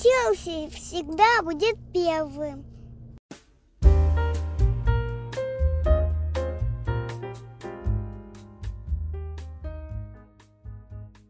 Челси 0.00 0.70
всегда 0.70 1.42
будет 1.42 1.76
первым. 1.92 2.64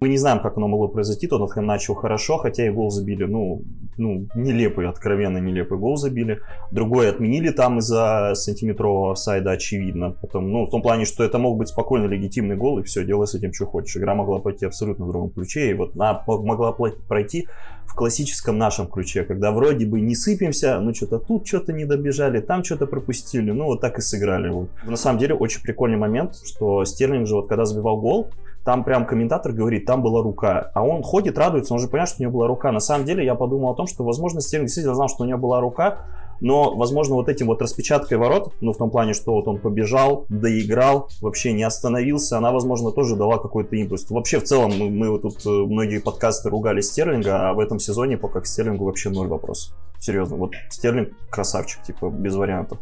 Мы 0.01 0.09
не 0.09 0.17
знаем, 0.17 0.39
как 0.39 0.57
оно 0.57 0.69
могло 0.69 0.87
произойти. 0.87 1.27
Тоттенхэм 1.27 1.67
начал 1.67 1.95
хорошо, 1.95 2.39
хотя 2.39 2.65
и 2.65 2.71
гол 2.71 2.91
забили. 2.91 3.25
Ну, 3.25 3.63
ну, 3.97 4.29
нелепый, 4.37 4.87
откровенно 4.87 5.39
нелепый 5.39 5.77
гол 5.77 5.97
забили. 5.97 6.41
Другой 6.71 7.11
отменили 7.11 7.51
там 7.51 7.79
из-за 7.79 8.33
сантиметрового 8.35 9.13
офсайда, 9.13 9.51
очевидно. 9.53 10.11
Потом, 10.11 10.53
ну, 10.53 10.67
в 10.67 10.71
том 10.71 10.83
плане, 10.83 11.05
что 11.05 11.25
это 11.25 11.39
мог 11.39 11.59
быть 11.59 11.69
спокойно 11.69 12.07
легитимный 12.07 12.55
гол, 12.55 12.79
и 12.79 12.85
все, 12.85 13.05
делай 13.05 13.27
с 13.27 13.35
этим, 13.35 13.53
что 13.53 13.67
хочешь. 13.67 13.97
Игра 13.97 14.15
могла 14.15 14.39
пойти 14.39 14.67
абсолютно 14.67 15.05
в 15.05 15.09
другом 15.09 15.31
ключе, 15.31 15.71
и 15.71 15.75
вот 15.75 15.97
она 15.97 16.23
могла 16.27 16.71
пройти 16.73 17.49
в 17.87 17.95
классическом 17.97 18.57
нашем 18.57 18.87
ключе, 18.87 19.25
когда 19.25 19.51
вроде 19.51 19.85
бы 19.85 20.01
не 20.01 20.15
сыпемся, 20.15 20.79
ну, 20.79 20.95
что-то 20.95 21.19
тут 21.19 21.47
что-то 21.49 21.73
не 21.73 21.87
добежали, 21.87 22.41
там 22.41 22.63
что-то 22.63 22.87
пропустили, 22.87 23.51
ну, 23.51 23.65
вот 23.65 23.81
так 23.81 23.99
и 23.99 24.01
сыграли. 24.01 24.49
Вот. 24.51 24.69
На 24.87 24.97
самом 24.97 25.19
деле, 25.19 25.35
очень 25.35 25.61
прикольный 25.63 25.99
момент, 25.99 26.37
что 26.45 26.85
Стерлинг 26.85 27.27
же 27.27 27.35
вот 27.35 27.49
когда 27.49 27.65
забивал 27.65 28.01
гол, 28.01 28.31
там 28.69 28.85
прям 28.85 29.07
комментатор 29.07 29.51
говорит, 29.53 29.87
там 29.87 30.03
была 30.03 30.23
рука. 30.23 30.71
А 30.75 30.85
он 30.85 31.03
ходит, 31.03 31.39
радуется, 31.39 31.73
он 31.73 31.81
же 31.81 31.89
понимает, 31.89 32.11
что 32.11 32.19
у 32.21 32.23
него 32.25 32.33
была 32.35 32.49
рука. 32.49 32.71
На 32.71 32.81
самом 32.81 33.07
деле 33.07 33.25
я 33.25 33.35
подумал 33.35 33.71
о 33.71 33.75
том, 33.75 33.87
что, 33.87 34.05
возможно, 34.05 34.43
Стерлинг 34.43 34.67
действительно 34.67 34.95
знал, 34.95 35.09
что 35.09 35.25
у 35.25 35.27
него 35.27 35.39
была 35.39 35.63
рука, 35.63 36.05
но, 36.43 36.77
возможно, 36.77 37.15
вот 37.15 37.31
этим 37.31 37.47
вот 37.47 37.63
распечаткой 37.63 38.19
ворот, 38.19 38.53
ну, 38.61 38.75
в 38.75 38.77
том 38.77 38.91
плане, 38.91 39.15
что 39.15 39.33
вот 39.33 39.49
он 39.49 39.59
побежал, 39.59 40.27
доиграл, 40.29 41.09
вообще 41.23 41.55
не 41.55 41.63
остановился, 41.63 42.37
она, 42.37 42.53
возможно, 42.53 42.91
тоже 42.91 43.17
дала 43.17 43.39
какой-то 43.39 43.75
импульс. 43.75 44.05
Вообще, 44.11 44.39
в 44.39 44.45
целом, 44.45 44.71
мы, 44.79 44.91
мы 44.91 45.11
вот 45.13 45.23
тут 45.23 45.47
э, 45.47 45.49
многие 45.49 45.99
подкасты 45.99 46.51
ругали 46.51 46.83
Стерлинга, 46.83 47.49
а 47.49 47.55
в 47.55 47.61
этом 47.61 47.79
сезоне 47.79 48.19
пока 48.19 48.43
к 48.43 48.47
Стерлингу 48.47 48.85
вообще 48.85 49.09
ноль 49.09 49.29
вопросов. 49.29 49.75
Серьезно, 49.99 50.37
вот 50.37 50.53
Стерлинг 50.69 51.09
красавчик, 51.31 51.83
типа, 51.85 52.11
без 52.11 52.35
вариантов. 52.35 52.77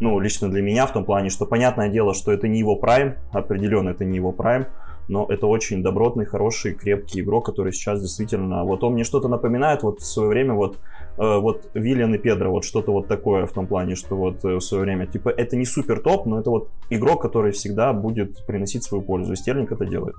Ну, 0.00 0.18
лично 0.18 0.50
для 0.50 0.62
меня 0.62 0.84
в 0.86 0.92
том 0.92 1.04
плане, 1.04 1.30
что 1.30 1.46
понятное 1.46 1.88
дело, 1.88 2.12
что 2.12 2.32
это 2.32 2.48
не 2.48 2.58
его 2.58 2.74
прайм, 2.74 3.14
определенно 3.30 3.90
это 3.90 4.04
не 4.04 4.16
его 4.16 4.32
прайм, 4.32 4.66
но 5.08 5.26
это 5.28 5.46
очень 5.46 5.82
добротный, 5.82 6.24
хороший, 6.24 6.74
крепкий 6.74 7.20
игрок, 7.20 7.46
который 7.46 7.72
сейчас 7.72 8.00
действительно, 8.00 8.64
вот 8.64 8.84
он 8.84 8.94
мне 8.94 9.04
что-то 9.04 9.28
напоминает, 9.28 9.82
вот 9.82 10.00
в 10.00 10.06
свое 10.06 10.28
время 10.28 10.54
вот, 10.54 10.76
э, 11.18 11.38
вот 11.38 11.68
Виллиан 11.74 12.14
и 12.14 12.18
Педро, 12.18 12.50
вот 12.50 12.64
что-то 12.64 12.92
вот 12.92 13.08
такое 13.08 13.46
в 13.46 13.52
том 13.52 13.66
плане, 13.66 13.94
что 13.94 14.16
вот 14.16 14.44
э, 14.44 14.56
в 14.56 14.60
свое 14.60 14.84
время, 14.84 15.06
типа, 15.06 15.28
это 15.28 15.56
не 15.56 15.64
супер 15.64 16.00
топ, 16.00 16.26
но 16.26 16.38
это 16.40 16.50
вот 16.50 16.70
игрок, 16.90 17.22
который 17.22 17.52
всегда 17.52 17.92
будет 17.92 18.44
приносить 18.46 18.84
свою 18.84 19.02
пользу, 19.02 19.32
и 19.32 19.36
Стерлинг 19.36 19.72
это 19.72 19.84
делает. 19.86 20.14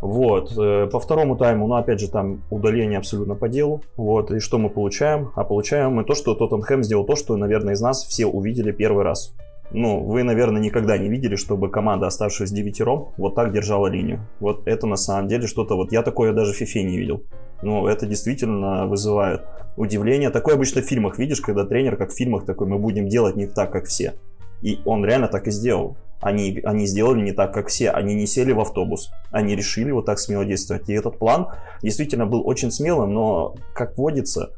Вот, 0.00 0.52
э, 0.56 0.86
по 0.86 1.00
второму 1.00 1.36
тайму, 1.36 1.66
ну, 1.66 1.74
опять 1.74 1.98
же, 1.98 2.08
там 2.08 2.42
удаление 2.50 2.98
абсолютно 2.98 3.34
по 3.34 3.48
делу, 3.48 3.82
вот, 3.96 4.30
и 4.30 4.38
что 4.38 4.58
мы 4.58 4.70
получаем? 4.70 5.30
А 5.34 5.42
получаем 5.42 5.94
мы 5.94 6.04
то, 6.04 6.14
что 6.14 6.34
Тоттенхэм 6.34 6.84
сделал 6.84 7.04
то, 7.04 7.16
что, 7.16 7.36
наверное, 7.36 7.74
из 7.74 7.80
нас 7.80 8.04
все 8.04 8.26
увидели 8.26 8.70
первый 8.70 9.04
раз. 9.04 9.34
Ну, 9.70 10.02
вы, 10.02 10.22
наверное, 10.22 10.62
никогда 10.62 10.96
не 10.96 11.08
видели, 11.08 11.36
чтобы 11.36 11.70
команда, 11.70 12.06
оставшись 12.06 12.50
девятером, 12.50 13.08
вот 13.18 13.34
так 13.34 13.52
держала 13.52 13.86
линию. 13.88 14.26
Вот 14.40 14.66
это 14.66 14.86
на 14.86 14.96
самом 14.96 15.28
деле 15.28 15.46
что-то, 15.46 15.76
вот 15.76 15.92
я 15.92 16.02
такое 16.02 16.32
даже 16.32 16.52
в 16.52 16.56
фифе 16.56 16.82
не 16.82 16.96
видел. 16.96 17.22
Ну, 17.62 17.86
это 17.86 18.06
действительно 18.06 18.86
вызывает 18.86 19.42
удивление. 19.76 20.30
Такое 20.30 20.54
обычно 20.54 20.80
в 20.80 20.86
фильмах 20.86 21.18
видишь, 21.18 21.40
когда 21.40 21.64
тренер, 21.64 21.96
как 21.96 22.10
в 22.10 22.16
фильмах, 22.16 22.46
такой, 22.46 22.66
мы 22.66 22.78
будем 22.78 23.08
делать 23.08 23.36
не 23.36 23.46
так, 23.46 23.70
как 23.70 23.84
все. 23.84 24.14
И 24.62 24.80
он 24.84 25.04
реально 25.04 25.28
так 25.28 25.46
и 25.46 25.50
сделал. 25.50 25.96
Они, 26.20 26.60
они 26.64 26.86
сделали 26.86 27.20
не 27.20 27.32
так, 27.32 27.52
как 27.52 27.68
все. 27.68 27.90
Они 27.90 28.14
не 28.14 28.26
сели 28.26 28.52
в 28.52 28.60
автобус. 28.60 29.10
Они 29.30 29.54
решили 29.54 29.90
вот 29.90 30.06
так 30.06 30.18
смело 30.18 30.44
действовать. 30.44 30.88
И 30.88 30.92
этот 30.92 31.18
план 31.18 31.48
действительно 31.82 32.26
был 32.26 32.46
очень 32.46 32.72
смелым, 32.72 33.12
но, 33.12 33.54
как 33.72 33.96
водится, 33.98 34.50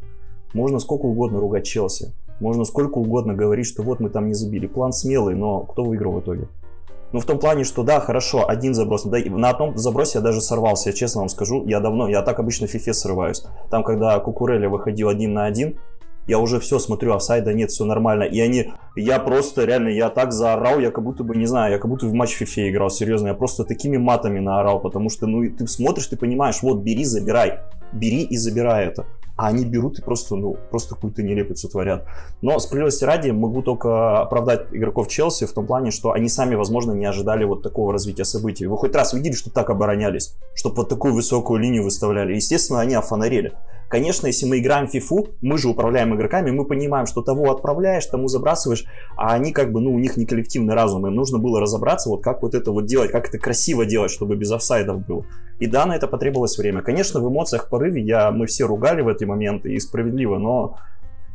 можно 0.54 0.78
сколько 0.78 1.06
угодно 1.06 1.38
ругать 1.38 1.66
Челси. 1.66 2.14
Можно 2.40 2.64
сколько 2.64 2.98
угодно 2.98 3.34
говорить, 3.34 3.66
что 3.66 3.82
вот 3.82 4.00
мы 4.00 4.08
там 4.08 4.26
не 4.26 4.34
забили. 4.34 4.66
План 4.66 4.92
смелый, 4.92 5.34
но 5.34 5.60
кто 5.60 5.84
выиграл 5.84 6.12
в 6.12 6.20
итоге? 6.20 6.48
Ну, 7.12 7.20
в 7.20 7.26
том 7.26 7.38
плане, 7.38 7.64
что 7.64 7.82
да, 7.82 8.00
хорошо, 8.00 8.48
один 8.48 8.72
заброс. 8.72 9.04
Да, 9.04 9.18
на 9.18 9.50
одном 9.50 9.76
забросе 9.76 10.18
я 10.18 10.22
даже 10.22 10.40
сорвался, 10.40 10.90
я 10.90 10.94
честно 10.94 11.20
вам 11.20 11.28
скажу. 11.28 11.64
Я 11.66 11.80
давно, 11.80 12.08
я 12.08 12.22
так 12.22 12.38
обычно 12.38 12.66
в 12.66 12.70
фифе 12.70 12.94
срываюсь. 12.94 13.44
Там, 13.68 13.82
когда 13.82 14.18
Кукуреля 14.20 14.68
выходил 14.68 15.08
один 15.08 15.34
на 15.34 15.44
один, 15.44 15.78
я 16.26 16.38
уже 16.38 16.60
все 16.60 16.78
смотрю, 16.78 17.12
офсайда 17.12 17.52
нет, 17.52 17.72
все 17.72 17.84
нормально. 17.84 18.22
И 18.22 18.38
они, 18.40 18.72
я 18.94 19.18
просто 19.18 19.64
реально, 19.64 19.88
я 19.88 20.08
так 20.08 20.32
заорал, 20.32 20.78
я 20.78 20.92
как 20.92 21.02
будто 21.02 21.24
бы, 21.24 21.34
не 21.36 21.46
знаю, 21.46 21.72
я 21.72 21.78
как 21.78 21.90
будто 21.90 22.06
в 22.06 22.14
матч 22.14 22.30
фифе 22.30 22.70
играл, 22.70 22.90
серьезно. 22.90 23.28
Я 23.28 23.34
просто 23.34 23.64
такими 23.64 23.96
матами 23.96 24.38
наорал, 24.38 24.80
потому 24.80 25.10
что, 25.10 25.26
ну, 25.26 25.42
ты 25.50 25.66
смотришь, 25.66 26.06
ты 26.06 26.16
понимаешь, 26.16 26.62
вот, 26.62 26.78
бери, 26.78 27.04
забирай. 27.04 27.58
Бери 27.92 28.22
и 28.22 28.36
забирай 28.36 28.86
это 28.86 29.04
а 29.40 29.46
они 29.46 29.64
берут 29.64 29.98
и 29.98 30.02
просто, 30.02 30.36
ну, 30.36 30.58
просто 30.70 30.94
какую-то 30.94 31.22
нелепицу 31.22 31.66
творят. 31.70 32.04
Но 32.42 32.58
справедливости 32.58 33.04
ради 33.04 33.30
могу 33.30 33.62
только 33.62 34.20
оправдать 34.20 34.66
игроков 34.70 35.08
Челси 35.08 35.46
в 35.46 35.52
том 35.52 35.66
плане, 35.66 35.90
что 35.92 36.12
они 36.12 36.28
сами, 36.28 36.56
возможно, 36.56 36.92
не 36.92 37.06
ожидали 37.06 37.44
вот 37.44 37.62
такого 37.62 37.90
развития 37.90 38.26
событий. 38.26 38.66
Вы 38.66 38.76
хоть 38.76 38.94
раз 38.94 39.14
видели, 39.14 39.32
что 39.32 39.48
так 39.48 39.70
оборонялись, 39.70 40.34
чтобы 40.54 40.76
вот 40.76 40.90
такую 40.90 41.14
высокую 41.14 41.58
линию 41.58 41.84
выставляли? 41.84 42.34
Естественно, 42.34 42.80
они 42.80 42.94
офонарели. 42.94 43.54
Конечно, 43.90 44.28
если 44.28 44.46
мы 44.46 44.60
играем 44.60 44.86
в 44.86 44.94
FIFA, 44.94 45.32
мы 45.42 45.58
же 45.58 45.68
управляем 45.68 46.14
игроками, 46.14 46.52
мы 46.52 46.64
понимаем, 46.64 47.06
что 47.06 47.22
того 47.22 47.50
отправляешь, 47.50 48.06
тому 48.06 48.28
забрасываешь, 48.28 48.84
а 49.16 49.34
они 49.34 49.50
как 49.50 49.72
бы, 49.72 49.80
ну, 49.80 49.92
у 49.92 49.98
них 49.98 50.16
не 50.16 50.26
коллективный 50.26 50.74
разум, 50.74 51.08
им 51.08 51.14
нужно 51.16 51.38
было 51.38 51.60
разобраться, 51.60 52.08
вот 52.08 52.22
как 52.22 52.42
вот 52.42 52.54
это 52.54 52.70
вот 52.70 52.86
делать, 52.86 53.10
как 53.10 53.28
это 53.28 53.38
красиво 53.38 53.84
делать, 53.84 54.12
чтобы 54.12 54.36
без 54.36 54.52
офсайдов 54.52 55.04
было. 55.04 55.26
И 55.58 55.66
да, 55.66 55.86
на 55.86 55.96
это 55.96 56.06
потребовалось 56.06 56.56
время. 56.56 56.82
Конечно, 56.82 57.18
в 57.20 57.28
эмоциях, 57.28 57.68
порыве 57.68 58.00
я, 58.00 58.30
мы 58.30 58.46
все 58.46 58.64
ругали 58.64 59.02
в 59.02 59.08
эти 59.08 59.24
моменты, 59.24 59.74
и 59.74 59.80
справедливо, 59.80 60.38
но 60.38 60.76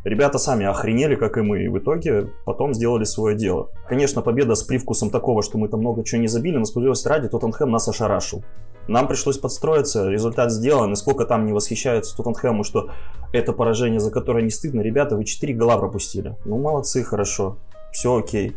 Ребята 0.05 0.37
сами 0.37 0.67
охренели, 0.67 1.15
как 1.15 1.35
и 1.35 1.41
мы, 1.41 1.63
и 1.63 1.67
в 1.67 1.79
итоге 1.79 2.29
потом 2.45 2.75
сделали 2.75 3.05
свое 3.05 3.35
дело. 3.35 3.71
Конечно, 3.89 4.21
победа 4.21 4.53
с 4.53 4.61
привкусом 4.61 5.09
такого, 5.09 5.41
что 5.41 5.57
мы 5.57 5.67
там 5.67 5.79
много 5.79 6.03
чего 6.03 6.21
не 6.21 6.27
забили, 6.27 6.57
но 6.57 6.65
справедливости 6.65 7.07
ради, 7.07 7.27
Тоттенхэм 7.27 7.71
нас 7.71 7.87
ошарашил. 7.87 8.43
Нам 8.87 9.07
пришлось 9.07 9.37
подстроиться, 9.37 10.09
результат 10.09 10.51
сделан, 10.51 10.93
и 10.93 10.95
сколько 10.95 11.25
там 11.25 11.45
не 11.45 11.53
восхищаются 11.53 12.15
Тоттенхэму, 12.15 12.63
что 12.63 12.91
это 13.33 13.51
поражение, 13.51 13.99
за 13.99 14.11
которое 14.11 14.43
не 14.43 14.51
стыдно. 14.51 14.81
Ребята, 14.81 15.15
вы 15.15 15.25
4 15.25 15.53
гола 15.53 15.77
пропустили. 15.77 16.35
Ну, 16.45 16.57
молодцы, 16.57 17.03
хорошо. 17.03 17.57
Все 17.91 18.15
окей. 18.15 18.55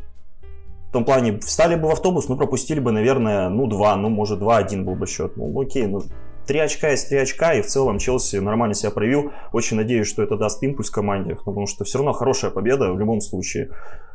В 0.88 0.92
том 0.92 1.04
плане, 1.04 1.38
встали 1.40 1.74
бы 1.74 1.88
в 1.88 1.92
автобус, 1.92 2.28
ну, 2.28 2.36
пропустили 2.36 2.80
бы, 2.80 2.92
наверное, 2.92 3.48
ну, 3.48 3.66
2, 3.66 3.96
ну, 3.96 4.08
может, 4.08 4.40
2-1 4.40 4.84
был 4.84 4.94
бы 4.94 5.06
счет. 5.06 5.36
Ну, 5.36 5.58
окей, 5.60 5.86
ну, 5.86 6.02
3 6.46 6.58
очка 6.60 6.92
из 6.92 7.04
3 7.04 7.18
очка, 7.18 7.54
и 7.54 7.62
в 7.62 7.66
целом 7.66 7.98
Челси 7.98 8.36
нормально 8.36 8.74
себя 8.74 8.90
проявил. 8.90 9.32
Очень 9.52 9.76
надеюсь, 9.76 10.06
что 10.06 10.22
это 10.22 10.36
даст 10.36 10.62
импульс 10.62 10.88
команде, 10.88 11.36
потому 11.36 11.66
что 11.66 11.84
все 11.84 11.98
равно 11.98 12.12
хорошая 12.14 12.50
победа 12.50 12.92
в 12.92 12.98
любом 12.98 13.20
случае. 13.20 13.70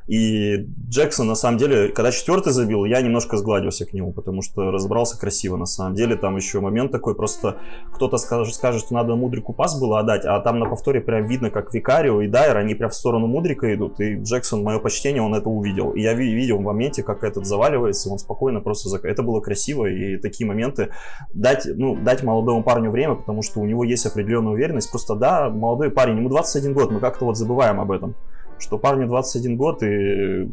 И 0.07 0.67
Джексон, 0.89 1.27
на 1.27 1.35
самом 1.35 1.57
деле, 1.57 1.89
когда 1.89 2.11
четвертый 2.11 2.51
забил, 2.51 2.85
я 2.85 3.01
немножко 3.01 3.37
сгладился 3.37 3.85
к 3.85 3.93
нему, 3.93 4.11
потому 4.11 4.41
что 4.41 4.71
разобрался 4.71 5.17
красиво. 5.17 5.55
На 5.55 5.65
самом 5.65 5.95
деле, 5.95 6.15
там 6.15 6.35
еще 6.35 6.59
момент 6.59 6.91
такой, 6.91 7.15
просто 7.15 7.57
кто-то 7.93 8.17
скажет, 8.17 8.53
скажет 8.53 8.81
что 8.81 8.93
надо 8.93 9.15
Мудрику 9.15 9.53
пас 9.53 9.79
было 9.79 9.99
отдать, 9.99 10.25
а 10.25 10.39
там 10.39 10.59
на 10.59 10.65
повторе 10.65 10.99
прям 10.99 11.25
видно, 11.27 11.49
как 11.49 11.73
Викарио 11.73 12.21
и 12.21 12.27
Дайер, 12.27 12.57
они 12.57 12.75
прям 12.75 12.89
в 12.89 12.95
сторону 12.95 13.27
Мудрика 13.27 13.73
идут, 13.73 13.99
и 13.99 14.15
Джексон, 14.15 14.63
мое 14.63 14.79
почтение, 14.79 15.21
он 15.21 15.33
это 15.35 15.49
увидел. 15.49 15.91
И 15.91 16.01
я 16.01 16.13
видел 16.13 16.57
в 16.57 16.61
моменте, 16.61 17.03
как 17.03 17.23
этот 17.23 17.45
заваливается, 17.45 18.09
он 18.09 18.19
спокойно 18.19 18.59
просто... 18.59 18.89
Зак... 18.89 19.05
Это 19.05 19.23
было 19.23 19.39
красиво, 19.39 19.85
и 19.85 20.17
такие 20.17 20.45
моменты 20.45 20.89
дать, 21.33 21.65
ну, 21.65 21.95
дать 21.95 22.23
молодому 22.23 22.63
парню 22.63 22.91
время, 22.91 23.15
потому 23.15 23.41
что 23.41 23.59
у 23.61 23.65
него 23.65 23.83
есть 23.83 24.05
определенная 24.05 24.53
уверенность. 24.53 24.89
Просто, 24.91 25.15
да, 25.15 25.49
молодой 25.49 25.91
парень, 25.91 26.17
ему 26.17 26.29
21 26.29 26.73
год, 26.73 26.91
мы 26.91 26.99
как-то 26.99 27.25
вот 27.25 27.37
забываем 27.37 27.79
об 27.79 27.91
этом 27.91 28.15
что 28.63 28.77
парню 28.77 29.07
21 29.07 29.57
год 29.57 29.83
и 29.83 30.49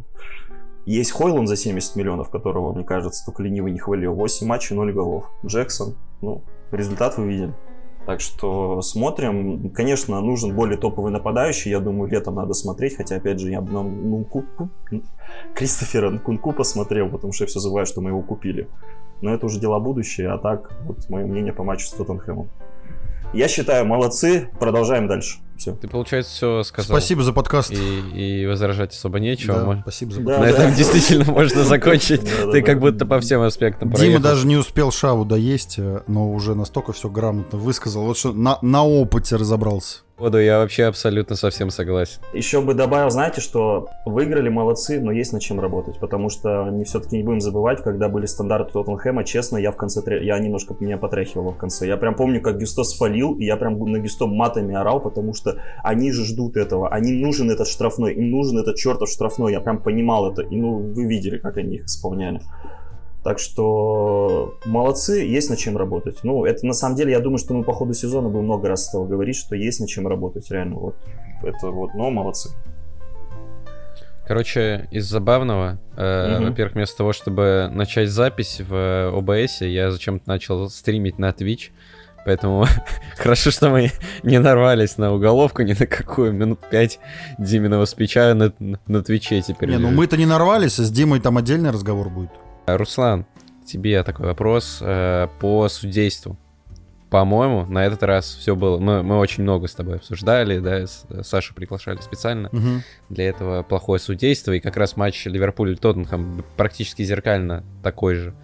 есть 0.86 1.12
Хойланд 1.12 1.48
за 1.48 1.56
70 1.56 1.96
миллионов, 1.96 2.30
которого, 2.30 2.72
мне 2.72 2.84
кажется, 2.84 3.24
только 3.24 3.42
ленивый 3.42 3.72
не 3.72 3.78
хвалил. 3.78 4.14
8 4.14 4.46
матчей, 4.46 4.74
0 4.74 4.92
голов. 4.92 5.30
Джексон, 5.46 5.96
ну, 6.20 6.42
результат 6.72 7.16
вы 7.16 7.28
видели. 7.28 7.54
Так 8.06 8.20
что 8.20 8.80
смотрим. 8.82 9.70
Конечно, 9.70 10.20
нужен 10.20 10.54
более 10.54 10.78
топовый 10.78 11.12
нападающий. 11.12 11.70
Я 11.70 11.80
думаю, 11.80 12.10
летом 12.10 12.34
надо 12.34 12.54
смотреть. 12.54 12.96
Хотя, 12.96 13.16
опять 13.16 13.38
же, 13.38 13.50
я 13.50 13.60
бы 13.60 13.72
на 13.72 13.82
Нунку... 13.82 14.44
Кристофера 15.54 16.10
Нкунку 16.10 16.52
посмотрел, 16.52 17.08
потому 17.08 17.32
что 17.32 17.44
я 17.44 17.48
все 17.48 17.60
забываю, 17.60 17.86
что 17.86 18.00
мы 18.00 18.10
его 18.10 18.22
купили. 18.22 18.68
Но 19.20 19.32
это 19.32 19.46
уже 19.46 19.60
дела 19.60 19.78
будущее. 19.78 20.30
А 20.30 20.38
так, 20.38 20.72
вот 20.86 21.08
мое 21.08 21.26
мнение 21.26 21.52
по 21.52 21.62
матчу 21.62 21.86
с 21.86 21.90
Тоттенхэмом. 21.90 22.48
Я 23.32 23.46
считаю, 23.46 23.86
молодцы. 23.86 24.48
Продолжаем 24.58 25.06
дальше. 25.06 25.38
Все. 25.60 25.74
Ты, 25.74 25.88
получается, 25.88 26.32
все 26.32 26.62
сказал. 26.62 26.96
Спасибо 26.96 27.22
за 27.22 27.34
подкаст. 27.34 27.70
И, 27.70 28.42
и 28.42 28.46
возражать 28.46 28.94
особо 28.94 29.20
нечего. 29.20 29.56
Да, 29.56 29.64
Мы... 29.64 29.80
спасибо 29.82 30.12
за 30.12 30.22
подкаст. 30.22 30.40
На 30.40 30.46
этом 30.48 30.74
действительно 30.74 31.24
можно 31.30 31.64
закончить. 31.64 32.22
Ты 32.50 32.62
как 32.62 32.80
будто 32.80 33.04
по 33.04 33.20
всем 33.20 33.42
аспектам 33.42 33.92
Дима 33.92 34.20
даже 34.20 34.46
не 34.46 34.56
успел 34.56 34.90
шаву 34.90 35.26
доесть, 35.26 35.74
э, 35.76 36.00
но 36.06 36.32
уже 36.32 36.54
настолько 36.54 36.94
все 36.94 37.10
грамотно 37.10 37.58
высказал. 37.58 38.04
Вот 38.04 38.16
что 38.16 38.32
на 38.32 38.84
опыте 38.86 39.36
разобрался. 39.36 39.98
Воду 40.20 40.38
я 40.38 40.58
вообще 40.58 40.84
абсолютно 40.84 41.34
совсем 41.34 41.70
согласен. 41.70 42.20
Еще 42.34 42.60
бы 42.60 42.74
добавил, 42.74 43.08
знаете, 43.08 43.40
что 43.40 43.88
выиграли 44.04 44.50
молодцы, 44.50 45.00
но 45.00 45.12
есть 45.12 45.32
над 45.32 45.40
чем 45.40 45.58
работать, 45.60 45.98
потому 45.98 46.28
что 46.28 46.68
не 46.68 46.84
все-таки 46.84 47.16
не 47.16 47.22
будем 47.22 47.40
забывать, 47.40 47.82
когда 47.82 48.10
были 48.10 48.26
стандарты 48.26 48.70
Тоттенхэма, 48.70 49.24
честно, 49.24 49.56
я 49.56 49.72
в 49.72 49.76
конце, 49.76 50.02
я 50.22 50.38
немножко 50.38 50.76
меня 50.78 50.98
потряхивало 50.98 51.52
в 51.52 51.56
конце. 51.56 51.86
Я 51.86 51.96
прям 51.96 52.14
помню, 52.14 52.42
как 52.42 52.58
Гюсто 52.58 52.84
свалил, 52.84 53.34
и 53.38 53.46
я 53.46 53.56
прям 53.56 53.78
на 53.78 53.98
Гюсто 53.98 54.26
матами 54.26 54.74
орал, 54.74 55.00
потому 55.00 55.32
что 55.32 55.56
они 55.82 56.12
же 56.12 56.26
ждут 56.26 56.58
этого, 56.58 56.90
они 56.90 57.12
нужен 57.12 57.50
этот 57.50 57.66
штрафной, 57.66 58.12
им 58.12 58.30
нужен 58.30 58.58
этот 58.58 58.76
чертов 58.76 59.08
штрафной, 59.08 59.52
я 59.52 59.60
прям 59.60 59.82
понимал 59.82 60.30
это, 60.30 60.42
и 60.42 60.54
ну 60.54 60.92
вы 60.92 61.06
видели, 61.06 61.38
как 61.38 61.56
они 61.56 61.76
их 61.76 61.86
исполняли. 61.86 62.42
Так 63.22 63.38
что 63.38 64.54
молодцы, 64.64 65.20
есть 65.20 65.50
над 65.50 65.58
чем 65.58 65.76
работать. 65.76 66.20
Ну, 66.22 66.46
это 66.46 66.66
на 66.66 66.72
самом 66.72 66.96
деле, 66.96 67.12
я 67.12 67.20
думаю, 67.20 67.38
что 67.38 67.52
мы 67.52 67.64
по 67.64 67.72
ходу 67.72 67.92
сезона 67.92 68.28
будем 68.30 68.44
много 68.44 68.68
раз 68.68 68.86
стал 68.86 69.04
говорить, 69.04 69.36
что 69.36 69.54
есть 69.54 69.80
над 69.80 69.90
чем 69.90 70.08
работать, 70.08 70.50
реально. 70.50 70.76
Вот 70.76 70.96
это 71.42 71.70
вот, 71.70 71.94
но 71.94 72.10
молодцы. 72.10 72.50
Короче, 74.26 74.88
из 74.92 75.06
забавного, 75.06 75.78
э, 75.96 76.36
угу. 76.36 76.44
во-первых, 76.46 76.74
вместо 76.74 76.98
того, 76.98 77.12
чтобы 77.12 77.68
начать 77.72 78.08
запись 78.08 78.60
в 78.60 78.72
OBS, 78.72 79.66
я 79.66 79.90
зачем-то 79.90 80.28
начал 80.28 80.70
стримить 80.70 81.18
на 81.18 81.30
Twitch. 81.30 81.70
Поэтому 82.24 82.64
хорошо, 83.16 83.50
что 83.50 83.70
мы 83.70 83.90
не 84.22 84.38
нарвались 84.38 84.98
на 84.98 85.12
уголовку 85.12 85.62
ни 85.62 85.74
на 85.78 85.86
какую. 85.86 86.32
Минут 86.32 86.60
пять 86.70 87.00
Диминого 87.38 87.84
спича 87.86 88.34
на, 88.34 88.52
на 88.86 89.02
Твиче 89.02 89.42
теперь. 89.42 89.70
Не, 89.70 89.78
ну 89.78 89.90
мы-то 89.90 90.16
не 90.16 90.26
нарвались, 90.26 90.78
а 90.78 90.84
с 90.84 90.90
Димой 90.90 91.20
там 91.20 91.36
отдельный 91.36 91.70
разговор 91.70 92.08
будет. 92.08 92.30
Руслан, 92.66 93.26
тебе 93.64 94.02
такой 94.02 94.26
вопрос 94.26 94.78
э, 94.80 95.28
по 95.40 95.68
судейству. 95.68 96.36
По-моему, 97.10 97.66
на 97.66 97.84
этот 97.84 98.04
раз 98.04 98.32
все 98.32 98.54
было. 98.54 98.78
Мы, 98.78 99.02
мы 99.02 99.18
очень 99.18 99.42
много 99.42 99.66
с 99.66 99.74
тобой 99.74 99.96
обсуждали, 99.96 100.60
да, 100.60 100.86
с, 100.86 101.04
Сашу 101.22 101.54
приглашали 101.54 102.00
специально 102.00 102.48
угу. 102.50 102.82
для 103.08 103.28
этого 103.28 103.64
плохое 103.64 103.98
судейство. 103.98 104.52
И 104.52 104.60
как 104.60 104.76
раз 104.76 104.96
матч 104.96 105.26
Ливерпуль 105.26 105.72
и 105.72 105.74
Тоттенхэм 105.74 106.44
практически 106.56 107.02
зеркально 107.02 107.64
такой 107.82 108.14
же 108.14 108.34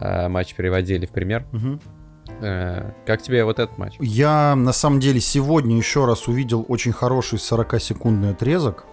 э, 0.00 0.28
матч 0.28 0.54
переводили 0.54 1.06
в 1.06 1.10
пример. 1.10 1.46
Угу. 1.52 1.80
Э, 2.40 2.90
как 3.06 3.22
тебе 3.22 3.44
вот 3.44 3.60
этот 3.60 3.78
матч? 3.78 3.94
Я 4.00 4.56
на 4.56 4.72
самом 4.72 4.98
деле 4.98 5.20
сегодня 5.20 5.76
еще 5.76 6.04
раз 6.04 6.26
увидел 6.26 6.64
очень 6.66 6.92
хороший 6.92 7.38
40-секундный 7.38 8.30
отрезок, 8.30 8.84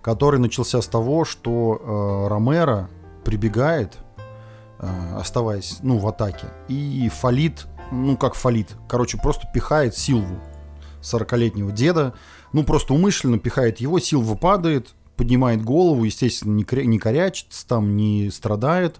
который 0.00 0.38
начался 0.38 0.80
с 0.80 0.86
того, 0.86 1.24
что 1.24 1.80
э, 1.80 2.28
Ромеро 2.28 2.88
прибегает 3.24 3.98
Э, 4.82 5.16
оставаясь, 5.16 5.78
ну, 5.82 5.98
в 5.98 6.08
атаке. 6.08 6.48
И 6.66 7.08
фалит, 7.08 7.66
ну, 7.92 8.16
как 8.16 8.34
фалит, 8.34 8.76
короче, 8.88 9.16
просто 9.16 9.46
пихает 9.54 9.96
Силву, 9.96 10.40
40-летнего 11.02 11.70
деда, 11.70 12.14
ну, 12.52 12.64
просто 12.64 12.92
умышленно 12.92 13.38
пихает 13.38 13.78
его, 13.78 14.00
Силва 14.00 14.34
падает, 14.34 14.94
поднимает 15.16 15.62
голову, 15.62 16.02
естественно, 16.02 16.52
не, 16.52 16.66
не 16.84 16.98
корячится 16.98 17.64
там, 17.68 17.94
не 17.94 18.28
страдает, 18.32 18.98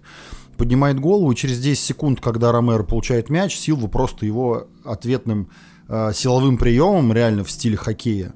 поднимает 0.55 1.01
голову, 1.01 1.33
и 1.33 1.35
через 1.35 1.59
10 1.59 1.83
секунд, 1.83 2.21
когда 2.21 2.53
Ромеро 2.53 2.83
получает 2.83 3.29
мяч, 3.29 3.57
Силва 3.57 3.87
просто 3.87 4.25
его 4.25 4.67
ответным 4.85 5.49
э, 5.89 6.13
силовым 6.13 6.57
приемом, 6.57 7.11
реально 7.11 7.43
в 7.43 7.51
стиле 7.51 7.75
хоккея, 7.75 8.33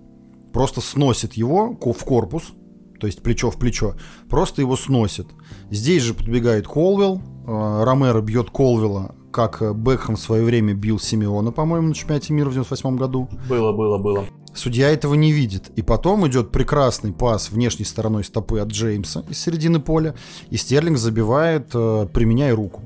просто 0.52 0.82
сносит 0.82 1.36
его 1.36 1.78
в 1.80 2.04
корпус, 2.04 2.52
то 3.00 3.08
есть 3.08 3.22
плечо 3.22 3.52
в 3.52 3.58
плечо, 3.58 3.96
просто 4.30 4.62
его 4.62 4.76
сносит. 4.76 5.28
Здесь 5.72 6.04
же 6.04 6.14
подбегает 6.14 6.68
Колвелл, 6.68 7.22
э, 7.46 7.84
Ромеро 7.84 8.22
бьет 8.22 8.50
Колвелла, 8.50 9.16
как 9.32 9.62
Бекхэм 9.76 10.16
в 10.16 10.20
свое 10.20 10.44
время 10.44 10.74
бил 10.74 11.00
Симеона, 11.00 11.52
по-моему, 11.52 11.90
на 11.90 11.94
чемпионате 11.94 12.34
мира 12.34 12.50
в 12.50 12.54
98 12.54 12.98
году. 12.98 13.30
Было, 13.48 13.72
было, 13.72 13.98
было. 13.98 14.26
Судья 14.54 14.90
этого 14.90 15.14
не 15.14 15.32
видит. 15.32 15.70
И 15.76 15.84
потом 15.84 16.28
идет 16.28 16.52
прекрасный 16.52 17.14
пас 17.14 17.52
внешней 17.52 17.86
стороной 17.86 18.24
стопы 18.24 18.60
от 18.60 18.70
Джеймса 18.70 19.24
из 19.30 19.40
середины 19.40 19.80
поля, 19.80 20.16
и 20.50 20.58
Стерлинг 20.58 20.98
забивает, 20.98 21.70
э, 21.76 22.08
применяя 22.12 22.56
руку. 22.56 22.82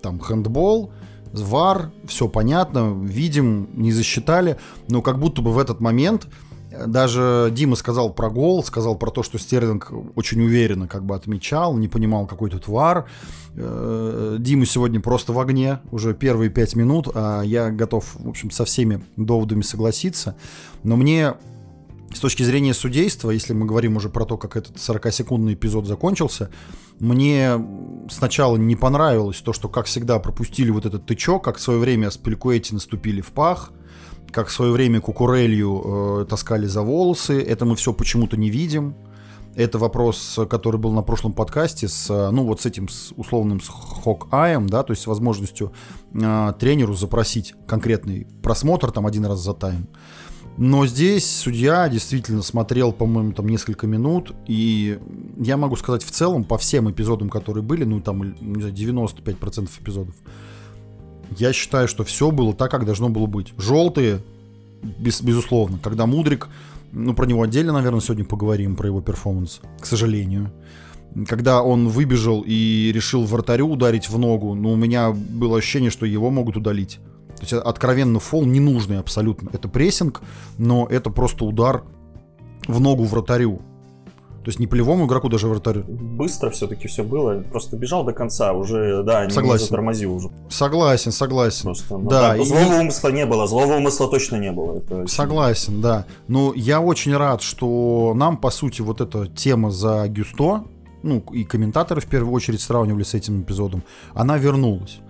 Там 0.00 0.20
хендбол, 0.20 0.92
ВАР, 1.32 1.90
все 2.06 2.28
понятно, 2.28 2.96
видим, 3.02 3.68
не 3.74 3.92
засчитали, 3.92 4.58
но 4.88 5.02
как 5.02 5.18
будто 5.18 5.42
бы 5.42 5.52
в 5.52 5.58
этот 5.58 5.80
момент 5.80 6.28
даже 6.86 7.50
Дима 7.52 7.76
сказал 7.76 8.12
про 8.12 8.30
гол, 8.30 8.62
сказал 8.64 8.96
про 8.96 9.10
то, 9.10 9.22
что 9.22 9.38
Стерлинг 9.38 9.92
очень 10.14 10.42
уверенно 10.42 10.88
как 10.88 11.04
бы 11.04 11.14
отмечал, 11.14 11.76
не 11.76 11.88
понимал, 11.88 12.26
какой 12.26 12.50
тут 12.50 12.68
вар. 12.68 13.06
Э, 13.54 14.36
Дима 14.38 14.66
сегодня 14.66 15.00
просто 15.00 15.32
в 15.32 15.38
огне, 15.38 15.80
уже 15.90 16.14
первые 16.14 16.50
пять 16.50 16.76
минут, 16.76 17.08
а 17.14 17.42
я 17.42 17.70
готов, 17.70 18.16
в 18.18 18.28
общем, 18.28 18.50
со 18.50 18.64
всеми 18.64 19.04
доводами 19.16 19.62
согласиться. 19.62 20.36
Но 20.82 20.96
мне 20.96 21.34
с 22.14 22.20
точки 22.20 22.42
зрения 22.42 22.72
судейства, 22.72 23.30
если 23.30 23.52
мы 23.52 23.66
говорим 23.66 23.96
уже 23.96 24.08
про 24.08 24.24
то, 24.24 24.36
как 24.36 24.56
этот 24.56 24.76
40-секундный 24.76 25.54
эпизод 25.54 25.86
закончился, 25.86 26.50
мне 26.98 27.52
сначала 28.10 28.56
не 28.56 28.74
понравилось 28.74 29.40
то, 29.42 29.52
что, 29.52 29.68
как 29.68 29.86
всегда, 29.86 30.18
пропустили 30.18 30.70
вот 30.70 30.86
этот 30.86 31.04
тычок, 31.06 31.44
как 31.44 31.58
в 31.58 31.60
свое 31.60 31.78
время 31.78 32.10
с 32.10 32.16
Пелькуэти 32.16 32.72
наступили 32.72 33.20
в 33.20 33.32
пах, 33.32 33.72
как 34.32 34.48
в 34.48 34.52
свое 34.52 34.72
время 34.72 35.00
Кукурелью 35.00 36.22
э, 36.22 36.26
таскали 36.28 36.66
за 36.66 36.82
волосы. 36.82 37.40
Это 37.42 37.64
мы 37.64 37.76
все 37.76 37.92
почему-то 37.92 38.36
не 38.36 38.50
видим. 38.50 38.94
Это 39.56 39.78
вопрос, 39.78 40.38
который 40.50 40.78
был 40.78 40.92
на 40.92 41.00
прошлом 41.00 41.32
подкасте 41.32 41.88
с, 41.88 42.10
э, 42.10 42.30
ну, 42.30 42.44
вот 42.44 42.60
с 42.60 42.66
этим 42.66 42.88
с 42.88 43.12
условным 43.16 43.60
с 43.60 43.68
Хок-Аем, 43.68 44.68
да, 44.68 44.82
то 44.82 44.92
есть 44.92 45.02
с 45.02 45.06
возможностью 45.06 45.72
э, 46.12 46.52
тренеру 46.58 46.94
запросить 46.94 47.54
конкретный 47.66 48.26
просмотр 48.42 48.92
там 48.92 49.06
один 49.06 49.24
раз 49.24 49.40
за 49.40 49.54
тайм. 49.54 49.88
Но 50.58 50.86
здесь 50.86 51.30
судья 51.30 51.88
действительно 51.88 52.42
смотрел, 52.42 52.92
по-моему, 52.92 53.32
там 53.32 53.46
несколько 53.46 53.86
минут, 53.86 54.34
и 54.46 54.98
я 55.38 55.56
могу 55.56 55.76
сказать 55.76 56.02
в 56.02 56.10
целом, 56.10 56.44
по 56.44 56.56
всем 56.56 56.90
эпизодам, 56.90 57.28
которые 57.28 57.62
были, 57.62 57.84
ну, 57.84 58.00
там, 58.00 58.22
не 58.22 58.60
знаю, 58.60 58.74
95% 58.74 59.68
эпизодов, 59.80 60.14
я 61.38 61.52
считаю, 61.52 61.88
что 61.88 62.04
все 62.04 62.30
было 62.30 62.54
так, 62.54 62.70
как 62.70 62.84
должно 62.84 63.08
было 63.08 63.26
быть. 63.26 63.52
Желтые, 63.58 64.20
без, 64.82 65.22
безусловно. 65.22 65.78
Когда 65.82 66.06
Мудрик, 66.06 66.48
ну, 66.92 67.14
про 67.14 67.26
него 67.26 67.42
отдельно, 67.42 67.72
наверное, 67.72 68.00
сегодня 68.00 68.24
поговорим, 68.24 68.76
про 68.76 68.88
его 68.88 69.00
перформанс, 69.00 69.60
к 69.80 69.86
сожалению. 69.86 70.52
Когда 71.26 71.62
он 71.62 71.88
выбежал 71.88 72.44
и 72.46 72.92
решил 72.94 73.24
вратарю 73.24 73.68
ударить 73.68 74.08
в 74.08 74.18
ногу, 74.18 74.54
ну, 74.54 74.72
у 74.72 74.76
меня 74.76 75.12
было 75.12 75.58
ощущение, 75.58 75.90
что 75.90 76.06
его 76.06 76.30
могут 76.30 76.56
удалить. 76.56 76.98
То 77.36 77.42
есть 77.42 77.52
откровенно 77.52 78.18
фол 78.18 78.44
ненужный 78.44 78.98
абсолютно. 78.98 79.50
Это 79.52 79.68
прессинг, 79.68 80.22
но 80.58 80.86
это 80.88 81.10
просто 81.10 81.44
удар 81.44 81.84
в 82.66 82.80
ногу 82.80 83.04
вратарю. 83.04 83.60
То 84.46 84.50
есть 84.50 84.60
не 84.60 84.68
полевому 84.68 85.06
игроку, 85.06 85.28
даже 85.28 85.48
вратарю. 85.48 85.82
Быстро 85.88 86.50
все-таки 86.50 86.86
все 86.86 87.02
было. 87.02 87.42
Просто 87.50 87.76
бежал 87.76 88.04
до 88.04 88.12
конца, 88.12 88.52
уже, 88.52 89.02
да, 89.02 89.28
согласен. 89.28 89.52
не 89.54 89.58
затормозил 89.58 90.14
уже. 90.14 90.30
Согласен, 90.48 91.10
согласен. 91.10 91.64
Просто, 91.64 91.98
ну, 91.98 92.08
да, 92.08 92.28
да, 92.28 92.36
и... 92.36 92.44
Злого 92.44 92.74
умысла 92.78 93.08
не 93.08 93.26
было, 93.26 93.48
злого 93.48 93.72
умысла 93.74 94.08
точно 94.08 94.36
не 94.36 94.52
было. 94.52 94.76
Это... 94.76 95.04
Согласен, 95.08 95.80
да. 95.80 96.06
Но 96.28 96.52
я 96.54 96.80
очень 96.80 97.16
рад, 97.16 97.42
что 97.42 98.12
нам, 98.14 98.36
по 98.36 98.50
сути, 98.50 98.82
вот 98.82 99.00
эта 99.00 99.26
тема 99.26 99.72
за 99.72 100.06
Гюсто, 100.06 100.62
ну, 101.02 101.24
и 101.32 101.42
комментаторы 101.42 102.00
в 102.00 102.06
первую 102.06 102.32
очередь 102.32 102.60
сравнивали 102.60 103.02
с 103.02 103.14
этим 103.14 103.42
эпизодом, 103.42 103.82
она 104.14 104.38
вернулась. 104.38 105.00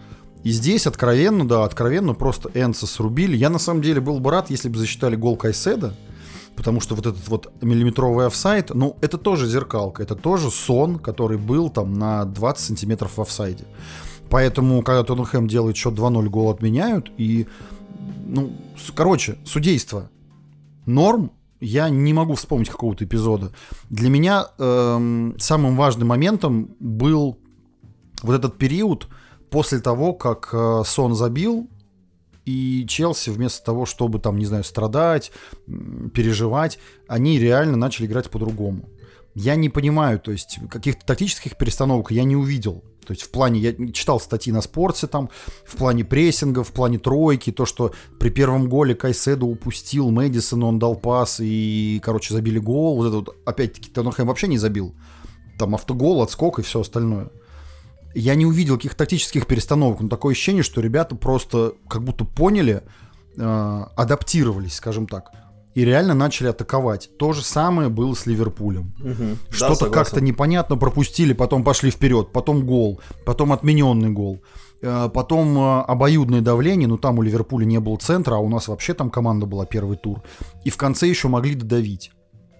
И 0.44 0.50
здесь 0.50 0.86
откровенно, 0.86 1.46
да, 1.46 1.64
откровенно 1.64 2.14
просто 2.14 2.50
Энса 2.54 2.86
срубили. 2.86 3.36
Я 3.36 3.50
на 3.50 3.58
самом 3.58 3.82
деле 3.82 4.00
был 4.00 4.18
бы 4.18 4.30
рад, 4.30 4.48
если 4.48 4.70
бы 4.70 4.78
засчитали 4.78 5.14
гол 5.14 5.36
Кайседа, 5.36 5.92
потому 6.56 6.80
что 6.80 6.94
вот 6.94 7.06
этот 7.06 7.28
вот 7.28 7.52
миллиметровый 7.62 8.26
офсайд, 8.26 8.74
ну, 8.74 8.96
это 9.00 9.18
тоже 9.18 9.46
зеркалка, 9.46 10.02
это 10.02 10.14
тоже 10.14 10.50
сон, 10.50 10.98
который 10.98 11.38
был 11.38 11.70
там 11.70 11.94
на 11.94 12.24
20 12.24 12.66
сантиметров 12.66 13.16
в 13.16 13.20
офсайде. 13.20 13.64
Поэтому, 14.28 14.82
когда 14.82 15.04
Тоттенхэм 15.04 15.46
делает 15.46 15.76
счет 15.76 15.94
2-0, 15.94 16.28
гол 16.28 16.50
отменяют, 16.50 17.12
и, 17.16 17.46
ну, 18.26 18.52
короче, 18.94 19.38
судейство 19.44 20.10
норм, 20.86 21.30
я 21.60 21.88
не 21.88 22.12
могу 22.12 22.34
вспомнить 22.34 22.68
какого-то 22.68 23.04
эпизода. 23.04 23.52
Для 23.88 24.10
меня 24.10 24.46
эм, 24.58 25.34
самым 25.38 25.76
важным 25.76 26.08
моментом 26.08 26.74
был 26.80 27.38
вот 28.22 28.34
этот 28.34 28.58
период 28.58 29.08
после 29.50 29.78
того, 29.80 30.12
как 30.12 30.50
э, 30.52 30.82
Сон 30.84 31.14
забил, 31.14 31.68
и 32.46 32.86
Челси 32.86 33.30
вместо 33.30 33.64
того, 33.64 33.84
чтобы 33.84 34.20
там, 34.20 34.38
не 34.38 34.46
знаю, 34.46 34.64
страдать, 34.64 35.32
переживать, 36.14 36.78
они 37.08 37.38
реально 37.38 37.76
начали 37.76 38.06
играть 38.06 38.30
по-другому. 38.30 38.88
Я 39.34 39.56
не 39.56 39.68
понимаю, 39.68 40.18
то 40.18 40.32
есть 40.32 40.58
каких-то 40.70 41.04
тактических 41.04 41.58
перестановок 41.58 42.10
я 42.10 42.24
не 42.24 42.36
увидел. 42.36 42.82
То 43.04 43.12
есть 43.12 43.22
в 43.22 43.30
плане, 43.30 43.60
я 43.60 43.92
читал 43.92 44.18
статьи 44.18 44.52
на 44.52 44.62
спорте 44.62 45.06
там, 45.06 45.28
в 45.64 45.76
плане 45.76 46.04
прессинга, 46.04 46.64
в 46.64 46.72
плане 46.72 46.98
тройки, 46.98 47.52
то, 47.52 47.66
что 47.66 47.92
при 48.18 48.30
первом 48.30 48.68
голе 48.68 48.94
Кайседо 48.94 49.44
упустил 49.44 50.10
Мэдисон, 50.10 50.64
он 50.64 50.78
дал 50.78 50.96
пас 50.96 51.38
и, 51.40 52.00
короче, 52.02 52.32
забили 52.32 52.58
гол. 52.58 52.96
Вот 52.96 53.06
это 53.06 53.16
вот, 53.16 53.36
опять-таки, 53.44 53.90
Тоттенхэм 53.90 54.26
вообще 54.26 54.48
не 54.48 54.58
забил. 54.58 54.94
Там 55.58 55.74
автогол, 55.74 56.22
отскок 56.22 56.58
и 56.58 56.62
все 56.62 56.80
остальное 56.80 57.30
я 58.20 58.34
не 58.34 58.46
увидел 58.46 58.76
каких-то 58.76 58.98
тактических 58.98 59.46
перестановок, 59.46 60.00
но 60.00 60.08
такое 60.08 60.32
ощущение, 60.32 60.62
что 60.62 60.80
ребята 60.80 61.14
просто 61.16 61.74
как 61.88 62.02
будто 62.02 62.24
поняли, 62.24 62.82
э, 63.36 63.84
адаптировались, 63.96 64.74
скажем 64.74 65.06
так. 65.06 65.30
и 65.74 65.84
реально 65.84 66.14
начали 66.14 66.48
атаковать. 66.48 67.10
То 67.18 67.34
же 67.34 67.42
самое 67.42 67.90
было 67.90 68.14
с 68.14 68.24
Ливерпулем. 68.24 68.94
Угу. 68.98 69.54
Что-то 69.54 69.84
да, 69.84 69.90
как-то 69.90 70.22
непонятно 70.22 70.78
пропустили, 70.78 71.34
потом 71.34 71.64
пошли 71.64 71.90
вперед, 71.90 72.32
потом 72.32 72.64
гол, 72.64 72.98
потом 73.26 73.52
отмененный 73.52 74.08
гол. 74.08 74.42
Э, 74.80 75.10
потом 75.12 75.58
э, 75.58 75.80
обоюдное 75.82 76.40
давление, 76.40 76.88
ну 76.88 76.96
там 76.96 77.18
у 77.18 77.22
Ливерпуля 77.22 77.66
не 77.66 77.78
было 77.78 77.98
центра, 77.98 78.36
а 78.36 78.38
у 78.38 78.48
нас 78.48 78.68
вообще 78.68 78.94
там 78.94 79.10
команда 79.10 79.44
была 79.44 79.66
первый 79.66 79.98
тур. 79.98 80.22
И 80.64 80.70
в 80.70 80.78
конце 80.78 81.08
еще 81.08 81.28
могли 81.28 81.54
додавить. 81.54 82.10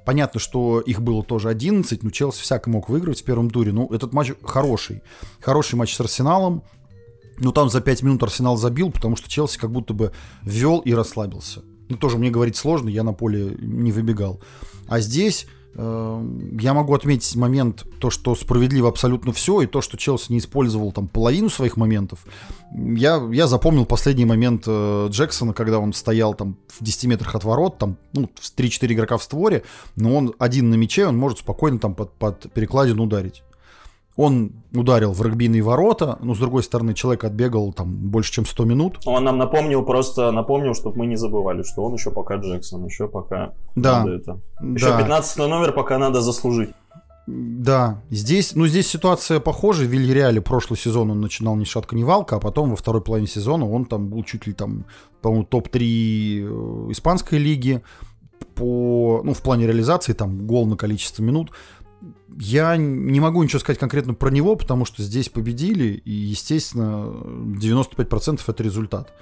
Понятно, 0.06 0.38
что 0.38 0.78
их 0.80 1.02
было 1.02 1.25
тоже 1.25 1.48
11, 1.48 2.04
но 2.04 2.10
Челси 2.10 2.40
всяко 2.40 2.70
мог 2.70 2.88
выиграть 2.88 3.22
в 3.22 3.25
первом 3.25 3.50
туре. 3.50 3.72
Ну, 3.72 3.88
этот 3.92 4.12
матч 4.12 4.34
хороший. 4.44 5.02
Хороший 5.40 5.75
матч 5.75 5.96
с 5.96 6.00
Арсеналом. 6.00 6.62
Ну, 7.40 7.50
там 7.50 7.68
за 7.68 7.80
5 7.80 8.04
минут 8.04 8.22
Арсенал 8.22 8.56
забил, 8.56 8.92
потому 8.92 9.16
что 9.16 9.28
Челси 9.28 9.58
как 9.58 9.72
будто 9.72 9.94
бы 9.94 10.12
ввел 10.42 10.78
и 10.78 10.94
расслабился. 10.94 11.62
Ну, 11.88 11.96
тоже 11.96 12.18
мне 12.18 12.30
говорить 12.30 12.54
сложно, 12.54 12.88
я 12.88 13.02
на 13.02 13.14
поле 13.14 13.56
не 13.58 13.90
выбегал. 13.90 14.40
А 14.86 15.00
здесь 15.00 15.48
я 15.78 16.73
могу 16.73 16.95
отметить 16.95 17.37
момент, 17.37 17.85
то, 18.00 18.09
что 18.09 18.35
справедливо 18.35 18.88
абсолютно 18.88 19.33
все, 19.33 19.61
и 19.61 19.66
то, 19.66 19.83
что 19.83 19.99
Челси 19.99 20.33
не 20.33 20.38
использовал 20.38 20.90
там 20.90 21.06
половину 21.06 21.50
своих 21.50 21.76
моментов. 21.76 22.25
Я, 22.73 23.23
я 23.30 23.47
запомнил 23.47 23.85
последний 23.85 24.25
момент 24.25 24.64
э, 24.66 25.09
Джексона, 25.11 25.52
когда 25.52 25.78
он 25.78 25.92
стоял 25.92 26.33
там 26.33 26.56
в 26.68 26.83
10 26.83 27.04
метрах 27.04 27.35
от 27.35 27.45
ворот, 27.45 27.76
там 27.76 27.99
ну, 28.14 28.30
3-4 28.56 28.92
игрока 28.95 29.18
в 29.18 29.23
створе, 29.23 29.64
но 29.97 30.16
он 30.16 30.35
один 30.38 30.71
на 30.71 30.76
мяче, 30.76 31.06
он 31.06 31.18
может 31.18 31.40
спокойно 31.40 31.78
там 31.78 31.95
под, 31.95 32.12
под 32.12 32.50
перекладину 32.54 33.04
ударить. 33.04 33.42
Он 34.16 34.52
ударил 34.73 35.12
в 35.12 35.23
регбийные 35.23 35.62
ворота, 35.62 36.18
но 36.23 36.35
с 36.35 36.38
другой 36.38 36.62
стороны 36.62 36.94
человек 36.94 37.25
отбегал 37.25 37.73
там 37.73 37.94
больше, 37.94 38.32
чем 38.32 38.46
100 38.46 38.64
минут. 38.64 38.99
Он 39.04 39.25
нам 39.25 39.37
напомнил, 39.37 39.85
просто 39.85 40.30
напомнил, 40.32 40.75
чтобы 40.75 40.99
мы 40.99 41.06
не 41.06 41.16
забывали, 41.16 41.62
что 41.62 41.85
он 41.85 41.94
еще 41.94 42.11
пока 42.11 42.37
Джексон, 42.37 42.87
еще 42.87 43.08
пока 43.08 43.52
да. 43.75 44.00
надо 44.00 44.12
это. 44.12 44.40
Еще 44.62 44.87
да. 44.87 44.99
15 44.99 45.38
номер 45.38 45.73
пока 45.73 45.99
надо 45.99 46.23
заслужить. 46.23 46.70
Да, 47.26 48.02
здесь, 48.08 48.54
ну 48.54 48.68
здесь 48.68 48.87
ситуация 48.87 49.40
похожа. 49.40 49.82
В 49.82 49.88
Вильяреале 49.88 50.40
прошлый 50.40 50.78
сезон 50.78 51.11
он 51.11 51.20
начинал 51.20 51.56
ни 51.56 51.64
шатка, 51.64 51.96
ни 51.96 52.04
валка, 52.04 52.37
а 52.37 52.40
потом 52.40 52.70
во 52.70 52.76
второй 52.76 53.02
половине 53.02 53.26
сезона 53.26 53.68
он 53.68 53.85
там 53.85 54.08
был 54.08 54.23
чуть 54.23 54.46
ли 54.46 54.52
там, 54.52 54.85
по-моему, 55.23 55.44
топ-3 55.44 55.78
э, 55.78 56.92
испанской 56.92 57.38
лиги 57.38 57.82
по, 58.54 59.23
ну, 59.25 59.35
в 59.35 59.42
плане 59.42 59.66
реализации, 59.66 60.12
там, 60.12 60.46
гол 60.46 60.66
на 60.66 60.76
количество 60.76 61.23
минут. 61.23 61.50
Я 62.38 62.76
не 62.76 63.19
могу 63.19 63.43
ничего 63.43 63.61
сказать 63.61 63.78
конкретно 63.78 64.12
про 64.12 64.31
него, 64.31 64.57
потому 64.57 64.85
что 64.85 65.02
здесь 65.02 65.28
победили, 65.28 65.95
и, 66.05 66.11
естественно, 66.11 67.07
95% 67.61 68.40
это 68.47 68.62
результат. 68.62 69.12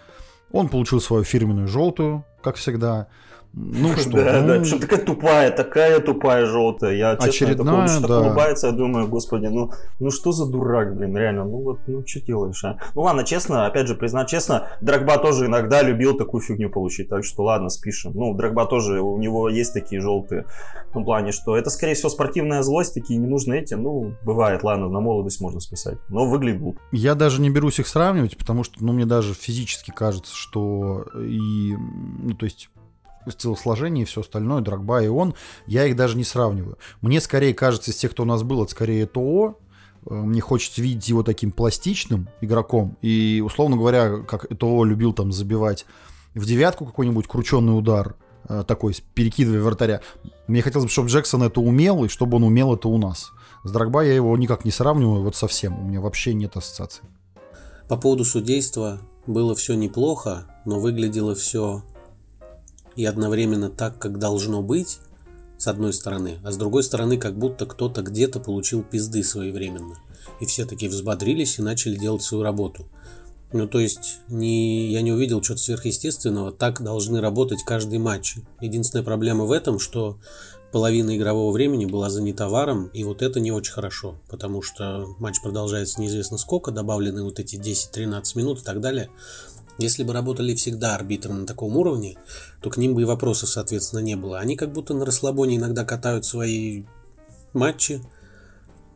Он 0.51 0.69
получил 0.69 1.01
свою 1.01 1.23
фирменную 1.25 1.69
желтую, 1.69 2.25
как 2.43 2.57
всегда. 2.57 3.09
Ну 3.57 3.97
что? 3.97 4.11
Да, 4.11 4.41
ну... 4.41 4.49
да, 4.49 4.61
причем 4.61 4.81
такая 4.81 5.05
тупая, 5.05 5.51
такая 5.51 6.01
тупая 6.01 6.47
желтая. 6.47 6.95
Я 6.95 7.17
честно 7.17 7.31
Очередная, 7.31 7.87
такой, 7.87 8.09
да. 8.09 8.21
улыбается, 8.21 8.67
я 8.69 8.73
думаю, 8.73 9.07
господи, 9.07 9.47
ну, 9.47 9.71
ну 10.01 10.11
что 10.11 10.33
за 10.33 10.47
дурак, 10.47 10.97
блин, 10.97 11.17
реально, 11.17 11.45
ну 11.45 11.63
вот, 11.63 11.79
ну 11.87 12.05
что 12.07 12.21
делаешь, 12.21 12.65
а? 12.65 12.79
Ну 12.95 13.03
ладно, 13.03 13.25
честно, 13.25 13.67
опять 13.67 13.87
же, 13.87 13.95
признать 13.95 14.29
честно, 14.29 14.69
Драгба 14.81 15.19
тоже 15.19 15.47
иногда 15.47 15.83
любил 15.83 16.17
такую 16.17 16.41
фигню 16.41 16.69
получить, 16.69 17.09
так 17.09 17.25
что 17.25 17.45
ладно, 17.45 17.69
спишем. 17.69 18.13
Ну, 18.15 18.35
Драгба 18.35 18.67
тоже, 18.67 19.01
у 19.01 19.19
него 19.19 19.49
есть 19.49 19.73
такие 19.73 20.01
желтые, 20.01 20.47
в 20.91 20.93
том 20.95 21.05
плане, 21.05 21.31
что 21.33 21.57
это, 21.57 21.71
скорее 21.71 21.95
всего, 21.95 22.09
спортивная 22.09 22.63
злость, 22.63 22.95
такие 22.95 23.19
не 23.19 23.27
нужны 23.27 23.55
эти, 23.55 23.75
ну, 23.75 24.15
бывает, 24.25 24.65
ладно, 24.65 24.89
на 24.89 25.01
молодость 25.01 25.41
можно 25.41 25.61
списать, 25.61 25.99
но 26.09 26.27
выглядит. 26.27 26.77
Я 26.93 27.15
даже 27.15 27.41
не 27.41 27.51
берусь 27.51 27.79
их 27.79 27.87
сравнивать, 27.87 28.37
потому 28.37 28.65
что, 28.65 28.85
ну, 28.85 28.93
мне 28.93 29.07
даже 29.07 29.35
физически 29.35 29.93
кажется, 29.93 30.35
что 30.35 31.05
и, 31.17 31.75
ну, 31.77 32.35
то 32.35 32.45
есть 32.45 32.69
телосложение 33.33 34.03
и 34.03 34.07
все 34.07 34.21
остальное, 34.21 34.61
Драгба 34.61 35.03
и 35.03 35.09
он, 35.09 35.35
я 35.67 35.87
их 35.87 35.97
даже 35.97 36.17
не 36.17 36.25
сравниваю. 36.25 36.79
Мне 37.01 37.21
скорее 37.21 37.55
кажется, 37.55 37.91
из 37.91 37.97
тех, 37.97 38.13
кто 38.13 38.25
у 38.25 38.27
нас 38.27 38.43
был, 38.43 38.63
это 38.63 38.73
скорее 38.73 39.07
ТО, 39.07 39.59
э, 40.07 40.15
мне 40.15 40.41
хочется 40.41 40.83
видеть 40.83 41.09
его 41.09 41.23
таким 41.23 41.53
пластичным 41.53 42.29
игроком. 42.41 42.97
И, 43.03 43.43
условно 43.45 43.77
говоря, 43.77 44.19
как 44.19 44.47
ТО 44.59 44.85
любил 44.85 45.13
там 45.13 45.33
забивать 45.33 45.87
в 46.35 46.45
девятку 46.45 46.87
какой-нибудь 46.87 47.27
крученный 47.27 47.77
удар, 47.77 48.17
э, 48.49 48.65
такой, 48.67 48.95
перекидывая 49.15 49.63
вратаря. 49.63 50.01
Мне 50.47 50.63
хотелось 50.63 50.87
бы, 50.87 50.91
чтобы 50.91 51.09
Джексон 51.09 51.43
это 51.43 51.61
умел, 51.61 52.05
и 52.05 52.09
чтобы 52.09 52.37
он 52.37 52.45
умел 52.45 52.75
это 52.75 52.89
у 52.89 52.99
нас. 52.99 53.33
С 53.65 53.71
Драгба 53.71 54.05
я 54.05 54.15
его 54.15 54.37
никак 54.37 54.65
не 54.65 54.71
сравниваю, 54.71 55.23
вот 55.23 55.37
совсем. 55.37 55.79
У 55.79 55.85
меня 55.85 56.01
вообще 56.01 56.35
нет 56.35 56.57
ассоциаций. 56.57 57.05
По 57.89 57.97
поводу 57.97 58.25
судейства 58.25 59.01
было 59.27 59.55
все 59.55 59.75
неплохо, 59.75 60.47
но 60.65 60.81
выглядело 60.81 61.35
все 61.35 61.83
и 62.97 63.05
одновременно 63.05 63.71
так, 63.71 63.99
как 63.99 64.19
должно 64.19 64.63
быть, 64.63 64.99
с 65.59 65.67
одной 65.67 65.93
стороны, 65.93 66.39
а 66.45 66.53
с 66.53 66.57
другой 66.57 66.83
стороны, 66.83 67.17
как 67.17 67.39
будто 67.39 67.67
кто-то 67.67 68.03
где-то 68.03 68.41
получил 68.41 68.83
пизды 68.83 69.23
своевременно. 69.23 69.99
И 70.41 70.47
все 70.47 70.67
таки 70.67 70.89
взбодрились 70.89 71.59
и 71.59 71.63
начали 71.63 71.97
делать 71.97 72.23
свою 72.23 72.43
работу. 72.43 72.87
Ну, 73.53 73.69
то 73.69 73.79
есть, 73.79 74.19
не, 74.29 74.91
я 74.91 75.01
не 75.01 75.13
увидел 75.13 75.41
чего-то 75.41 75.63
сверхъестественного. 75.63 76.51
Так 76.51 76.83
должны 76.83 77.21
работать 77.21 77.63
каждый 77.65 78.01
матч. 78.01 78.37
Единственная 78.61 79.05
проблема 79.05 79.45
в 79.45 79.53
этом, 79.53 79.79
что 79.79 80.19
половина 80.73 81.17
игрового 81.17 81.53
времени 81.53 81.85
была 81.87 82.11
занята 82.11 82.49
варом, 82.49 82.89
и 82.89 83.05
вот 83.05 83.23
это 83.23 83.39
не 83.39 83.53
очень 83.53 83.73
хорошо, 83.73 84.17
потому 84.29 84.61
что 84.61 85.07
матч 85.21 85.41
продолжается 85.41 86.01
неизвестно 86.01 86.37
сколько, 86.37 86.73
добавлены 86.73 87.23
вот 87.23 87.39
эти 87.39 87.55
10-13 87.55 88.23
минут 88.35 88.61
и 88.61 88.65
так 88.65 88.81
далее. 88.81 89.09
Если 89.79 90.05
бы 90.05 90.13
работали 90.13 90.55
всегда 90.55 90.95
арбитры 90.95 91.33
на 91.33 91.47
таком 91.47 91.77
уровне, 91.77 92.17
то 92.61 92.71
к 92.71 92.77
ним 92.77 92.95
бы 92.95 93.03
и 93.03 93.05
вопросов, 93.05 93.49
соответственно, 93.49 94.01
не 94.01 94.15
было. 94.15 94.39
Они 94.39 94.57
как 94.57 94.73
будто 94.73 94.95
на 94.95 95.05
расслабоне 95.05 95.57
иногда 95.57 95.85
катают 95.85 96.25
свои 96.25 96.85
матчи, 97.53 98.01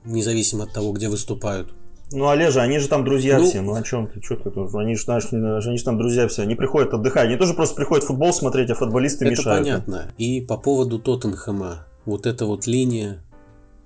независимо 0.05 0.65
от 0.65 0.73
того, 0.73 0.93
где 0.93 1.09
выступают. 1.09 1.73
Ну, 2.11 2.29
Олежа, 2.29 2.63
они 2.63 2.79
же 2.79 2.89
там 2.89 3.05
друзья 3.05 3.39
ну, 3.39 3.47
все. 3.47 3.61
Ну, 3.61 3.75
о 3.75 3.83
чем 3.83 4.07
ты? 4.07 4.23
Что 4.23 4.37
ты 4.37 4.51
тут? 4.51 4.75
Они 4.75 4.95
же, 4.95 5.03
знаешь, 5.03 5.27
они 5.31 5.77
же 5.77 5.85
там 5.85 5.99
друзья 5.99 6.27
все. 6.29 6.43
Они 6.43 6.55
приходят 6.55 6.95
отдыхать. 6.95 7.27
Они 7.27 7.37
тоже 7.37 7.53
просто 7.53 7.75
приходят 7.75 8.05
футбол 8.05 8.33
смотреть, 8.33 8.71
а 8.71 8.75
футболисты 8.75 9.27
это 9.27 9.33
мешают. 9.33 9.67
Это 9.67 9.81
понятно. 9.85 10.13
И 10.17 10.41
по 10.41 10.57
поводу 10.57 10.99
Тоттенхэма. 10.99 11.87
Вот 12.07 12.27
эта 12.27 12.47
вот 12.47 12.67
линия 12.67 13.23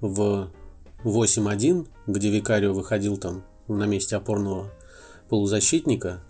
в 0.00 0.50
8-1, 1.04 1.87
где 2.06 2.30
Викарио 2.30 2.72
выходил 2.72 3.16
там 3.16 3.42
на 3.66 3.87
месте 3.87 4.14
опорного 4.14 4.70
полузащитника, 5.28 6.20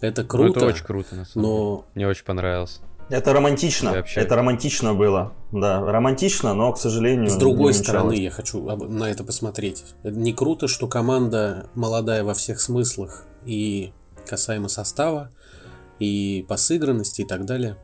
это 0.00 0.24
круто. 0.24 0.60
Ну, 0.60 0.66
это 0.66 0.66
очень 0.66 0.84
круто, 0.84 1.16
на 1.16 1.24
самом 1.24 1.48
но... 1.48 1.76
деле. 1.76 1.84
Мне 1.94 2.08
очень 2.08 2.24
понравилось. 2.24 2.80
Это 3.08 3.32
романтично. 3.32 3.92
Вообще... 3.92 4.20
Это 4.20 4.36
романтично 4.36 4.94
было. 4.94 5.32
Да, 5.50 5.80
романтично, 5.80 6.52
но, 6.54 6.72
к 6.72 6.78
сожалению... 6.78 7.30
С 7.30 7.36
другой 7.36 7.72
стороны, 7.72 8.12
я 8.12 8.30
хочу 8.30 8.60
на 8.60 9.04
это 9.04 9.24
посмотреть. 9.24 9.84
Не 10.04 10.34
круто, 10.34 10.68
что 10.68 10.88
команда 10.88 11.70
молодая 11.74 12.22
во 12.22 12.34
всех 12.34 12.60
смыслах. 12.60 13.24
И 13.46 13.92
касаемо 14.26 14.68
состава, 14.68 15.30
и 15.98 16.44
по 16.48 16.58
сыгранности 16.58 17.22
и 17.22 17.24
так 17.24 17.46
далее. 17.46 17.76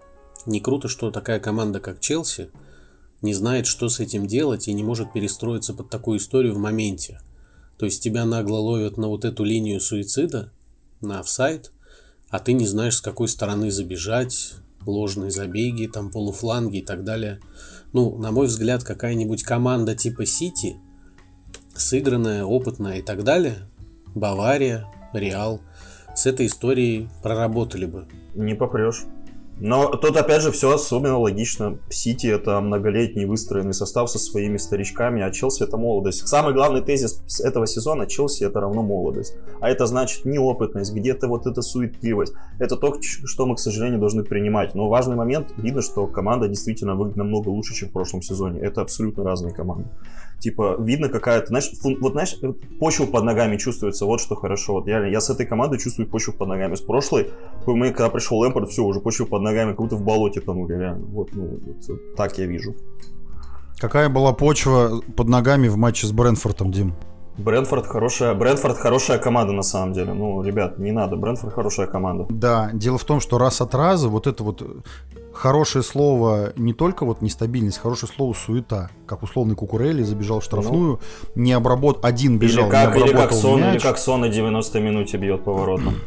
Не 0.44 0.60
круто, 0.60 0.88
что 0.88 1.10
такая 1.10 1.40
команда, 1.40 1.80
как 1.80 2.00
Челси, 2.00 2.50
не 3.22 3.32
знает, 3.32 3.66
что 3.66 3.88
с 3.88 4.00
этим 4.00 4.26
делать 4.26 4.68
и 4.68 4.74
не 4.74 4.84
может 4.84 5.14
перестроиться 5.14 5.72
под 5.72 5.88
такую 5.88 6.18
историю 6.18 6.54
в 6.54 6.58
моменте. 6.58 7.20
То 7.78 7.86
есть 7.86 8.02
тебя 8.02 8.26
нагло 8.26 8.58
ловят 8.58 8.98
на 8.98 9.08
вот 9.08 9.24
эту 9.24 9.42
линию 9.44 9.80
суицида, 9.80 10.52
на 11.00 11.20
офсайд, 11.20 11.72
а 12.30 12.38
ты 12.38 12.52
не 12.52 12.66
знаешь, 12.66 12.96
с 12.96 13.00
какой 13.00 13.28
стороны 13.28 13.70
забежать, 13.70 14.54
ложные 14.86 15.30
забеги, 15.30 15.86
там 15.86 16.10
полуфланги 16.10 16.78
и 16.78 16.82
так 16.82 17.04
далее. 17.04 17.40
Ну, 17.92 18.16
на 18.18 18.32
мой 18.32 18.46
взгляд, 18.46 18.84
какая-нибудь 18.84 19.44
команда 19.44 19.94
типа 19.94 20.26
Сити, 20.26 20.76
сыгранная, 21.74 22.44
опытная 22.44 22.98
и 22.98 23.02
так 23.02 23.24
далее, 23.24 23.58
Бавария, 24.14 24.86
Реал, 25.12 25.60
с 26.14 26.26
этой 26.26 26.46
историей 26.46 27.08
проработали 27.22 27.86
бы. 27.86 28.06
Не 28.34 28.54
попрешь. 28.54 29.04
Но 29.60 29.88
тут 29.96 30.16
опять 30.16 30.42
же 30.42 30.50
все 30.50 30.72
особенно 30.72 31.18
логично. 31.18 31.78
Сити 31.88 32.26
это 32.26 32.60
многолетний 32.60 33.24
выстроенный 33.24 33.72
состав 33.72 34.10
со 34.10 34.18
своими 34.18 34.56
старичками, 34.56 35.22
а 35.22 35.30
Челси 35.30 35.62
это 35.62 35.76
молодость. 35.76 36.26
Самый 36.26 36.54
главный 36.54 36.80
тезис 36.80 37.40
этого 37.40 37.66
сезона 37.66 38.06
Челси 38.06 38.44
это 38.44 38.60
равно 38.60 38.82
молодость. 38.82 39.36
А 39.60 39.70
это 39.70 39.86
значит 39.86 40.24
неопытность, 40.24 40.92
где-то 40.92 41.28
вот 41.28 41.46
эта 41.46 41.62
суетливость. 41.62 42.34
Это 42.58 42.76
то, 42.76 42.96
что 43.00 43.46
мы, 43.46 43.54
к 43.54 43.60
сожалению, 43.60 44.00
должны 44.00 44.24
принимать. 44.24 44.74
Но 44.74 44.88
важный 44.88 45.16
момент, 45.16 45.52
видно, 45.56 45.82
что 45.82 46.06
команда 46.06 46.48
действительно 46.48 46.94
выглядит 46.96 47.16
намного 47.16 47.48
лучше, 47.48 47.74
чем 47.74 47.90
в 47.90 47.92
прошлом 47.92 48.22
сезоне. 48.22 48.60
Это 48.60 48.80
абсолютно 48.80 49.22
разные 49.22 49.54
команды 49.54 49.88
типа, 50.44 50.76
видно 50.78 51.08
какая-то, 51.08 51.46
знаешь, 51.46 51.70
фун, 51.80 51.96
вот, 52.00 52.12
знаешь, 52.12 52.36
почва 52.78 53.06
под 53.06 53.24
ногами 53.24 53.56
чувствуется, 53.56 54.04
вот 54.04 54.20
что 54.20 54.36
хорошо. 54.36 54.74
Вот 54.74 54.86
реально, 54.86 55.10
я 55.10 55.20
с 55.20 55.30
этой 55.30 55.46
командой 55.46 55.78
чувствую 55.78 56.06
почву 56.06 56.34
под 56.34 56.48
ногами. 56.48 56.74
С 56.74 56.82
прошлой, 56.82 57.30
мы, 57.66 57.90
когда 57.90 58.10
пришел 58.10 58.38
Лэмпорт, 58.38 58.68
все, 58.68 58.82
уже 58.82 59.00
почва 59.00 59.24
под 59.24 59.42
ногами, 59.42 59.70
как 59.70 59.80
будто 59.80 59.96
в 59.96 60.02
болоте 60.02 60.40
тонули, 60.40 60.74
реально. 60.74 61.06
Вот, 61.06 61.30
ну, 61.32 61.58
вот, 61.66 62.16
так 62.16 62.38
я 62.38 62.46
вижу. 62.46 62.74
Какая 63.78 64.08
была 64.08 64.32
почва 64.34 65.00
под 65.16 65.28
ногами 65.28 65.68
в 65.68 65.76
матче 65.76 66.06
с 66.06 66.12
Брэнфортом, 66.12 66.70
Дим? 66.70 66.92
Брэнфорд 67.36 67.86
хорошая, 67.86 68.34
Брэнфорд 68.34 68.76
хорошая 68.76 69.18
команда 69.18 69.52
на 69.52 69.62
самом 69.62 69.92
деле. 69.92 70.12
Ну, 70.12 70.42
ребят, 70.42 70.78
не 70.78 70.92
надо, 70.92 71.16
Брэнфорд 71.16 71.52
хорошая 71.52 71.86
команда. 71.86 72.26
Да, 72.28 72.70
дело 72.72 72.98
в 72.98 73.04
том, 73.04 73.20
что 73.20 73.38
раз 73.38 73.60
от 73.60 73.74
раза 73.74 74.08
вот 74.08 74.26
это 74.26 74.44
вот 74.44 74.62
хорошее 75.32 75.82
слово 75.82 76.52
не 76.56 76.72
только 76.72 77.04
вот 77.04 77.20
нестабильность, 77.20 77.78
хорошее 77.78 78.10
слово 78.14 78.34
суета. 78.34 78.90
Как 79.06 79.22
условный 79.22 79.56
Кукурелли 79.56 80.02
забежал 80.02 80.40
в 80.40 80.44
штрафную, 80.44 81.00
ну, 81.34 81.42
не 81.42 81.52
обработ... 81.52 82.04
один 82.04 82.38
бежал, 82.38 82.66
или 82.66 82.70
как, 82.70 82.94
не 82.94 83.00
или 83.00 83.08
как 83.08 83.14
обработал 83.14 83.38
сон, 83.38 83.60
мяч. 83.60 83.74
Или 83.74 83.82
как 83.82 83.98
сон 83.98 84.20
на 84.20 84.28
90 84.28 84.80
минуте 84.80 85.16
бьет 85.18 85.42
поворотом. 85.44 85.94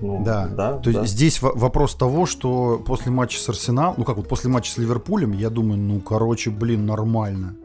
Ну, 0.00 0.22
да. 0.24 0.46
да, 0.46 0.74
то 0.74 0.92
да. 0.92 1.00
есть 1.00 1.12
здесь 1.12 1.42
вопрос 1.42 1.96
того, 1.96 2.24
что 2.24 2.80
после 2.86 3.10
матча 3.10 3.40
с 3.40 3.48
Арсеналом, 3.48 3.94
ну 3.96 4.04
как 4.04 4.16
вот 4.16 4.28
после 4.28 4.48
матча 4.48 4.70
с 4.70 4.78
Ливерпулем, 4.78 5.32
я 5.32 5.50
думаю, 5.50 5.80
ну 5.80 5.98
короче, 5.98 6.50
блин, 6.50 6.86
нормально. 6.86 7.56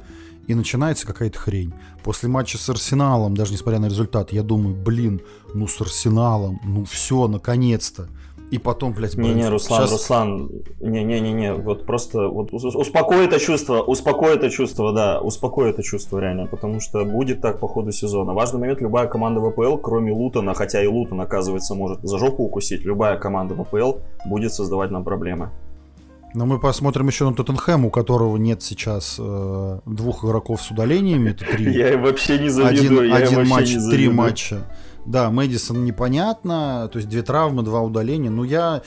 И 0.47 0.55
начинается 0.55 1.07
какая-то 1.07 1.39
хрень. 1.39 1.73
После 2.03 2.29
матча 2.29 2.57
с 2.57 2.69
Арсеналом, 2.69 3.35
даже 3.35 3.53
несмотря 3.53 3.79
на 3.79 3.85
результат, 3.85 4.33
я 4.33 4.43
думаю, 4.43 4.75
блин, 4.75 5.21
ну 5.53 5.67
с 5.67 5.79
Арсеналом, 5.79 6.59
ну 6.65 6.83
все, 6.85 7.27
наконец-то. 7.27 8.07
И 8.53 8.59
потом, 8.59 8.93
блядь, 8.93 9.15
Не-не, 9.15 9.49
Руслан, 9.49 9.81
Сейчас... 9.81 9.91
Руслан, 9.93 10.51
не-не-не-не, 10.79 11.55
вот 11.55 11.87
просто 11.87 12.27
вот 12.27 12.53
успокой 12.53 13.25
это 13.25 13.39
чувство, 13.39 13.81
успокой 13.81 14.35
это 14.35 14.51
чувство, 14.51 14.93
да, 14.93 15.19
успокой 15.21 15.71
это 15.71 15.81
чувство 15.81 16.19
реально, 16.19 16.45
потому 16.45 16.79
что 16.79 17.03
будет 17.03 17.41
так 17.41 17.59
по 17.59 17.67
ходу 17.67 17.91
сезона. 17.91 18.33
Важный 18.33 18.59
момент, 18.59 18.79
любая 18.79 19.07
команда 19.07 19.41
ВПЛ, 19.41 19.77
кроме 19.77 20.11
Лутона, 20.11 20.53
хотя 20.53 20.83
и 20.83 20.87
Лутон, 20.87 21.21
оказывается, 21.21 21.73
может 21.73 22.01
за 22.03 22.19
жопу 22.19 22.43
укусить, 22.43 22.83
любая 22.83 23.17
команда 23.17 23.55
ВПЛ 23.55 23.93
будет 24.25 24.53
создавать 24.53 24.91
нам 24.91 25.03
проблемы. 25.03 25.49
Но 26.33 26.45
мы 26.45 26.59
посмотрим 26.59 27.07
еще 27.07 27.29
на 27.29 27.35
Тоттенхэм, 27.35 27.85
у 27.85 27.91
которого 27.91 28.37
нет 28.37 28.63
сейчас 28.63 29.17
э, 29.19 29.79
двух 29.85 30.25
игроков 30.25 30.61
с 30.61 30.71
удалениями. 30.71 31.29
Это 31.29 31.45
три. 31.45 31.71
Я 31.77 31.97
вообще 31.97 32.39
не 32.39 32.49
завидую. 32.49 33.13
Один, 33.13 33.37
один 33.37 33.47
матч, 33.47 33.73
три 33.91 34.09
матча. 34.09 34.67
Да, 35.05 35.29
Мэдисон 35.29 35.83
непонятно, 35.83 36.89
то 36.91 36.97
есть 36.97 37.09
две 37.09 37.21
травмы, 37.23 37.63
два 37.63 37.81
удаления. 37.81 38.29
Но 38.29 38.45
я, 38.45 38.81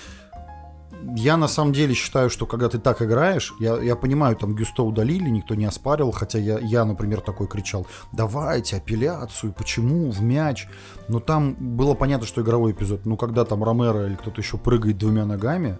я 1.14 1.36
на 1.36 1.46
самом 1.46 1.72
деле 1.72 1.94
считаю, 1.94 2.30
что 2.30 2.46
когда 2.46 2.68
ты 2.68 2.78
так 2.78 3.02
играешь, 3.02 3.54
я, 3.60 3.76
я 3.76 3.96
понимаю, 3.96 4.34
там 4.36 4.54
Гюсто 4.54 4.82
удалили, 4.82 5.28
никто 5.28 5.54
не 5.54 5.66
оспаривал, 5.66 6.12
хотя 6.12 6.38
я, 6.38 6.58
я, 6.58 6.84
например, 6.84 7.20
такой 7.20 7.48
кричал, 7.48 7.86
давайте 8.12 8.76
апелляцию, 8.76 9.52
почему, 9.52 10.10
в 10.10 10.22
мяч. 10.22 10.68
Но 11.08 11.20
там 11.20 11.54
было 11.54 11.94
понятно, 11.94 12.26
что 12.26 12.40
игровой 12.40 12.72
эпизод. 12.72 13.04
Ну, 13.04 13.16
когда 13.16 13.44
там 13.44 13.62
Ромеро 13.62 14.06
или 14.06 14.14
кто-то 14.14 14.40
еще 14.40 14.56
прыгает 14.56 14.96
двумя 14.96 15.26
ногами, 15.26 15.78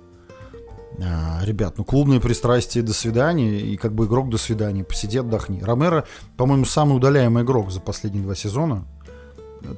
ребят, 0.99 1.79
ну 1.79 1.85
клубные 1.85 2.21
пристрастия 2.21 2.83
до 2.83 2.93
свидания, 2.93 3.61
и 3.61 3.77
как 3.77 3.95
бы 3.95 4.07
игрок 4.07 4.31
до 4.31 4.39
свидания, 4.39 4.85
посиди, 4.85 5.19
отдохни. 5.19 5.61
Ромеро, 5.63 6.05
по-моему, 6.37 6.65
самый 6.65 6.97
удаляемый 6.97 7.43
игрок 7.43 7.71
за 7.71 7.81
последние 7.81 8.23
два 8.23 8.35
сезона 8.35 8.87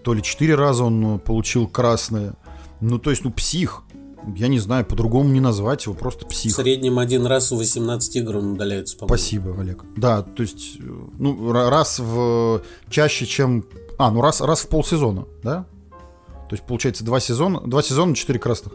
то 0.02 0.14
ли 0.14 0.22
четыре 0.22 0.54
раза 0.54 0.84
он 0.84 1.16
э, 1.16 1.18
получил 1.18 1.66
красное. 1.66 2.34
Ну, 2.80 2.98
то 2.98 3.10
есть, 3.10 3.24
ну, 3.24 3.30
псих. 3.30 3.82
Я 4.36 4.48
не 4.48 4.58
знаю, 4.58 4.84
по-другому 4.84 5.30
не 5.30 5.40
назвать 5.40 5.86
его, 5.86 5.94
просто 5.94 6.26
псих. 6.26 6.52
В 6.52 6.56
среднем 6.56 6.98
один 6.98 7.24
раз 7.26 7.50
в 7.50 7.56
18 7.56 8.16
игр 8.16 8.36
он 8.36 8.52
удаляется, 8.52 8.96
по-моему. 8.96 9.16
Спасибо, 9.16 9.60
Олег. 9.60 9.84
Да, 9.96 10.22
то 10.22 10.42
есть, 10.42 10.78
ну, 11.18 11.52
раз 11.52 11.98
в... 11.98 12.62
чаще, 12.90 13.26
чем... 13.26 13.64
А, 13.96 14.10
ну, 14.10 14.20
раз, 14.20 14.40
раз 14.40 14.60
в 14.60 14.68
полсезона, 14.68 15.24
да? 15.42 15.66
То 16.48 16.54
есть, 16.54 16.64
получается, 16.64 17.04
два 17.04 17.20
сезона, 17.20 17.60
два 17.60 17.82
сезона, 17.82 18.14
четыре 18.14 18.38
красных. 18.38 18.72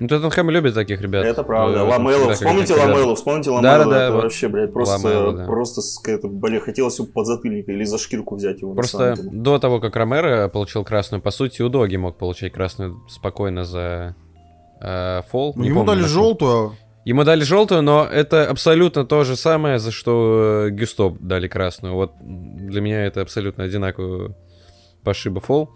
Ну, 0.00 0.08
Тоттенхэм 0.08 0.48
любит 0.50 0.74
таких 0.74 1.00
ребят. 1.02 1.26
Это 1.26 1.42
правда. 1.42 1.84
Ламелу. 1.84 2.32
Вспомните 2.32 2.74
Ламелу, 2.74 3.14
вспомните 3.14 3.50
Ламелу. 3.50 3.62
Да, 3.62 3.84
да, 3.84 3.90
да. 3.90 4.04
Это 4.04 4.14
вот. 4.14 4.22
вообще, 4.24 4.48
блядь, 4.48 4.72
просто, 4.72 5.06
Ламелу, 5.06 5.32
да. 5.32 5.44
просто 5.44 5.82
это, 6.10 6.26
блядь, 6.26 6.62
хотелось 6.62 6.98
его 6.98 7.06
под 7.06 7.26
затыльник 7.26 7.68
или 7.68 7.84
за 7.84 7.98
шкирку 7.98 8.36
взять 8.36 8.62
его. 8.62 8.74
Просто 8.74 9.14
до 9.20 9.58
того, 9.58 9.78
как 9.78 9.94
Ромеро 9.96 10.48
получил 10.48 10.84
красную, 10.84 11.20
по 11.20 11.30
сути, 11.30 11.60
Удоги 11.60 11.96
мог 11.96 12.16
получать 12.16 12.52
красную 12.52 13.02
спокойно 13.08 13.64
за 13.64 14.16
э, 14.80 15.20
фол. 15.28 15.52
Ну, 15.54 15.64
ему 15.64 15.84
помню, 15.84 15.96
дали 15.96 16.08
желтую. 16.08 16.76
Ему 17.04 17.24
дали 17.24 17.42
желтую, 17.42 17.82
но 17.82 18.04
это 18.04 18.48
абсолютно 18.48 19.04
то 19.04 19.24
же 19.24 19.36
самое, 19.36 19.78
за 19.78 19.90
что 19.90 20.66
э, 20.66 20.70
Гюсто 20.70 21.14
дали 21.20 21.46
красную. 21.46 21.94
Вот 21.94 22.12
для 22.20 22.80
меня 22.80 23.04
это 23.04 23.20
абсолютно 23.20 23.64
одинаково 23.64 24.34
пошиба 25.04 25.40
фол. 25.40 25.70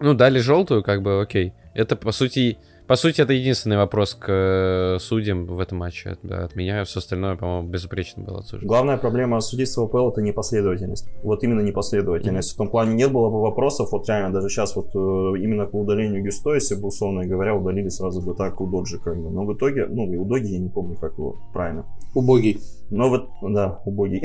Ну, 0.00 0.14
дали 0.14 0.38
желтую, 0.38 0.82
как 0.84 1.02
бы, 1.02 1.20
окей. 1.20 1.54
Это, 1.74 1.96
по 1.96 2.12
сути, 2.12 2.58
по 2.88 2.96
сути, 2.96 3.20
это 3.20 3.34
единственный 3.34 3.76
вопрос 3.76 4.14
к 4.14 4.26
э, 4.32 4.98
судьям 4.98 5.44
в 5.44 5.60
этом 5.60 5.76
матче. 5.78 6.16
Да, 6.22 6.44
от 6.44 6.56
меня 6.56 6.84
все 6.84 7.00
остальное, 7.00 7.36
по-моему, 7.36 7.68
безупречно 7.68 8.24
было 8.24 8.38
отсуждено. 8.38 8.66
Главная 8.66 8.96
проблема 8.96 9.38
судейства 9.40 9.86
ПЛ 9.86 10.08
это 10.08 10.22
непоследовательность. 10.22 11.06
Вот 11.22 11.44
именно 11.44 11.60
непоследовательность. 11.60 12.50
Mm-hmm. 12.50 12.54
В 12.54 12.56
том 12.56 12.68
плане 12.70 12.94
нет 12.94 13.12
было 13.12 13.28
бы 13.28 13.42
вопросов, 13.42 13.92
вот 13.92 14.08
реально 14.08 14.32
даже 14.32 14.48
сейчас 14.48 14.74
вот 14.74 14.86
э, 14.94 14.98
именно 14.98 15.66
по 15.66 15.76
удалению 15.76 16.24
Гюсто, 16.24 16.54
если 16.54 16.76
бы, 16.76 16.88
условно 16.88 17.26
говоря, 17.26 17.54
удалили 17.54 17.90
сразу 17.90 18.22
бы 18.22 18.34
так 18.34 18.58
у 18.62 18.66
Доджи 18.66 18.98
как 18.98 19.22
бы. 19.22 19.30
Но 19.30 19.44
в 19.44 19.54
итоге, 19.54 19.84
ну, 19.86 20.10
и 20.10 20.16
у 20.16 20.24
Доги 20.24 20.46
я 20.46 20.58
не 20.58 20.70
помню, 20.70 20.96
как 20.96 21.12
его 21.18 21.36
правильно. 21.52 21.84
Убогий. 22.14 22.58
Но 22.88 23.10
вот, 23.10 23.28
да, 23.42 23.82
убогий. 23.84 24.22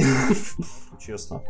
Честно 1.06 1.41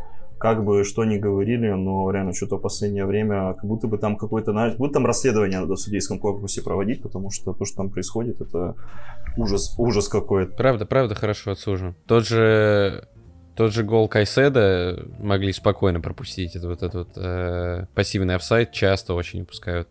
как 0.44 0.66
бы 0.66 0.84
что 0.84 1.06
ни 1.06 1.16
говорили, 1.16 1.70
но 1.70 2.12
реально 2.12 2.34
что-то 2.34 2.58
в 2.58 2.62
последнее 2.62 3.06
время, 3.06 3.54
как 3.54 3.64
будто 3.64 3.88
бы 3.88 3.98
там 3.98 4.18
какое-то, 4.18 4.52
будто 4.78 4.96
там 4.96 5.06
расследование 5.06 5.62
надо 5.62 5.76
в 5.76 5.80
судейском 5.80 6.20
корпусе 6.20 6.62
проводить, 6.62 7.02
потому 7.02 7.32
что 7.32 7.54
то, 7.54 7.64
что 7.64 7.78
там 7.78 7.90
происходит, 7.90 8.42
это 8.42 8.76
ужас, 9.38 9.74
ужас 9.78 10.10
какой-то. 10.10 10.54
Правда, 10.58 10.86
правда, 10.86 11.16
хорошо 11.16 11.52
отсужу. 11.52 11.96
Тот 12.08 12.28
же 12.28 13.08
тот 13.56 13.72
же 13.72 13.84
гол 13.84 14.10
Кайседа 14.10 15.08
могли 15.18 15.54
спокойно 15.54 16.02
пропустить. 16.02 16.58
Это 16.58 16.68
вот 16.68 16.84
этот 16.84 17.12
э, 17.16 17.86
пассивный 17.96 18.36
офсайд 18.36 18.74
часто 18.74 19.14
очень 19.14 19.44
упускают. 19.44 19.88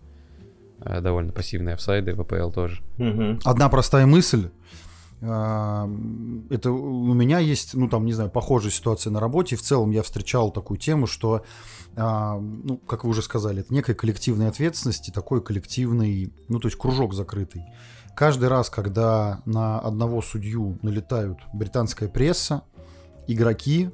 Э, 0.85 1.01
довольно 1.01 1.33
пассивные 1.33 1.77
офсайды 1.77 2.15
в 2.15 2.21
АПЛ 2.21 2.51
тоже. 2.51 2.83
Угу. 2.99 3.39
Одна 3.47 3.71
простая 3.71 4.05
мысль. 4.05 4.51
Это 5.23 6.73
у 6.73 7.15
меня 7.15 7.39
есть, 7.39 7.75
ну 7.75 7.89
там, 7.89 8.05
не 8.05 8.13
знаю, 8.13 8.29
похожая 8.29 8.73
ситуация 8.73 9.13
на 9.13 9.21
работе. 9.21 9.55
В 9.55 9.63
целом 9.63 9.93
я 9.93 10.03
встречал 10.03 10.51
такую 10.51 10.79
тему, 10.79 11.07
что, 11.07 11.45
ну, 11.95 12.81
как 12.89 13.05
вы 13.05 13.11
уже 13.11 13.23
сказали, 13.23 13.61
это 13.61 13.73
некая 13.73 13.95
коллективная 13.95 14.49
ответственность 14.49 15.09
и 15.09 15.13
такой 15.13 15.41
коллективный, 15.41 16.33
ну, 16.49 16.59
то 16.59 16.67
есть 16.67 16.77
кружок 16.77 17.15
закрытый. 17.15 17.63
Каждый 18.17 18.49
раз, 18.49 18.69
когда 18.69 19.43
на 19.45 19.79
одного 19.79 20.23
судью 20.23 20.81
налетают 20.83 21.39
британская 21.55 22.09
пресса, 22.09 22.63
игроки 23.29 23.91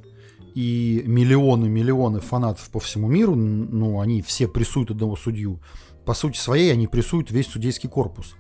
и 0.55 1.03
миллионы-миллионы 1.05 2.21
фанатов 2.21 2.71
по 2.71 2.81
всему 2.81 3.07
миру, 3.07 3.35
ну, 3.35 4.01
они 4.01 4.23
все 4.23 4.49
прессуют 4.49 4.93
одного 4.93 5.14
судью, 5.14 5.61
по 6.07 6.14
сути 6.14 6.38
своей 6.38 6.73
они 6.73 6.87
прессуют 6.87 7.31
весь 7.31 7.49
судейский 7.49 7.91
корпус. 7.91 8.35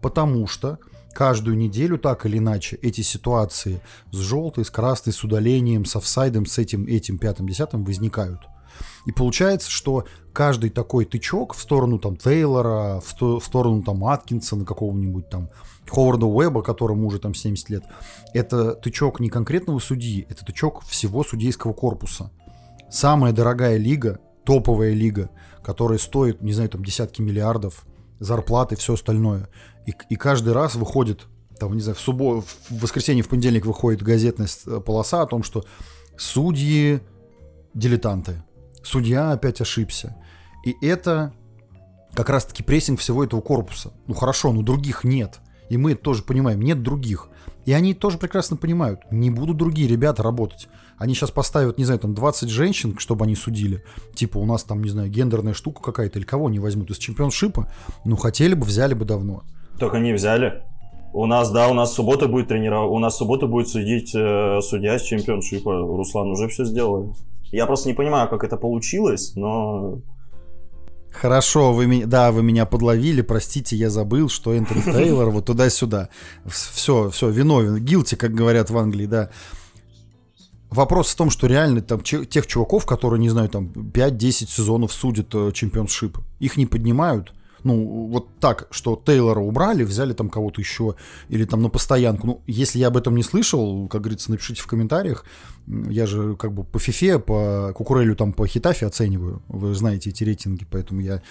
Потому 0.00 0.46
что 0.46 0.78
каждую 1.12 1.56
неделю 1.56 1.98
так 1.98 2.26
или 2.26 2.38
иначе 2.38 2.76
эти 2.76 3.00
ситуации 3.00 3.80
с 4.12 4.16
желтой, 4.16 4.64
с 4.64 4.70
красной, 4.70 5.12
с 5.12 5.22
удалением, 5.24 5.84
с 5.84 5.96
офсайдом, 5.96 6.46
с 6.46 6.58
этим, 6.58 6.86
этим, 6.86 7.18
пятым, 7.18 7.48
десятым 7.48 7.84
возникают. 7.84 8.40
И 9.06 9.12
получается, 9.12 9.70
что 9.70 10.04
каждый 10.32 10.70
такой 10.70 11.04
тычок 11.04 11.54
в 11.54 11.60
сторону 11.60 11.98
там 11.98 12.16
Тейлора, 12.16 13.00
в, 13.00 13.14
то, 13.14 13.40
в 13.40 13.44
сторону 13.44 13.82
там 13.82 14.04
Аткинсона 14.04 14.64
какого-нибудь 14.64 15.28
там, 15.28 15.50
Ховарда 15.88 16.26
Уэба, 16.26 16.62
которому 16.62 17.06
уже 17.06 17.18
там 17.18 17.34
70 17.34 17.70
лет, 17.70 17.84
это 18.32 18.74
тычок 18.74 19.20
не 19.20 19.28
конкретного 19.28 19.78
судьи, 19.78 20.26
это 20.28 20.44
тычок 20.44 20.84
всего 20.84 21.24
судейского 21.24 21.72
корпуса. 21.72 22.30
Самая 22.90 23.32
дорогая 23.32 23.76
лига, 23.76 24.20
топовая 24.44 24.92
лига, 24.92 25.30
которая 25.62 25.98
стоит, 25.98 26.42
не 26.42 26.52
знаю, 26.52 26.70
там 26.70 26.84
десятки 26.84 27.22
миллиардов, 27.22 27.84
зарплаты, 28.18 28.76
все 28.76 28.94
остальное. 28.94 29.48
И, 29.86 29.94
и 30.08 30.16
каждый 30.16 30.52
раз 30.52 30.74
выходит, 30.74 31.26
там, 31.58 31.74
не 31.74 31.80
знаю, 31.80 31.96
в 31.96 32.00
субботу, 32.00 32.46
в 32.68 32.82
воскресенье, 32.82 33.22
в 33.22 33.28
понедельник 33.28 33.66
выходит 33.66 34.02
газетная 34.02 34.48
э, 34.66 34.80
полоса 34.80 35.22
о 35.22 35.26
том, 35.26 35.42
что 35.42 35.64
судьи 36.16 37.00
дилетанты. 37.74 38.42
Судья 38.82 39.32
опять 39.32 39.60
ошибся. 39.60 40.16
И 40.64 40.76
это 40.84 41.32
как 42.14 42.28
раз-таки 42.28 42.62
прессинг 42.62 43.00
всего 43.00 43.24
этого 43.24 43.40
корпуса. 43.40 43.92
Ну 44.06 44.14
хорошо, 44.14 44.52
но 44.52 44.62
других 44.62 45.04
нет. 45.04 45.40
И 45.68 45.76
мы 45.76 45.92
это 45.92 46.02
тоже 46.02 46.22
понимаем, 46.22 46.60
нет 46.60 46.82
других. 46.82 47.28
И 47.64 47.72
они 47.72 47.94
тоже 47.94 48.18
прекрасно 48.18 48.56
понимают, 48.56 49.00
не 49.10 49.30
будут 49.30 49.56
другие 49.56 49.86
ребята 49.86 50.22
работать. 50.22 50.68
Они 50.96 51.14
сейчас 51.14 51.30
поставят, 51.30 51.78
не 51.78 51.84
знаю, 51.84 52.00
там 52.00 52.14
20 52.14 52.48
женщин, 52.48 52.98
чтобы 52.98 53.24
они 53.24 53.36
судили. 53.36 53.84
Типа 54.14 54.38
у 54.38 54.44
нас 54.44 54.64
там, 54.64 54.82
не 54.82 54.90
знаю, 54.90 55.08
гендерная 55.08 55.54
штука 55.54 55.82
какая-то, 55.82 56.18
или 56.18 56.26
кого 56.26 56.50
не 56.50 56.58
возьмут 56.58 56.90
из 56.90 56.98
чемпионшипа. 56.98 57.72
Ну, 58.04 58.16
хотели 58.16 58.54
бы, 58.54 58.66
взяли 58.66 58.94
бы 58.94 59.04
давно. 59.04 59.44
Только 59.80 59.98
не 59.98 60.12
взяли. 60.12 60.62
У 61.12 61.26
нас, 61.26 61.50
да, 61.50 61.68
у 61.68 61.74
нас 61.74 61.94
суббота 61.94 62.28
будет 62.28 62.48
тренировать, 62.48 62.92
у 62.92 62.98
нас 62.98 63.16
суббота 63.16 63.46
будет 63.46 63.68
судить 63.68 64.14
э, 64.14 64.60
судья 64.62 64.98
с 64.98 65.02
чемпионшипа. 65.02 65.72
Руслан 65.72 66.30
уже 66.30 66.46
все 66.48 66.64
сделали. 66.64 67.12
Я 67.50 67.66
просто 67.66 67.88
не 67.88 67.94
понимаю, 67.94 68.28
как 68.28 68.44
это 68.44 68.56
получилось, 68.56 69.32
но... 69.34 70.02
Хорошо, 71.10 71.72
вы 71.72 71.86
меня, 71.86 72.06
да, 72.06 72.30
вы 72.30 72.44
меня 72.44 72.64
подловили, 72.66 73.22
простите, 73.22 73.74
я 73.74 73.90
забыл, 73.90 74.28
что 74.28 74.54
Энтони 74.54 74.82
Тейлор 74.84 75.30
вот 75.30 75.46
туда-сюда. 75.46 76.10
Все, 76.46 77.10
все, 77.10 77.30
виновен, 77.30 77.78
гилти, 77.78 78.14
как 78.14 78.32
говорят 78.32 78.70
в 78.70 78.78
Англии, 78.78 79.06
да. 79.06 79.30
Вопрос 80.68 81.08
в 81.08 81.16
том, 81.16 81.30
что 81.30 81.48
реально 81.48 81.80
там 81.80 82.00
тех 82.02 82.46
чуваков, 82.46 82.86
которые, 82.86 83.18
не 83.18 83.30
знаю, 83.30 83.48
там 83.48 83.72
5-10 83.72 84.30
сезонов 84.48 84.92
судят 84.92 85.34
э, 85.34 85.50
чемпионшип, 85.52 86.18
их 86.38 86.56
не 86.56 86.66
поднимают. 86.66 87.32
Ну, 87.64 88.08
вот 88.08 88.28
так, 88.40 88.68
что 88.70 89.00
Тейлора 89.04 89.40
убрали, 89.40 89.84
взяли 89.84 90.12
там 90.12 90.30
кого-то 90.30 90.60
еще, 90.60 90.94
или 91.28 91.44
там 91.44 91.62
на 91.62 91.68
постоянку. 91.68 92.26
Ну, 92.26 92.42
если 92.46 92.78
я 92.78 92.88
об 92.88 92.96
этом 92.96 93.16
не 93.16 93.22
слышал, 93.22 93.88
как 93.88 94.02
говорится, 94.02 94.30
напишите 94.30 94.62
в 94.62 94.66
комментариях. 94.66 95.24
Я 95.66 96.06
же 96.06 96.36
как 96.36 96.52
бы 96.52 96.64
по 96.64 96.78
Фифе, 96.78 97.18
по 97.18 97.72
Кукурелю, 97.74 98.16
там 98.16 98.32
по 98.32 98.46
Хитафе 98.46 98.86
оцениваю. 98.86 99.42
Вы 99.48 99.74
знаете 99.74 100.10
эти 100.10 100.24
рейтинги, 100.24 100.66
поэтому 100.68 101.00
я 101.00 101.22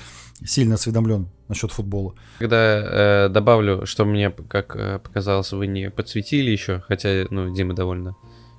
сильно 0.44 0.76
осведомлен 0.76 1.28
насчет 1.48 1.72
футбола. 1.72 2.14
Когда 2.40 3.26
э, 3.26 3.30
добавлю, 3.30 3.86
что 3.86 4.06
мне, 4.06 4.30
как 4.30 4.76
э, 4.76 5.00
показалось, 5.00 5.52
вы 5.52 5.68
не 5.68 5.90
подсветили 5.90 6.52
еще, 6.52 6.82
хотя, 6.88 7.26
ну, 7.30 7.54
Дима 7.54 7.74
довольно 7.74 8.16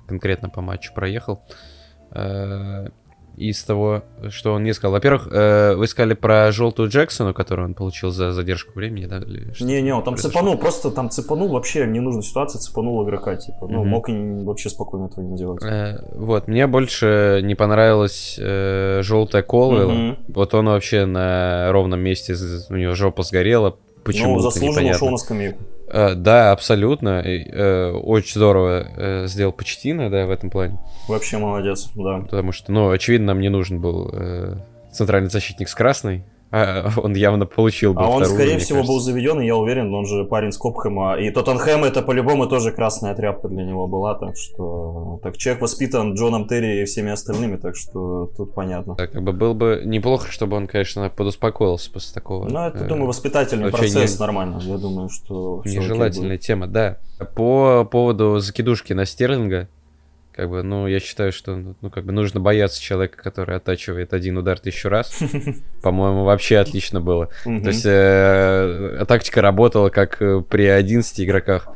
конкретно 0.07 0.49
по 0.49 0.61
матчу 0.61 0.93
проехал. 0.93 1.41
Э, 2.11 2.89
из 3.37 3.63
того, 3.63 4.03
что 4.29 4.53
он 4.53 4.63
не 4.63 4.73
сказал. 4.73 4.93
Во-первых, 4.93 5.27
э, 5.31 5.75
вы 5.75 5.87
сказали 5.87 6.13
про 6.13 6.51
желтую 6.51 6.89
Джексона, 6.89 7.33
которую 7.33 7.69
он 7.69 7.73
получил 7.73 8.11
за 8.11 8.31
задержку 8.31 8.73
времени, 8.75 9.05
да? 9.05 9.19
Не-не, 9.19 9.93
он 9.93 10.03
там 10.03 10.13
произошло? 10.13 10.39
цепанул, 10.39 10.57
просто 10.57 10.91
там 10.91 11.09
цепанул 11.09 11.49
вообще 11.49 11.85
в 11.85 11.87
ненужной 11.87 12.23
ситуации, 12.23 12.59
цепанул 12.59 13.03
игрока, 13.03 13.35
типа. 13.35 13.67
Ну, 13.67 13.83
mm-hmm. 13.83 13.87
мог 13.87 14.09
и 14.09 14.43
вообще 14.43 14.69
спокойно 14.69 15.05
этого 15.05 15.23
не 15.23 15.37
делать. 15.37 15.63
Э, 15.63 15.99
вот, 16.13 16.47
мне 16.47 16.67
больше 16.67 17.41
не 17.43 17.55
понравилась 17.55 18.37
э, 18.39 19.01
желтая 19.03 19.43
Колвелла. 19.43 19.91
Mm-hmm. 19.91 20.17
Вот 20.29 20.53
он 20.53 20.65
вообще 20.67 21.05
на 21.05 21.71
ровном 21.71 21.99
месте, 21.99 22.35
у 22.69 22.75
него 22.75 22.93
жопа 22.93 23.23
сгорела. 23.23 23.77
Почему? 24.03 24.35
Ну, 24.35 24.39
заслуженно 24.39 24.91
ушел 24.91 25.09
на 25.09 25.17
скамейку. 25.17 25.59
Uh, 25.91 26.15
да, 26.15 26.51
абсолютно. 26.51 27.21
Uh, 27.21 27.91
очень 27.91 28.35
здорово 28.35 28.87
uh, 28.95 29.27
сделал 29.27 29.51
Почтина, 29.51 30.09
да, 30.09 30.25
в 30.25 30.31
этом 30.31 30.49
плане. 30.49 30.79
Вообще 31.07 31.37
молодец, 31.37 31.89
да. 31.95 32.19
Потому 32.19 32.51
что, 32.53 32.71
ну, 32.71 32.89
очевидно, 32.91 33.27
нам 33.27 33.41
не 33.41 33.49
нужен 33.49 33.81
был 33.81 34.13
центральный 34.91 35.29
защитник 35.29 35.69
с 35.69 35.75
красной. 35.75 36.23
А, 36.61 36.89
он 36.97 37.13
явно 37.13 37.45
получил 37.45 37.93
бы 37.93 38.01
А 38.01 38.09
он, 38.09 38.25
скорее 38.25 38.57
всего, 38.57 38.79
кажется. 38.79 38.93
был 38.93 38.99
заведен, 38.99 39.39
и 39.39 39.45
я 39.45 39.55
уверен, 39.55 39.93
он 39.93 40.05
же 40.05 40.25
парень 40.25 40.51
с 40.51 40.57
Копхэма. 40.57 41.15
И 41.15 41.29
Тоттенхэм 41.31 41.85
это 41.85 42.01
по-любому 42.01 42.45
тоже 42.45 42.71
красная 42.71 43.15
тряпка 43.15 43.47
для 43.47 43.63
него 43.63 43.87
была, 43.87 44.15
так 44.15 44.35
что... 44.35 45.19
Так 45.23 45.37
человек 45.37 45.61
воспитан 45.61 46.13
Джоном 46.13 46.49
Терри 46.49 46.81
и 46.81 46.85
всеми 46.85 47.11
остальными, 47.11 47.55
так 47.55 47.77
что 47.77 48.29
тут 48.35 48.53
понятно. 48.53 48.95
Так, 48.95 49.11
как 49.11 49.23
бы 49.23 49.31
было 49.31 49.53
бы 49.53 49.81
неплохо, 49.85 50.29
чтобы 50.29 50.57
он, 50.57 50.67
конечно, 50.67 51.09
подуспокоился 51.09 51.89
после 51.89 52.13
такого. 52.13 52.49
Ну, 52.49 52.59
это, 52.67 52.79
э, 52.79 52.87
думаю, 52.87 53.07
воспитательный 53.07 53.71
процесс 53.71 54.19
не... 54.19 54.19
нормально. 54.19 54.59
Я 54.61 54.77
думаю, 54.77 55.07
что... 55.07 55.61
Нежелательная 55.63 56.37
тема, 56.37 56.67
да. 56.67 56.97
По 57.33 57.87
поводу 57.89 58.39
закидушки 58.39 58.91
на 58.91 59.05
Стерлинга, 59.05 59.69
как 60.33 60.49
бы, 60.49 60.63
ну, 60.63 60.87
я 60.87 60.99
считаю, 60.99 61.31
что, 61.31 61.55
ну, 61.55 61.89
как 61.89 62.05
бы 62.05 62.11
нужно 62.11 62.39
бояться 62.39 62.81
человека, 62.81 63.21
который 63.21 63.57
оттачивает 63.57 64.13
один 64.13 64.37
удар 64.37 64.59
тысячу 64.59 64.89
раз. 64.89 65.19
По-моему, 65.81 66.23
вообще 66.23 66.57
отлично 66.57 67.01
было. 67.01 67.29
То 67.43 67.49
есть 67.49 67.85
э, 67.85 69.05
тактика 69.07 69.41
работала 69.41 69.89
как 69.89 70.21
э, 70.21 70.41
при 70.41 70.67
11 70.67 71.21
игроках. 71.21 71.67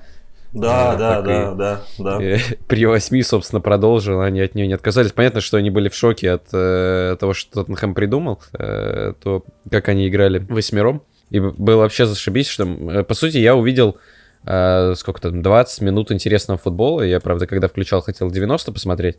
Да, 0.54 0.94
а, 0.94 0.96
да, 0.96 1.22
да, 1.22 1.52
да, 1.54 1.82
да. 2.00 2.38
При 2.68 2.86
8, 2.86 3.22
собственно, 3.24 3.60
продолжил, 3.60 4.22
они 4.22 4.40
от 4.40 4.56
нее 4.56 4.68
не 4.68 4.74
отказались. 4.74 5.12
Понятно, 5.12 5.42
что 5.42 5.58
они 5.58 5.70
были 5.70 5.90
в 5.90 5.96
шоке 5.96 6.32
от 6.32 6.48
э, 6.54 7.18
того, 7.20 7.34
что 7.34 7.52
Тоттенхэм 7.62 7.94
придумал, 7.94 8.42
э, 8.58 9.14
то, 9.22 9.44
как 9.70 9.90
они 9.90 10.08
играли 10.08 10.40
восьмером. 10.40 11.04
И 11.30 11.42
было 11.42 11.82
вообще 11.82 12.06
зашибись, 12.06 12.48
что, 12.48 12.64
э, 12.64 13.04
по 13.04 13.14
сути, 13.16 13.38
я 13.38 13.54
увидел 13.54 13.98
э, 13.98 14.15
сколько 14.46 15.22
там, 15.22 15.42
20 15.42 15.82
минут 15.82 16.12
интересного 16.12 16.60
футбола. 16.60 17.02
Я, 17.02 17.20
правда, 17.20 17.48
когда 17.48 17.68
включал, 17.68 18.02
хотел 18.02 18.30
90 18.30 18.72
посмотреть. 18.72 19.18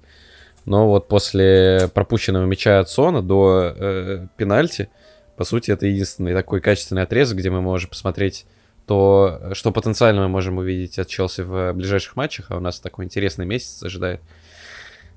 Но 0.67 0.89
вот 0.89 1.09
после 1.09 1.89
пропущенного 1.95 2.45
мяча 2.45 2.81
от 2.81 2.91
Сона 2.91 3.23
до 3.23 3.73
э, 3.77 4.27
пенальти, 4.37 4.89
по 5.37 5.45
сути, 5.45 5.71
это 5.71 5.87
единственный 5.87 6.35
такой 6.35 6.61
качественный 6.61 7.03
отрезок, 7.03 7.39
где 7.39 7.51
мы 7.51 7.61
можем 7.61 7.89
посмотреть 7.89 8.47
то, 8.87 9.51
что 9.53 9.71
потенциально 9.71 10.23
мы 10.23 10.29
можем 10.29 10.59
увидеть 10.59 10.99
от 10.99 11.09
Челси 11.09 11.43
в 11.43 11.73
ближайших 11.73 12.17
матчах, 12.17 12.47
а 12.51 12.57
у 12.57 12.61
нас 12.61 12.81
такой 12.81 13.05
интересный 13.05 13.47
месяц 13.47 13.83
ожидает. 13.83 14.21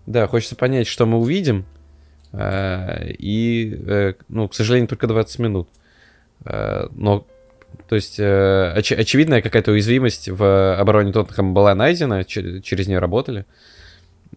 Да, 0.05 0.27
хочется 0.27 0.55
понять, 0.55 0.87
что 0.87 1.07
мы 1.07 1.17
увидим. 1.17 1.65
Э, 2.31 3.09
и, 3.09 3.75
э, 3.87 4.13
ну, 4.27 4.47
к 4.47 4.53
сожалению, 4.53 4.87
только 4.87 5.07
20 5.07 5.39
минут. 5.39 5.69
Э, 6.45 6.87
но 6.91 7.25
то 7.87 7.95
есть 7.95 8.19
э, 8.19 8.73
оч- 8.77 8.95
очевидная 8.95 9.41
какая-то 9.41 9.71
уязвимость 9.71 10.29
в 10.29 10.75
обороне 10.79 11.11
Тоттенхэма 11.11 11.53
была 11.53 11.73
найдена, 11.73 12.23
ч- 12.23 12.61
через 12.61 12.87
нее 12.87 12.99
работали. 12.99 13.45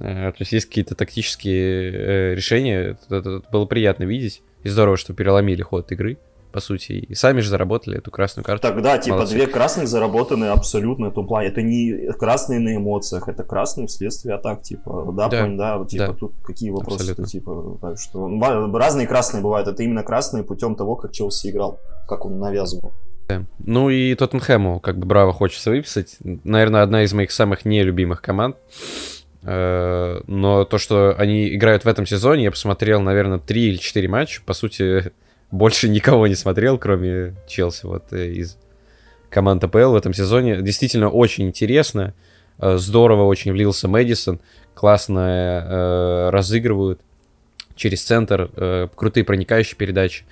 Э, 0.01 0.33
то 0.33 0.37
есть 0.39 0.53
есть 0.53 0.67
какие-то 0.67 0.95
тактические 0.95 1.93
э, 1.93 2.35
решения, 2.35 2.97
это, 3.09 3.17
это 3.17 3.43
было 3.53 3.67
приятно 3.67 4.05
видеть. 4.05 4.43
И 4.63 4.69
здорово, 4.69 4.97
что 4.97 5.13
переломили 5.13 5.61
ход 5.61 5.91
игры, 5.93 6.19
по 6.53 6.61
сути, 6.61 6.93
и 6.93 7.15
сами 7.15 7.41
же 7.41 7.49
заработали 7.49 7.99
эту 7.99 8.11
красную 8.11 8.45
карту. 8.45 8.69
Тогда, 8.69 8.97
типа, 8.99 9.17
Молодцы. 9.17 9.35
две 9.35 9.47
красных 9.47 9.89
заработаны 9.89 10.47
абсолютно 10.47 11.11
в 11.11 11.15
том 11.15 11.27
плане. 11.27 11.49
Это 11.49 11.63
не 11.63 12.13
красные 12.13 12.61
на 12.61 12.77
эмоциях, 12.77 13.29
это 13.29 13.43
красные 13.43 13.87
вследствие 13.87 14.35
атак, 14.35 14.63
типа, 14.63 15.13
да, 15.17 15.29
да, 15.29 15.43
понь, 15.43 15.57
да 15.57 15.85
типа, 15.85 16.07
да. 16.07 16.13
тут 16.13 16.33
какие 16.45 16.71
вопросы, 16.71 17.15
типа, 17.25 17.79
так 17.81 17.99
что 17.99 18.29
разные 18.79 19.07
красные 19.07 19.43
бывают, 19.43 19.69
это 19.69 19.83
именно 19.83 20.03
красные 20.03 20.45
путем 20.45 20.75
того, 20.75 20.97
как 20.97 21.13
Челси 21.13 21.51
играл, 21.51 21.81
как 22.07 22.25
он 22.25 22.39
навязывал. 22.39 22.93
Ну 23.65 23.91
и 23.91 24.15
Тоттенхэму 24.15 24.81
как 24.81 24.99
бы 24.99 25.07
браво 25.07 25.33
хочется 25.33 25.71
выписать. 25.71 26.17
Наверное, 26.23 26.83
одна 26.83 27.03
из 27.03 27.13
моих 27.13 27.31
самых 27.33 27.65
нелюбимых 27.65 28.23
команд. 28.23 28.57
Э, 29.45 30.21
но 30.27 30.65
то, 30.65 30.79
что 30.79 31.15
они 31.19 31.55
играют 31.55 31.85
в 31.85 31.89
этом 31.89 32.07
сезоне, 32.07 32.45
я 32.45 32.51
посмотрел, 32.51 33.01
наверное, 33.01 33.39
3 33.39 33.69
или 33.69 33.77
4 33.77 34.09
матча. 34.09 34.43
По 34.45 34.55
сути, 34.55 35.13
больше 35.51 35.89
никого 35.89 36.27
не 36.27 36.35
смотрел, 36.35 36.79
кроме 36.79 37.35
Челси 37.49 37.87
вот 37.87 38.13
э, 38.13 38.31
из 38.31 38.57
команд 39.31 39.65
АПЛ 39.65 39.93
в 39.93 39.97
этом 39.97 40.15
сезоне. 40.15 40.63
Действительно 40.63 41.09
очень 41.09 41.49
интересно. 41.49 42.15
Э, 42.59 42.77
здорово 42.79 43.25
очень 43.25 43.53
влился 43.53 43.89
Мэдисон. 43.89 44.41
Классно 44.75 46.31
разыгрывают 46.33 47.03
через 47.77 48.03
центр. 48.03 48.89
Крутые 48.97 49.23
проникающие 49.23 49.77
передачи. 49.77 50.25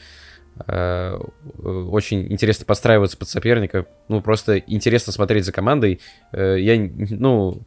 Э, 0.66 1.18
очень 1.62 2.30
интересно 2.32 2.66
подстраиваться 2.66 3.16
под 3.16 3.28
соперника. 3.28 3.86
Ну, 4.08 4.20
просто 4.20 4.58
интересно 4.58 5.12
смотреть 5.12 5.44
за 5.44 5.52
командой. 5.52 6.00
Э, 6.32 6.56
я, 6.58 6.76
ну, 6.78 7.62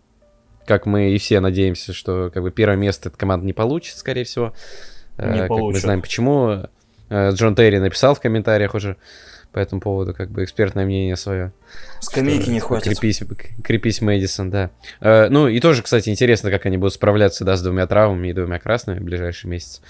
как 0.66 0.86
мы 0.86 1.12
и 1.12 1.18
все 1.18 1.40
надеемся, 1.40 1.94
что 1.94 2.30
как 2.34 2.44
бы 2.44 2.52
первое 2.52 2.78
место 2.78 3.10
эта 3.10 3.18
команда 3.18 3.46
не 3.46 3.54
получит, 3.54 3.98
скорее 3.98 4.24
всего. 4.24 4.54
Э, 5.18 5.32
не 5.32 5.40
как 5.40 5.48
получит. 5.50 5.76
мы 5.76 5.80
знаем 5.80 6.02
почему. 6.02 6.70
Джон 7.12 7.54
Терри 7.54 7.78
написал 7.78 8.16
в 8.16 8.22
комментариях 8.22 8.74
уже 8.74 8.96
по 9.52 9.60
этому 9.60 9.82
поводу, 9.82 10.16
как 10.16 10.32
бы 10.32 10.44
экспертное 10.44 10.84
мнение 10.84 11.16
свое. 11.16 11.52
Скамейки 12.00 12.50
не 12.50 12.60
хватит. 12.60 12.98
Крепись, 12.98 13.22
крепись 13.64 14.02
Мэдисон, 14.02 14.50
да. 14.50 14.72
ну 15.00 15.48
и 15.48 15.60
тоже, 15.60 15.84
кстати, 15.84 16.10
интересно, 16.10 16.50
как 16.50 16.66
они 16.66 16.78
будут 16.78 16.96
справляться, 16.96 17.46
да, 17.46 17.56
с 17.56 17.62
двумя 17.62 17.86
травмами 17.86 18.30
и 18.30 18.34
двумя 18.34 18.58
красными 18.58 18.98
в 18.98 19.04
ближайший 19.04 19.46
месяц. 19.46 19.82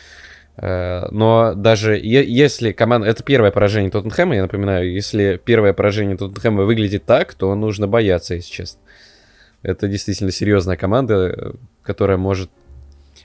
Э, 0.58 1.08
но 1.12 1.54
даже 1.56 1.98
если 1.98 2.72
команда... 2.72 3.08
Это 3.08 3.24
первое 3.24 3.52
поражение 3.52 3.92
Тоттенхэма, 3.92 4.36
я 4.36 4.42
напоминаю. 4.44 4.92
Если 4.92 5.42
первое 5.44 5.74
поражение 5.74 6.18
Тоттенхэма 6.18 6.64
выглядит 6.64 7.06
так, 7.06 7.34
то 7.34 7.54
нужно 7.56 7.88
бояться, 7.88 8.36
если 8.36 8.52
честно. 8.52 8.80
Это 9.62 9.88
действительно 9.88 10.32
серьезная 10.32 10.78
команда, 10.78 11.56
которая 11.84 12.18
может 12.18 12.50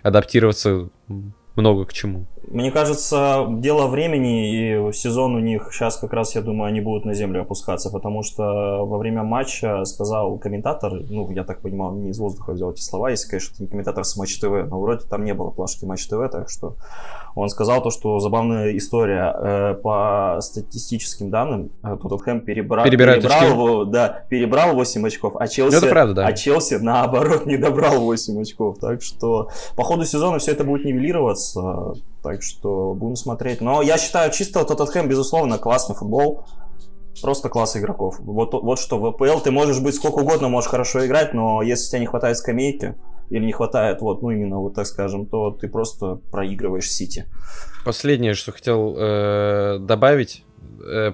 адаптироваться 0.03 0.88
много 1.57 1.85
к 1.85 1.93
чему. 1.93 2.27
Мне 2.50 2.70
кажется, 2.70 3.46
дело 3.48 3.87
времени, 3.87 4.88
и 4.88 4.92
сезон 4.92 5.34
у 5.34 5.38
них 5.38 5.68
сейчас 5.72 5.98
как 5.98 6.12
раз, 6.12 6.34
я 6.34 6.40
думаю, 6.40 6.68
они 6.68 6.80
будут 6.80 7.04
на 7.04 7.14
землю 7.14 7.42
опускаться, 7.42 7.90
потому 7.90 8.22
что 8.22 8.87
во 8.87 8.98
время 8.98 9.22
матча 9.22 9.84
сказал 9.84 10.38
комментатор, 10.38 10.92
ну, 11.11 11.30
я 11.30 11.44
так 11.44 11.61
понимаю, 11.61 11.92
не 11.94 12.11
из 12.11 12.18
воздуха 12.18 12.52
взял 12.52 12.72
эти 12.72 12.80
слова, 12.80 13.11
если, 13.11 13.28
конечно, 13.28 13.54
это 13.54 13.62
не 13.62 13.68
комментатор 13.68 14.04
с 14.04 14.16
Матч 14.16 14.38
ТВ, 14.38 14.66
но 14.68 14.80
вроде 14.80 15.06
там 15.06 15.24
не 15.24 15.34
было 15.34 15.50
плашки 15.50 15.84
Матч 15.84 16.06
ТВ, 16.06 16.30
так 16.30 16.48
что 16.48 16.76
он 17.38 17.48
сказал 17.48 17.82
то, 17.82 17.90
что 17.90 18.18
забавная 18.18 18.76
история. 18.76 19.32
Э, 19.38 19.74
по 19.74 20.38
статистическим 20.40 21.30
данным, 21.30 21.70
э, 21.84 21.96
Тоттенхэм 22.02 22.40
перебрал, 22.40 22.84
перебрал, 22.84 23.87
да, 23.87 24.24
перебрал 24.28 24.74
8 24.74 25.06
очков, 25.06 25.34
а 25.38 25.46
Челси, 25.46 25.84
ну, 25.84 25.88
правда, 25.88 26.14
да. 26.14 26.26
а 26.26 26.32
Челси, 26.32 26.74
наоборот, 26.80 27.46
не 27.46 27.56
добрал 27.56 28.00
8 28.00 28.40
очков. 28.40 28.78
Так 28.80 29.02
что 29.02 29.50
по 29.76 29.84
ходу 29.84 30.04
сезона 30.04 30.38
все 30.38 30.52
это 30.52 30.64
будет 30.64 30.84
нивелироваться. 30.84 31.94
Так 32.22 32.42
что 32.42 32.94
будем 32.94 33.16
смотреть. 33.16 33.61
Но 33.61 33.83
я 33.83 33.98
считаю, 33.98 34.33
чисто 34.33 34.64
Тоттенхэм, 34.64 35.09
безусловно, 35.09 35.59
классный 35.59 35.94
футбол. 35.94 36.44
Просто 37.22 37.48
класс 37.48 37.76
игроков. 37.76 38.16
Вот, 38.20 38.52
вот 38.52 38.78
что 38.78 38.98
в 38.98 39.07
АПЛ 39.07 39.40
ты 39.42 39.50
можешь 39.50 39.81
быть 39.81 39.94
сколько 39.94 40.20
угодно, 40.20 40.48
можешь 40.48 40.70
хорошо 40.70 41.04
играть, 41.04 41.35
но 41.35 41.62
если 41.62 41.90
тебе 41.90 42.00
не 42.00 42.07
хватает 42.07 42.37
скамейки, 42.37 42.94
или 43.31 43.44
не 43.44 43.52
хватает, 43.52 44.00
вот, 44.00 44.22
ну 44.22 44.31
именно 44.31 44.59
вот 44.59 44.74
так 44.74 44.87
скажем, 44.87 45.26
то 45.26 45.50
ты 45.50 45.68
просто 45.68 46.20
проигрываешь 46.31 46.90
Сити. 46.90 47.26
Последнее, 47.85 48.35
что 48.35 48.52
хотел 48.52 48.96
э, 48.96 49.78
добавить, 49.81 50.44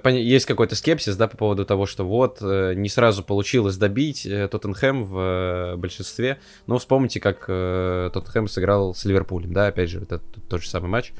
есть 0.04 0.46
какой-то 0.46 0.76
скепсис, 0.76 1.16
да, 1.16 1.26
по 1.28 1.36
поводу 1.36 1.64
того, 1.64 1.86
что 1.86 2.04
вот, 2.04 2.38
э, 2.40 2.74
не 2.74 2.88
сразу 2.88 3.22
получилось 3.22 3.76
добить 3.76 4.22
Тоттенхэм 4.22 5.04
в 5.04 5.74
большинстве. 5.76 6.38
Но 6.66 6.78
вспомните, 6.78 7.20
как 7.20 7.46
Тоттенхэм 7.46 8.48
сыграл 8.48 8.94
с 8.94 9.04
Ливерпулем, 9.04 9.52
да, 9.52 9.68
опять 9.68 9.90
же, 9.90 10.02
это 10.02 10.20
тот 10.48 10.62
же 10.62 10.68
самый 10.68 10.88
матч, 10.88 11.12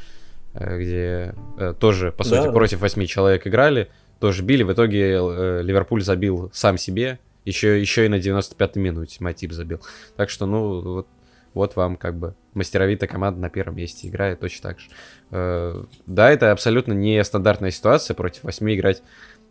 где 0.55 1.35
тоже, 1.81 2.13
по 2.13 2.25
сути, 2.25 2.45
да, 2.45 2.53
против 2.53 2.81
восьми 2.81 3.07
человек 3.07 3.47
играли, 3.47 3.91
тоже 4.21 4.43
били, 4.43 4.63
в 4.63 4.73
итоге 4.73 5.19
Ливерпуль 5.63 6.03
забил 6.03 6.51
сам 6.53 6.79
себе, 6.79 7.19
еще, 7.45 7.81
еще 7.81 8.07
и 8.07 8.09
на 8.09 8.17
95-й 8.17 8.81
минуте 8.81 9.19
Матип 9.21 9.53
забил. 9.53 9.81
Так 10.17 10.31
что, 10.31 10.47
ну, 10.47 10.81
вот 10.81 11.07
вот 11.55 11.77
вам 11.77 11.97
как 11.97 12.19
бы 12.19 12.35
мастеровитая 12.53 13.09
команда 13.09 13.41
на 13.41 13.51
первом 13.51 13.77
месте 13.77 14.09
играет 14.09 14.41
точно 14.41 14.71
так 14.71 14.81
же. 14.81 14.89
Э, 15.31 15.85
да, 16.07 16.31
это 16.31 16.53
абсолютно 16.53 16.93
не 16.93 17.23
стандартная 17.25 17.71
ситуация 17.71 18.15
против 18.15 18.45
8 18.45 18.75
играть. 18.75 19.03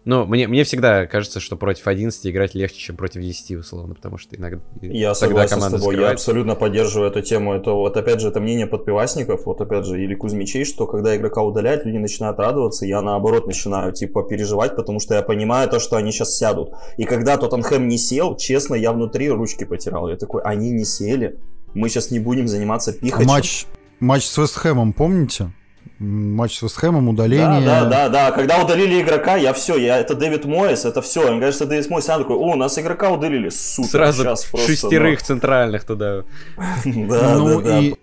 Но 0.06 0.26
мне, 0.26 0.48
мне 0.48 0.66
всегда 0.66 1.06
кажется, 1.06 1.39
что 1.39 1.56
против 1.56 1.88
11 1.88 2.28
играть 2.28 2.56
легче, 2.56 2.78
чем 2.78 2.98
против 2.98 3.22
10, 3.22 3.56
условно, 3.58 3.96
потому 3.96 4.18
что 4.18 4.36
иногда 4.36 4.60
Я 4.82 5.16
согласен 5.16 5.62
с 5.62 5.72
тобой, 5.72 5.98
я 5.98 6.12
абсолютно 6.12 6.56
поддерживаю 6.56 7.10
эту 7.10 7.22
тему. 7.22 7.54
Это 7.54 7.72
вот 7.72 7.96
опять 7.96 8.20
же, 8.20 8.28
это 8.28 8.42
мнение 8.42 8.68
подпивасников, 8.68 9.46
вот 9.46 9.62
опять 9.62 9.86
же, 9.86 10.04
или 10.04 10.13
Кузьмичей, 10.13 10.66
что 10.66 10.88
когда 10.88 11.16
игрока 11.16 11.42
удаляют, 11.42 11.86
люди 11.86 11.98
начинают 11.98 12.38
радоваться, 12.38 12.86
я 12.86 13.02
наоборот 13.02 13.48
начинаю, 13.48 13.94
типа, 13.94 14.24
переживать, 14.24 14.76
потому 14.76 15.00
что 15.00 15.16
я 15.16 15.22
понимаю 15.22 15.70
то, 15.70 15.80
что 15.80 15.96
они 15.96 16.12
сейчас 16.12 16.38
сядут. 16.38 16.74
И 16.98 17.06
когда 17.06 17.38
Тоттенхэм 17.38 17.88
не 17.88 17.98
сел, 17.98 18.36
честно, 18.36 18.76
я 18.76 18.92
внутри 18.92 19.30
ручки 19.30 19.63
потирал. 19.63 20.10
Я 20.10 20.18
такой, 20.18 20.42
они 20.44 20.72
не 20.72 20.84
сели, 20.84 21.39
мы 21.74 21.90
сейчас 21.90 22.12
не 22.12 22.20
будем 22.20 22.48
заниматься 22.48 22.94
пихачем. 22.94 23.28
Матч, 23.28 23.66
матч 24.00 24.26
с 24.26 24.38
Вестхэмом, 24.38 24.94
помните? 24.94 25.52
Матч 26.00 26.58
с 26.58 26.62
Вестхэмом, 26.62 27.08
удаление. 27.10 27.62
Да, 27.62 27.86
да, 27.86 27.90
да, 27.90 28.10
да. 28.10 28.32
Когда 28.32 28.64
удалили 28.64 29.02
игрока, 29.02 29.36
я 29.36 29.54
все, 29.54 29.78
я 29.78 29.98
это 29.98 30.16
Дэвид 30.16 30.46
Мойс, 30.46 30.86
это 30.86 31.02
все. 31.02 31.32
Мне 31.32 31.40
кажется, 31.40 31.66
Дэвид 31.66 31.90
Мойс, 31.90 32.08
я 32.08 32.18
такой, 32.18 32.36
о, 32.36 32.54
у 32.54 32.56
нас 32.56 32.78
игрока 32.78 33.12
удалили, 33.12 33.50
супер. 33.50 33.90
Сразу 33.90 34.24
сейчас 34.24 34.50
шестерых 34.66 35.20
просто, 35.20 35.34
центральных 35.34 35.84
туда. 35.86 36.24
Да, 36.86 37.38
ну, 37.38 37.62
да, 37.62 37.80
и, 37.80 37.96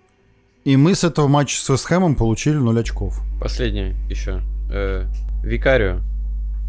и 0.63 0.77
мы 0.77 0.95
с 0.95 1.03
этого 1.03 1.27
матча 1.27 1.59
с 1.59 1.69
Вестхэмом 1.69 2.15
получили 2.15 2.55
0 2.55 2.79
очков. 2.79 3.19
Последнее 3.39 3.95
еще. 4.09 4.41
Э, 4.71 5.05
Викарио. 5.43 5.99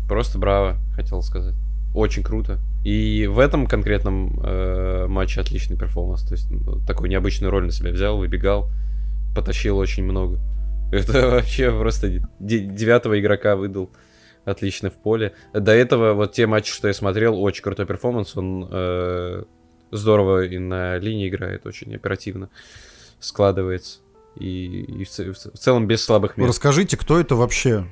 Просто 0.09 0.39
браво, 0.39 0.77
хотел 0.95 1.23
сказать. 1.23 1.55
Очень 1.95 2.23
круто. 2.23 2.59
И 2.85 3.29
в 3.29 3.39
этом 3.39 3.67
конкретном 3.67 4.41
э, 4.43 5.07
матче 5.07 5.41
отличный 5.41 5.77
перформанс. 5.77 6.23
То 6.23 6.35
есть 6.35 6.51
ну, 6.51 6.81
такую 6.85 7.09
необычную 7.11 7.51
роль 7.51 7.67
на 7.67 7.73
себя 7.73 7.93
взял, 7.93 8.19
выбегал, 8.19 8.71
потащил 9.35 9.79
очень 9.79 10.05
много. 10.05 10.41
Это 10.93 11.29
вообще 11.31 11.71
просто 11.71 12.21
девятого 12.41 13.19
игрока 13.21 13.57
выдал 13.57 13.91
отлично 14.45 14.91
в 14.91 14.95
поле. 14.95 15.33
До 15.53 15.73
этого 15.73 16.15
вот 16.15 16.33
те 16.33 16.47
матчи, 16.47 16.73
что 16.73 16.89
я 16.89 16.95
смотрел, 16.95 17.41
очень 17.41 17.63
крутой 17.63 17.87
перформанс. 17.87 18.37
Он 18.37 18.69
э, 18.69 19.45
здорово 19.93 20.45
и 20.45 20.59
на 20.59 20.99
линии 20.99 21.29
играет, 21.29 21.67
очень 21.67 21.95
оперативно 21.95 22.51
складывается. 23.21 24.01
И, 24.37 24.81
и 24.83 25.05
в, 25.05 25.09
в 25.09 25.59
целом 25.59 25.87
без 25.87 26.03
слабых 26.03 26.37
мест. 26.37 26.49
Расскажите, 26.49 26.97
кто 26.97 27.21
это 27.21 27.37
вообще? 27.37 27.87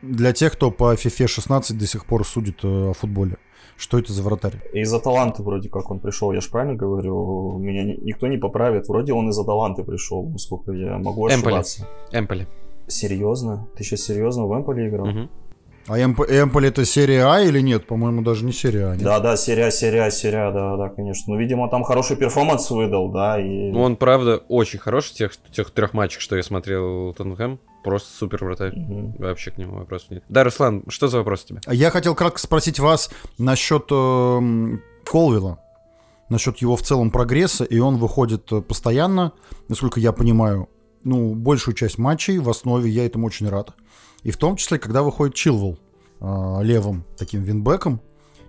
Для 0.00 0.32
тех, 0.32 0.52
кто 0.54 0.70
по 0.70 0.94
FIFA 0.94 1.28
16 1.28 1.78
до 1.78 1.86
сих 1.86 2.06
пор 2.06 2.26
судит 2.26 2.64
э, 2.64 2.66
о 2.66 2.92
футболе. 2.92 3.36
Что 3.76 3.98
это 3.98 4.12
за 4.12 4.22
вратарь? 4.22 4.60
Из-за 4.72 5.00
таланта 5.00 5.42
вроде 5.42 5.68
как 5.68 5.90
он 5.90 5.98
пришел, 5.98 6.32
я 6.32 6.40
же 6.40 6.48
правильно 6.50 6.76
говорю? 6.76 7.58
Меня 7.58 7.84
никто 7.84 8.28
не 8.28 8.36
поправит. 8.38 8.88
Вроде 8.88 9.12
он 9.12 9.30
из-за 9.30 9.44
таланта 9.44 9.82
пришел, 9.82 10.24
насколько 10.28 10.72
я 10.72 10.98
могу 10.98 11.26
ошибаться. 11.26 11.88
Эмполи. 12.12 12.46
Серьезно? 12.86 13.68
Ты 13.76 13.84
сейчас 13.84 14.02
серьезно 14.02 14.46
в 14.46 14.56
Эмполи 14.56 14.88
играл? 14.88 15.08
Угу. 15.08 15.28
А 15.88 15.98
Эмполи 16.00 16.68
это 16.68 16.84
серия 16.84 17.24
А 17.24 17.40
или 17.40 17.60
нет? 17.60 17.86
По-моему, 17.86 18.22
даже 18.22 18.44
не 18.44 18.52
серия 18.52 18.86
А. 18.86 18.92
Нет? 18.94 19.02
Да, 19.02 19.18
да, 19.18 19.36
серия, 19.36 19.70
серия, 19.72 20.10
серия, 20.10 20.52
да, 20.52 20.76
да, 20.76 20.88
конечно. 20.88 21.34
Ну, 21.34 21.40
видимо, 21.40 21.68
там 21.68 21.82
хороший 21.82 22.16
перформанс 22.16 22.70
выдал, 22.70 23.10
да. 23.10 23.40
И... 23.40 23.72
Он, 23.72 23.96
правда, 23.96 24.36
очень 24.48 24.78
хороший 24.78 25.14
тех, 25.14 25.32
тех 25.50 25.70
трех 25.70 25.92
матчах, 25.92 26.20
что 26.20 26.36
я 26.36 26.42
смотрел 26.44 27.12
Тоттенхэм. 27.14 27.58
Просто 27.82 28.16
супер 28.16 28.44
вратарь. 28.44 28.76
Угу. 28.76 29.16
Вообще 29.18 29.50
к 29.50 29.58
нему 29.58 29.78
вопросов 29.78 30.10
нет. 30.10 30.24
Да, 30.28 30.44
Руслан, 30.44 30.84
что 30.88 31.08
за 31.08 31.18
вопрос 31.18 31.44
у 31.44 31.48
тебя? 31.48 31.60
Я 31.70 31.90
хотел 31.90 32.14
кратко 32.14 32.38
спросить 32.38 32.78
вас 32.78 33.10
насчет 33.38 33.86
э, 33.90 34.78
Колвилла. 35.04 35.58
Насчет 36.28 36.58
его 36.58 36.76
в 36.76 36.82
целом 36.82 37.10
прогресса. 37.10 37.64
И 37.64 37.78
он 37.78 37.96
выходит 37.96 38.50
э, 38.52 38.60
постоянно, 38.60 39.32
насколько 39.68 40.00
я 40.00 40.12
понимаю, 40.12 40.68
ну, 41.04 41.34
большую 41.34 41.74
часть 41.74 41.98
матчей 41.98 42.38
в 42.38 42.48
основе. 42.48 42.90
Я 42.90 43.04
этому 43.04 43.26
очень 43.26 43.48
рад. 43.48 43.74
И 44.22 44.30
в 44.30 44.36
том 44.36 44.56
числе, 44.56 44.78
когда 44.78 45.02
выходит 45.02 45.34
Чилвелл 45.34 45.78
э, 46.20 46.58
левым 46.62 47.04
таким 47.16 47.42
винбеком, 47.42 48.00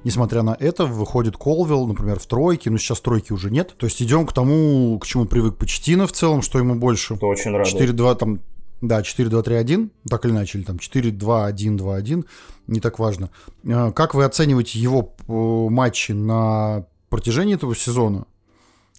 Несмотря 0.04 0.42
на 0.42 0.58
это, 0.60 0.86
выходит 0.86 1.38
Колвилл, 1.38 1.88
например, 1.88 2.20
в 2.20 2.26
тройке, 2.26 2.70
но 2.70 2.78
сейчас 2.78 3.00
тройки 3.00 3.32
уже 3.32 3.50
нет. 3.50 3.74
То 3.78 3.86
есть 3.86 4.02
идем 4.02 4.28
к 4.28 4.34
тому, 4.34 5.00
к 5.00 5.06
чему 5.06 5.26
привык 5.26 5.56
Почтина 5.56 6.08
в 6.08 6.12
целом, 6.12 6.42
что 6.42 6.60
ему 6.60 6.76
больше. 6.76 7.14
Это 7.14 7.26
очень 7.26 7.52
рад. 7.52 7.68
4-2, 7.68 8.16
там, 8.16 8.40
да, 8.84 9.02
4-2-3-1, 9.02 9.92
так 10.10 10.26
или 10.26 10.34
иначе, 10.34 10.58
или 10.58 10.66
там 10.66 10.76
4-2-1-2-1, 10.76 12.26
не 12.68 12.80
так 12.82 13.00
важно. 13.00 13.30
А, 13.66 13.92
как 13.92 14.14
вы 14.14 14.26
оцениваете 14.26 14.78
его 14.78 15.16
э, 15.28 15.34
матчи 15.72 16.12
на 16.12 16.86
протяжении 17.10 17.56
этого 17.56 17.76
сезона? 17.76 18.26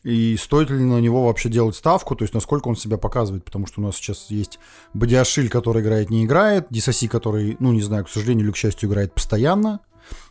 И 0.03 0.37
стоит 0.39 0.71
ли 0.71 0.85
на 0.85 1.01
него 1.01 1.27
вообще 1.27 1.49
делать 1.49 1.77
ставку, 1.77 2.15
то 2.15 2.25
есть 2.25 2.35
насколько 2.35 2.69
он 2.69 2.77
себя 2.77 2.99
показывает, 2.99 3.45
потому 3.45 3.67
что 3.67 3.81
у 3.81 3.85
нас 3.85 3.97
сейчас 3.97 4.31
есть 4.31 4.59
Бадиашиль, 4.93 5.49
который 5.49 5.83
играет, 5.83 6.11
не 6.11 6.25
играет, 6.25 6.67
Дисаси, 6.71 7.09
который, 7.09 7.57
ну 7.59 7.73
не 7.73 7.81
знаю, 7.81 8.05
к 8.05 8.11
сожалению 8.11 8.47
или 8.47 8.53
к 8.53 8.57
счастью, 8.57 8.89
играет 8.89 9.15
постоянно, 9.15 9.81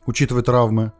учитывая 0.06 0.44
травмы. 0.44 0.94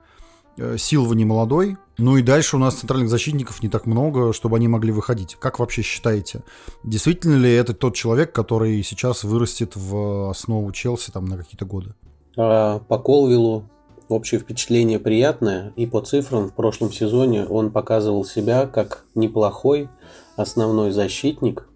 Э, 0.58 0.78
Силва 0.78 1.14
не 1.14 1.26
молодой. 1.26 1.78
Ну 1.98 2.18
и 2.18 2.24
дальше 2.24 2.56
у 2.56 2.60
нас 2.60 2.76
центральных 2.76 3.10
защитников 3.10 3.62
не 3.62 3.70
так 3.70 3.86
много, 3.86 4.34
чтобы 4.34 4.58
они 4.58 4.68
могли 4.68 4.92
выходить. 4.92 5.36
Как 5.40 5.60
вообще 5.60 5.84
считаете, 5.84 6.42
действительно 6.84 7.36
ли 7.36 7.54
это 7.54 7.74
тот 7.74 7.96
человек, 7.96 8.32
который 8.32 8.82
сейчас 8.84 9.24
вырастет 9.24 9.76
в 9.76 10.32
основу 10.32 10.72
Челси 10.72 11.12
там 11.12 11.26
на 11.26 11.38
какие-то 11.38 11.66
годы? 11.66 11.94
А, 12.36 12.80
по 12.80 12.98
Колвиллу 12.98 13.70
общее 14.10 14.40
впечатление 14.40 15.00
приятное, 15.00 15.72
и 15.76 15.86
по 15.86 16.02
цифрам 16.02 16.50
в 16.50 16.54
прошлом 16.54 16.92
сезоне 16.92 17.46
он 17.46 17.72
показывал 17.72 18.26
себя 18.26 18.66
как 18.66 19.06
неплохой 19.16 19.90
основной 20.36 20.92
защитник 20.92 21.68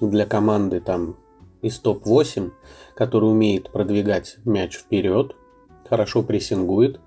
для 0.00 0.26
команды 0.26 0.80
там 0.80 1.16
из 1.62 1.78
топ-8, 1.78 2.52
который 2.94 3.30
умеет 3.30 3.70
продвигать 3.70 4.36
мяч 4.44 4.76
вперед, 4.76 5.34
хорошо 5.88 6.22
прессингует, 6.22 7.00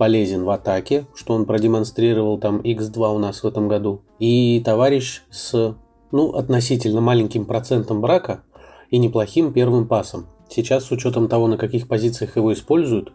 полезен 0.00 0.44
в 0.44 0.48
атаке, 0.48 1.06
что 1.14 1.34
он 1.34 1.44
продемонстрировал 1.44 2.38
там 2.38 2.60
X2 2.62 3.14
у 3.14 3.18
нас 3.18 3.42
в 3.42 3.46
этом 3.46 3.68
году. 3.68 4.00
И 4.18 4.62
товарищ 4.64 5.20
с, 5.30 5.76
ну, 6.10 6.32
относительно 6.32 7.02
маленьким 7.02 7.44
процентом 7.44 8.00
брака 8.00 8.42
и 8.88 8.96
неплохим 8.96 9.52
первым 9.52 9.86
пасом. 9.86 10.28
Сейчас, 10.48 10.86
с 10.86 10.90
учетом 10.90 11.28
того, 11.28 11.48
на 11.48 11.58
каких 11.58 11.86
позициях 11.86 12.36
его 12.36 12.50
используют, 12.54 13.12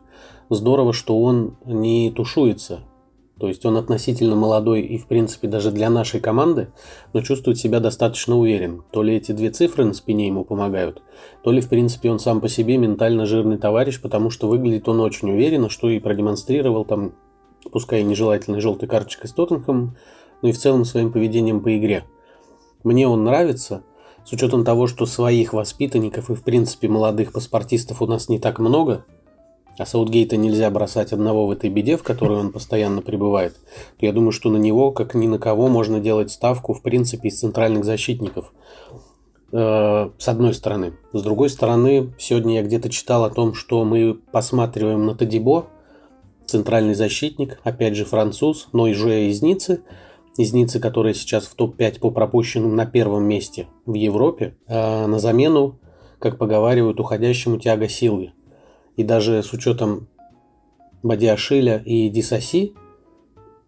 здорово, 0.51 0.93
что 0.93 1.19
он 1.19 1.57
не 1.65 2.11
тушуется 2.11 2.81
то 3.39 3.49
есть 3.49 3.65
он 3.65 3.75
относительно 3.75 4.35
молодой 4.35 4.81
и, 4.81 4.97
в 4.97 5.07
принципе, 5.07 5.47
даже 5.47 5.71
для 5.71 5.89
нашей 5.89 6.21
команды, 6.21 6.69
но 7.11 7.21
чувствует 7.21 7.57
себя 7.57 7.81
достаточно 7.81 8.37
уверен. 8.37 8.83
То 8.91 9.03
ли 9.03 9.15
эти 9.15 9.33
две 9.33 9.49
цифры 9.49 9.83
на 9.83 9.93
спине 9.93 10.27
ему 10.27 10.45
помогают, 10.45 11.01
то 11.43 11.51
ли, 11.51 11.59
в 11.59 11.67
принципе, 11.67 12.11
он 12.11 12.19
сам 12.19 12.39
по 12.39 12.47
себе 12.47 12.77
ментально 12.77 13.25
жирный 13.25 13.57
товарищ, 13.57 13.99
потому 13.99 14.29
что 14.29 14.47
выглядит 14.47 14.87
он 14.87 15.01
очень 15.01 15.31
уверенно, 15.31 15.69
что 15.69 15.89
и 15.89 15.99
продемонстрировал 15.99 16.85
там, 16.85 17.13
пускай 17.71 18.01
и 18.01 18.03
нежелательной 18.03 18.61
желтой 18.61 18.87
карточкой 18.87 19.29
с 19.29 19.33
Тоттенхэмом, 19.33 19.97
но 20.41 20.49
и 20.49 20.53
в 20.53 20.57
целом 20.57 20.85
своим 20.85 21.11
поведением 21.11 21.59
по 21.59 21.77
игре. 21.77 22.05
Мне 22.85 23.05
он 23.05 23.25
нравится, 23.25 23.83
с 24.23 24.31
учетом 24.31 24.63
того, 24.63 24.87
что 24.87 25.05
своих 25.05 25.51
воспитанников 25.51 26.29
и, 26.29 26.35
в 26.35 26.43
принципе, 26.43 26.87
молодых 26.87 27.33
паспортистов 27.33 28.01
у 28.01 28.07
нас 28.07 28.29
не 28.29 28.39
так 28.39 28.59
много– 28.59 29.03
а 29.77 29.85
Саутгейта 29.85 30.37
нельзя 30.37 30.69
бросать 30.69 31.13
одного 31.13 31.47
в 31.47 31.51
этой 31.51 31.69
беде, 31.69 31.97
в 31.97 32.03
которой 32.03 32.39
он 32.39 32.51
постоянно 32.51 33.01
пребывает, 33.01 33.55
то 33.99 34.05
я 34.05 34.11
думаю, 34.11 34.31
что 34.31 34.49
на 34.49 34.57
него, 34.57 34.91
как 34.91 35.15
ни 35.15 35.27
на 35.27 35.39
кого, 35.39 35.67
можно 35.67 35.99
делать 35.99 36.31
ставку, 36.31 36.73
в 36.73 36.81
принципе, 36.81 37.29
из 37.29 37.39
центральных 37.39 37.83
защитников. 37.83 38.53
Э, 39.51 40.09
с 40.17 40.27
одной 40.27 40.53
стороны. 40.53 40.93
С 41.13 41.21
другой 41.21 41.49
стороны, 41.49 42.13
сегодня 42.17 42.55
я 42.55 42.63
где-то 42.63 42.89
читал 42.89 43.23
о 43.23 43.29
том, 43.29 43.53
что 43.53 43.85
мы 43.85 44.13
посматриваем 44.13 45.05
на 45.05 45.15
Тадибо, 45.15 45.67
центральный 46.45 46.93
защитник, 46.93 47.59
опять 47.63 47.95
же 47.95 48.05
француз, 48.05 48.67
но 48.73 48.87
и 48.87 48.91
уже 48.91 49.27
из 49.27 49.41
Ниццы, 49.41 49.81
из 50.37 50.53
Ниццы, 50.53 50.79
которая 50.79 51.13
сейчас 51.13 51.45
в 51.45 51.55
топ-5 51.55 51.99
по 51.99 52.11
пропущенным 52.11 52.75
на 52.75 52.85
первом 52.85 53.23
месте 53.23 53.67
в 53.85 53.93
Европе, 53.93 54.55
э, 54.67 55.07
на 55.07 55.19
замену, 55.19 55.79
как 56.19 56.37
поговаривают, 56.37 56.99
уходящему 56.99 57.57
Тиаго 57.57 57.87
Силви. 57.87 58.33
И 58.97 59.03
даже 59.03 59.43
с 59.43 59.53
учетом 59.53 60.07
Бадиашиля 61.03 61.77
и 61.85 62.09
Дисаси, 62.09 62.73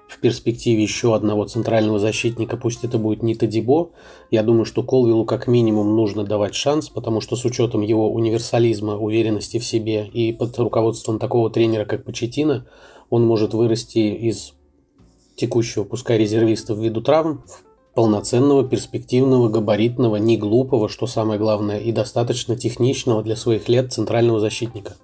в 0.08 0.20
перспективе 0.20 0.82
еще 0.82 1.16
одного 1.16 1.46
центрального 1.46 2.00
защитника, 2.00 2.56
пусть 2.56 2.84
это 2.84 2.98
будет 2.98 3.24
Нита 3.24 3.46
Дибо, 3.46 3.90
я 4.32 4.42
думаю, 4.42 4.66
что 4.66 4.82
Колвиллу 4.82 5.26
как 5.26 5.48
минимум 5.48 5.96
нужно 5.96 6.24
давать 6.24 6.56
шанс, 6.56 6.90
потому 6.90 7.20
что 7.20 7.36
с 7.36 7.44
учетом 7.44 7.82
его 7.82 8.12
универсализма, 8.12 8.98
уверенности 8.98 9.60
в 9.60 9.66
себе 9.66 10.08
и 10.08 10.32
под 10.32 10.58
руководством 10.58 11.20
такого 11.20 11.50
тренера, 11.50 11.86
как 11.86 12.06
Почетина, 12.06 12.66
он 13.10 13.26
может 13.26 13.54
вырасти 13.54 14.00
из 14.00 14.54
текущего, 15.36 15.84
пускай 15.84 16.18
резервиста 16.18 16.74
ввиду 16.74 17.02
травм, 17.02 17.44
в 17.46 17.64
полноценного, 17.94 18.64
перспективного, 18.64 19.50
габаритного, 19.50 20.18
не 20.18 20.38
глупого, 20.38 20.88
что 20.88 21.08
самое 21.08 21.40
главное, 21.40 21.80
и 21.80 21.92
достаточно 21.92 22.56
техничного 22.56 23.24
для 23.24 23.36
своих 23.36 23.68
лет 23.70 23.92
центрального 23.92 24.40
защитника. 24.40 24.96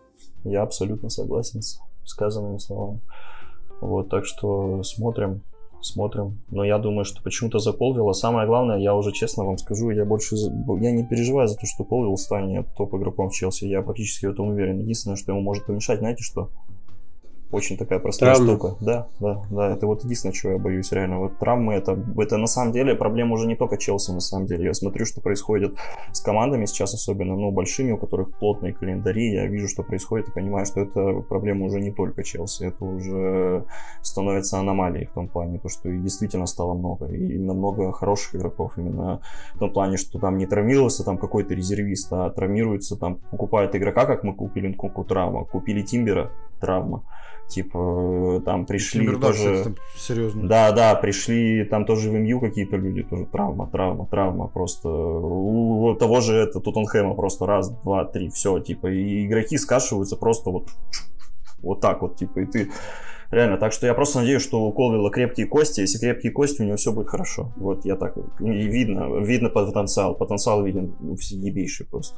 Я 0.44 0.64
абсолютно 0.64 1.10
согласен 1.10 1.62
с 1.62 1.80
сказанными 2.06 2.58
словами. 2.58 3.00
Вот, 3.82 4.10
так 4.10 4.26
что 4.26 4.84
смотрим, 4.84 5.42
смотрим. 5.82 6.42
Но 6.50 6.64
я 6.64 6.78
думаю, 6.78 7.06
что 7.06 7.22
почему-то 7.22 7.60
за 7.60 7.74
Колвилла. 7.74 8.14
Самое 8.14 8.48
главное, 8.48 8.78
я 8.78 8.96
уже 8.96 9.12
честно 9.12 9.44
вам 9.44 9.58
скажу, 9.58 9.90
я 9.90 10.06
больше... 10.06 10.36
Я 10.36 10.92
не 10.92 11.06
переживаю 11.06 11.48
за 11.48 11.56
то, 11.56 11.66
что 11.66 11.84
Колвилл 11.84 12.18
станет 12.18 12.68
топ-игроком 12.76 13.30
в 13.30 13.34
Челси. 13.34 13.66
Я 13.66 13.82
практически 13.82 14.26
в 14.26 14.32
этом 14.32 14.48
уверен. 14.50 14.80
Единственное, 14.80 15.18
что 15.18 15.32
ему 15.32 15.42
может 15.42 15.66
помешать, 15.66 16.00
знаете 16.00 16.24
что? 16.24 16.50
Очень 17.54 17.78
такая 17.78 18.00
простая 18.00 18.34
травмы. 18.34 18.56
штука. 18.56 18.76
Да, 18.82 19.08
да, 19.20 19.42
да. 19.50 19.72
Это 19.72 19.86
вот 19.86 20.04
единственное, 20.04 20.34
чего 20.34 20.54
я 20.54 20.58
боюсь 20.58 20.92
реально. 20.92 21.20
Вот 21.20 21.38
травмы 21.38 21.74
это, 21.74 21.98
это 22.18 22.38
на 22.38 22.48
самом 22.48 22.74
деле 22.74 22.96
проблема 22.96 23.34
уже 23.34 23.48
не 23.48 23.56
только 23.56 23.78
Челси, 23.78 24.12
на 24.12 24.20
самом 24.22 24.48
деле. 24.48 24.66
Я 24.66 24.74
смотрю, 24.74 25.06
что 25.06 25.22
происходит 25.22 25.76
с 26.12 26.20
командами 26.22 26.66
сейчас, 26.66 26.94
особенно, 26.94 27.36
ну, 27.36 27.52
большими, 27.52 27.92
у 27.92 27.98
которых 27.98 28.38
плотные 28.40 28.74
календари. 28.74 29.34
Я 29.34 29.46
вижу, 29.46 29.68
что 29.68 29.84
происходит 29.84 30.30
и 30.30 30.32
понимаю, 30.32 30.66
что 30.66 30.82
это 30.82 31.22
проблема 31.22 31.66
уже 31.66 31.80
не 31.80 31.92
только 31.92 32.24
Челси. 32.24 32.66
Это 32.66 32.86
уже 32.86 33.66
становится 34.02 34.60
аномалией 34.60 35.06
в 35.06 35.12
том 35.12 35.28
плане, 35.28 35.60
то, 35.60 35.70
что 35.70 35.90
и 35.90 36.00
действительно 36.00 36.48
стало 36.48 36.74
много. 36.74 37.06
И 37.06 37.36
именно 37.36 37.54
много 37.54 37.92
хороших 37.92 38.36
игроков. 38.36 38.74
Именно 38.78 39.22
в 39.54 39.60
том 39.60 39.72
плане, 39.72 39.98
что 39.98 40.20
там 40.20 40.38
не 40.38 40.48
травмировался 40.48 41.04
там 41.04 41.18
какой-то 41.18 41.54
резервист, 41.54 42.12
а 42.12 42.30
травмируется, 42.32 42.96
там 42.96 43.20
покупает 43.32 43.76
игрока, 43.76 44.06
как 44.06 44.24
мы 44.24 44.34
купили 44.34 44.68
Нкуку 44.68 45.04
травма, 45.04 45.46
купили 45.46 45.84
Тимбера 45.84 46.32
травма 46.64 47.04
типа 47.48 48.42
там 48.46 48.66
пришли 48.66 49.02
Тимбер, 49.02 49.20
тоже... 49.20 49.64
Да, 49.66 49.72
серьезно. 49.96 50.48
Да, 50.48 50.72
да, 50.72 50.96
пришли 50.96 51.66
там 51.66 51.86
тоже 51.86 52.10
в 52.10 52.14
МЮ 52.14 52.40
какие-то 52.40 52.78
люди, 52.78 53.04
тоже 53.04 53.26
травма, 53.26 53.68
травма, 53.68 54.08
травма, 54.08 54.48
просто 54.48 54.90
у 54.90 55.96
того 55.96 56.22
же 56.22 56.36
это 56.36 56.60
Тоттенхэма 56.60 57.16
просто 57.16 57.46
раз, 57.46 57.70
два, 57.70 58.06
три, 58.06 58.30
все, 58.30 58.60
типа, 58.60 58.88
и 58.88 59.26
игроки 59.26 59.58
скашиваются 59.58 60.18
просто 60.18 60.50
вот 60.50 60.70
вот 61.62 61.80
так 61.80 62.02
вот, 62.02 62.18
типа, 62.18 62.40
и 62.40 62.46
ты 62.46 62.72
реально, 63.32 63.58
так 63.58 63.72
что 63.72 63.88
я 63.88 63.94
просто 63.94 64.20
надеюсь, 64.20 64.42
что 64.42 64.62
у 64.64 64.72
Колвилла 64.74 65.10
крепкие 65.12 65.48
кости, 65.48 65.82
если 65.82 65.98
крепкие 65.98 66.32
кости, 66.32 66.62
у 66.62 66.66
него 66.66 66.76
все 66.76 66.92
будет 66.92 67.08
хорошо, 67.08 67.54
вот 67.56 67.86
я 67.86 67.96
так, 67.96 68.18
и 68.18 68.44
видно, 68.44 69.20
видно 69.20 69.50
потенциал, 69.50 70.16
потенциал 70.16 70.64
виден 70.64 70.96
ебейший 71.02 71.86
просто. 71.86 72.16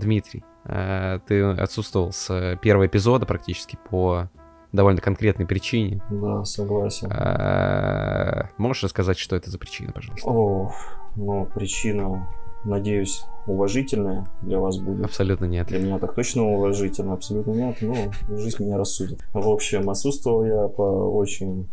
Дмитрий, 0.00 0.44
э, 0.64 1.20
ты 1.26 1.42
отсутствовал 1.42 2.12
с 2.12 2.58
первого 2.62 2.86
эпизода 2.86 3.26
практически 3.26 3.78
по 3.90 4.28
довольно 4.72 5.00
конкретной 5.00 5.46
причине. 5.46 6.02
Да, 6.10 6.44
согласен. 6.44 7.10
Э, 7.10 8.48
можешь 8.56 8.84
рассказать, 8.84 9.18
что 9.18 9.36
это 9.36 9.50
за 9.50 9.58
причина, 9.58 9.92
пожалуйста? 9.92 10.28
О, 10.28 10.72
ну, 11.16 11.46
причина, 11.54 12.26
надеюсь, 12.64 13.24
уважительная 13.46 14.26
для 14.42 14.58
вас 14.58 14.78
будет. 14.78 15.04
Абсолютно 15.04 15.46
нет. 15.46 15.66
Для 15.68 15.80
меня 15.80 15.98
так 15.98 16.14
точно 16.14 16.44
уважительно, 16.44 17.14
абсолютно 17.14 17.52
нет. 17.52 17.78
Ну, 17.80 18.12
жизнь 18.38 18.64
меня 18.64 18.78
рассудит. 18.78 19.20
В 19.32 19.48
общем, 19.48 19.90
отсутствовал 19.90 20.44
я 20.44 20.68
по 20.68 20.82
очень, 20.82 21.68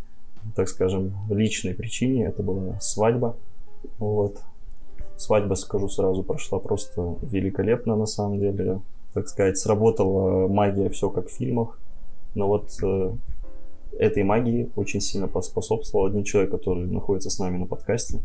так 0.55 0.69
скажем, 0.69 1.13
личной 1.29 1.73
причине. 1.73 2.25
Это 2.25 2.41
была 2.41 2.79
свадьба. 2.79 3.35
Вот. 3.99 4.39
Свадьба, 5.17 5.55
скажу 5.55 5.89
сразу, 5.89 6.23
прошла 6.23 6.59
просто 6.59 7.15
великолепно 7.23 7.95
на 7.95 8.05
самом 8.05 8.39
деле. 8.39 8.81
Так 9.13 9.27
сказать, 9.27 9.57
сработала 9.57 10.47
магия 10.47 10.89
все 10.89 11.09
как 11.09 11.27
в 11.27 11.33
фильмах. 11.33 11.79
Но 12.35 12.47
вот 12.47 12.69
э, 12.83 13.11
этой 13.97 14.23
магии 14.23 14.69
очень 14.75 15.01
сильно 15.01 15.27
поспособствовал 15.27 16.05
один 16.05 16.23
человек, 16.23 16.51
который 16.51 16.85
находится 16.85 17.31
с 17.31 17.39
нами 17.39 17.57
на 17.57 17.65
подкасте. 17.65 18.19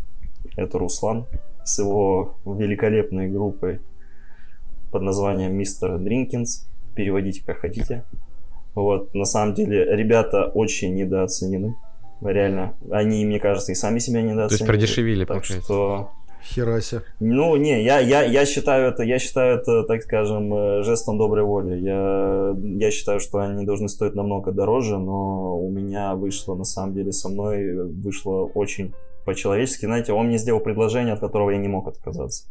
Это 0.57 0.78
Руслан 0.78 1.24
с 1.64 1.78
его 1.78 2.35
великолепной 2.44 3.28
группой 3.31 3.81
под 4.90 5.02
названием 5.02 5.55
Мистер 5.55 5.98
Дринкинс. 5.98 6.66
Переводите 6.94 7.42
как 7.44 7.59
хотите. 7.59 8.05
Вот, 8.74 9.14
на 9.14 9.24
самом 9.24 9.55
деле, 9.55 9.85
ребята 9.96 10.46
очень 10.46 10.94
недооценены. 10.94 11.74
Реально. 12.20 12.74
Они, 12.90 13.24
мне 13.24 13.40
кажется, 13.40 13.72
и 13.72 13.74
сами 13.74 13.98
себя 13.98 14.20
недооценили. 14.22 14.48
То 14.48 14.55
есть 14.55 14.66
продешевили, 14.66 15.24
так 15.24 15.38
получается. 15.38 15.64
что 15.64 16.11
Хераси. 16.42 17.00
Ну, 17.20 17.57
не, 17.57 17.83
я, 17.83 18.00
я, 18.00 18.22
я 18.22 18.44
считаю 18.46 18.88
это, 18.88 19.02
я 19.02 19.18
считаю 19.18 19.59
это, 19.59 19.85
так 19.85 20.02
скажем, 20.02 20.52
э, 20.52 20.83
жестом 20.83 21.18
доброй 21.18 21.44
воли. 21.44 21.76
Я, 21.78 22.55
я 22.78 22.90
считаю, 22.90 23.20
что 23.20 23.38
они 23.38 23.64
должны 23.64 23.88
стоить 23.88 24.14
намного 24.14 24.52
дороже, 24.52 24.98
но 24.98 25.59
у 25.59 25.70
меня 25.70 26.14
вышло, 26.14 26.55
на 26.55 26.64
самом 26.64 26.94
деле, 26.94 27.12
со 27.12 27.28
мной 27.28 27.90
вышло 27.90 28.50
очень 28.55 28.94
по-человечески. 29.24 29.87
Знаете, 29.87 30.12
он 30.12 30.26
мне 30.26 30.38
сделал 30.38 30.61
предложение, 30.61 31.14
от 31.14 31.20
которого 31.20 31.50
я 31.50 31.59
не 31.59 31.68
мог 31.68 31.88
отказаться 31.88 32.44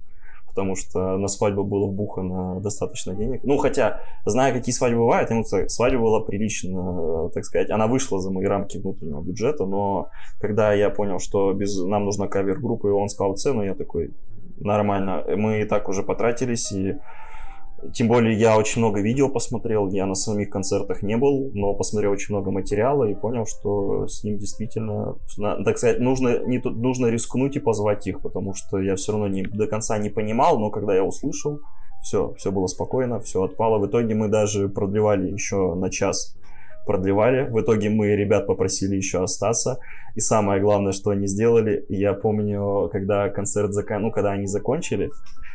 потому 0.52 0.76
что 0.76 1.18
на 1.18 1.28
свадьбу 1.28 1.64
было 1.64 1.88
вбухано 1.88 2.60
достаточно 2.60 3.16
денег. 3.16 3.42
Ну, 3.44 3.58
хотя, 3.58 4.02
зная, 4.26 4.54
какие 4.54 4.74
свадьбы 4.74 5.00
бывают, 5.00 5.32
ему 5.32 5.44
свадьба 5.44 6.02
была 6.02 6.20
прилично, 6.20 7.30
так 7.34 7.46
сказать. 7.46 7.70
Она 7.70 7.88
вышла 7.88 8.20
за 8.20 8.32
мои 8.32 8.46
рамки 8.46 8.78
внутреннего 8.78 9.22
бюджета, 9.22 9.66
но 9.66 10.10
когда 10.40 10.74
я 10.74 10.90
понял, 10.90 11.20
что 11.20 11.54
без... 11.54 11.82
нам 11.82 12.06
нужна 12.06 12.28
кавер-группа, 12.28 12.88
и 12.88 12.92
он 12.92 13.08
сказал 13.10 13.36
цену, 13.36 13.64
я 13.64 13.74
такой, 13.74 14.12
нормально. 14.58 15.24
Мы 15.38 15.62
и 15.62 15.66
так 15.66 15.90
уже 15.90 16.04
потратились, 16.04 16.72
и 16.72 16.98
тем 17.94 18.08
более 18.08 18.38
я 18.38 18.58
очень 18.58 18.82
много 18.82 19.02
видео 19.02 19.30
посмотрел, 19.30 19.90
я 19.90 20.06
на 20.06 20.16
самих 20.16 20.50
концертах 20.50 21.02
не 21.02 21.18
был, 21.18 21.52
но 21.54 21.74
посмотрел 21.74 22.12
очень 22.12 22.36
много 22.36 22.52
материала 22.52 23.06
и 23.06 23.16
понял, 23.16 23.46
что 23.46 24.08
с 24.08 24.24
ним 24.24 24.38
действительно, 24.38 25.16
так 25.66 25.78
сказать, 25.78 26.00
нужно, 26.00 26.40
не, 26.46 26.60
нужно 26.60 27.08
рискнуть 27.08 27.56
и 27.56 27.60
позвать 27.60 28.08
их, 28.08 28.22
потому 28.22 28.54
что 28.54 28.80
я 28.80 28.96
все 28.96 29.14
равно 29.14 29.28
не, 29.28 29.44
до 29.44 29.68
конца 29.68 29.98
не 29.98 30.10
понимал, 30.10 30.60
но 30.60 30.70
когда 30.70 30.96
я 30.96 31.04
услышал, 31.04 31.60
все, 32.04 32.34
все 32.38 32.52
было 32.52 32.68
спокойно, 32.68 33.20
все 33.20 33.44
отпало. 33.44 33.78
В 33.78 33.88
итоге 33.88 34.16
мы 34.16 34.28
даже 34.28 34.70
продлевали 34.70 35.32
еще 35.32 35.76
на 35.76 35.90
час 35.90 36.36
продлевали. 36.86 37.48
В 37.50 37.62
итоге 37.62 37.90
мы 37.90 38.16
ребят 38.16 38.48
попросили 38.48 38.96
еще 38.96 39.24
остаться. 39.24 39.78
И 40.16 40.20
самое 40.20 40.62
главное, 40.62 40.92
что 40.92 41.12
они 41.12 41.28
сделали, 41.28 41.86
я 41.90 42.14
помню, 42.14 42.90
когда 42.92 43.30
концерт 43.30 43.74
закон... 43.74 44.02
ну, 44.02 44.12
когда 44.12 44.32
они 44.32 44.48
закончили, 44.48 45.12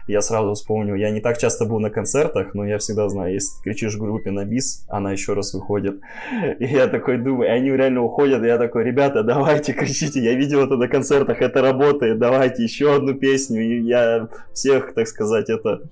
я 0.06 0.22
сразу 0.22 0.54
вспомнил, 0.54 0.94
я 0.94 1.10
не 1.10 1.20
так 1.20 1.38
часто 1.38 1.64
был 1.64 1.80
на 1.80 1.90
концертах, 1.90 2.54
но 2.54 2.66
я 2.66 2.78
всегда 2.78 3.08
знаю, 3.08 3.34
если 3.34 3.56
ты 3.56 3.70
кричишь 3.70 3.94
в 3.94 3.98
группе 3.98 4.30
на 4.30 4.44
бис, 4.44 4.84
она 4.88 5.12
еще 5.12 5.34
раз 5.34 5.54
выходит. 5.54 6.00
И 6.58 6.64
я 6.66 6.86
такой 6.86 7.18
думаю, 7.18 7.48
и 7.48 7.52
они 7.52 7.70
реально 7.70 8.02
уходят, 8.02 8.42
и 8.42 8.46
я 8.46 8.58
такой, 8.58 8.84
ребята, 8.84 9.22
давайте 9.22 9.72
кричите, 9.72 10.20
я 10.20 10.34
видел 10.34 10.64
это 10.64 10.76
на 10.76 10.88
концертах, 10.88 11.42
это 11.42 11.60
работает, 11.62 12.18
давайте 12.18 12.62
еще 12.62 12.94
одну 12.94 13.14
песню. 13.14 13.62
И 13.62 13.80
я 13.82 14.28
всех, 14.52 14.94
так 14.94 15.06
сказать, 15.08 15.50
это 15.50 15.82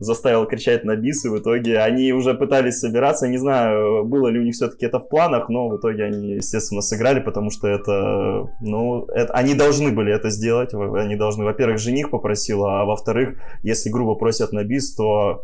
заставил 0.00 0.46
кричать 0.46 0.84
на 0.84 0.96
бис, 0.96 1.24
и 1.24 1.28
в 1.28 1.38
итоге 1.38 1.78
они 1.80 2.12
уже 2.12 2.34
пытались 2.34 2.78
собираться. 2.78 3.28
Не 3.28 3.38
знаю, 3.38 4.04
было 4.04 4.28
ли 4.28 4.38
у 4.38 4.42
них 4.42 4.54
все-таки 4.54 4.86
это 4.86 5.00
в 5.00 5.08
планах, 5.08 5.48
но 5.48 5.68
в 5.68 5.76
итоге 5.76 6.04
они, 6.04 6.34
естественно, 6.34 6.82
сыграли, 6.82 7.20
потому 7.20 7.50
что 7.50 7.68
это, 7.68 8.48
ну, 8.60 9.06
это, 9.06 9.32
они 9.32 9.54
должны 9.54 9.90
были 9.90 10.14
это 10.14 10.30
сделать. 10.30 10.72
Они 10.74 11.16
должны, 11.16 11.44
во-первых, 11.44 11.78
жених 11.78 12.10
попросил, 12.10 12.64
а 12.64 12.84
во-вторых, 12.84 13.38
если 13.62 13.90
грубо 13.90 14.14
просят 14.14 14.52
на 14.52 14.64
бис, 14.64 14.94
то 14.94 15.42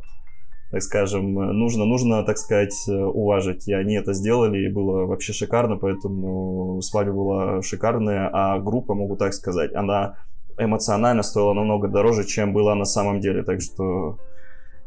так 0.70 0.82
скажем, 0.82 1.34
нужно, 1.34 1.84
нужно, 1.84 2.24
так 2.24 2.36
сказать, 2.36 2.74
уважить. 2.88 3.68
И 3.68 3.72
они 3.72 3.94
это 3.94 4.12
сделали, 4.12 4.66
и 4.66 4.72
было 4.72 5.06
вообще 5.06 5.32
шикарно, 5.32 5.76
поэтому 5.76 6.80
свадьба 6.82 7.12
была 7.12 7.62
шикарная, 7.62 8.28
а 8.32 8.58
группа, 8.58 8.94
могу 8.94 9.14
так 9.16 9.34
сказать, 9.34 9.72
она 9.72 10.16
эмоционально 10.58 11.22
стоила 11.22 11.52
намного 11.52 11.86
дороже, 11.86 12.24
чем 12.24 12.52
была 12.52 12.74
на 12.74 12.84
самом 12.84 13.20
деле. 13.20 13.44
Так 13.44 13.60
что 13.60 14.18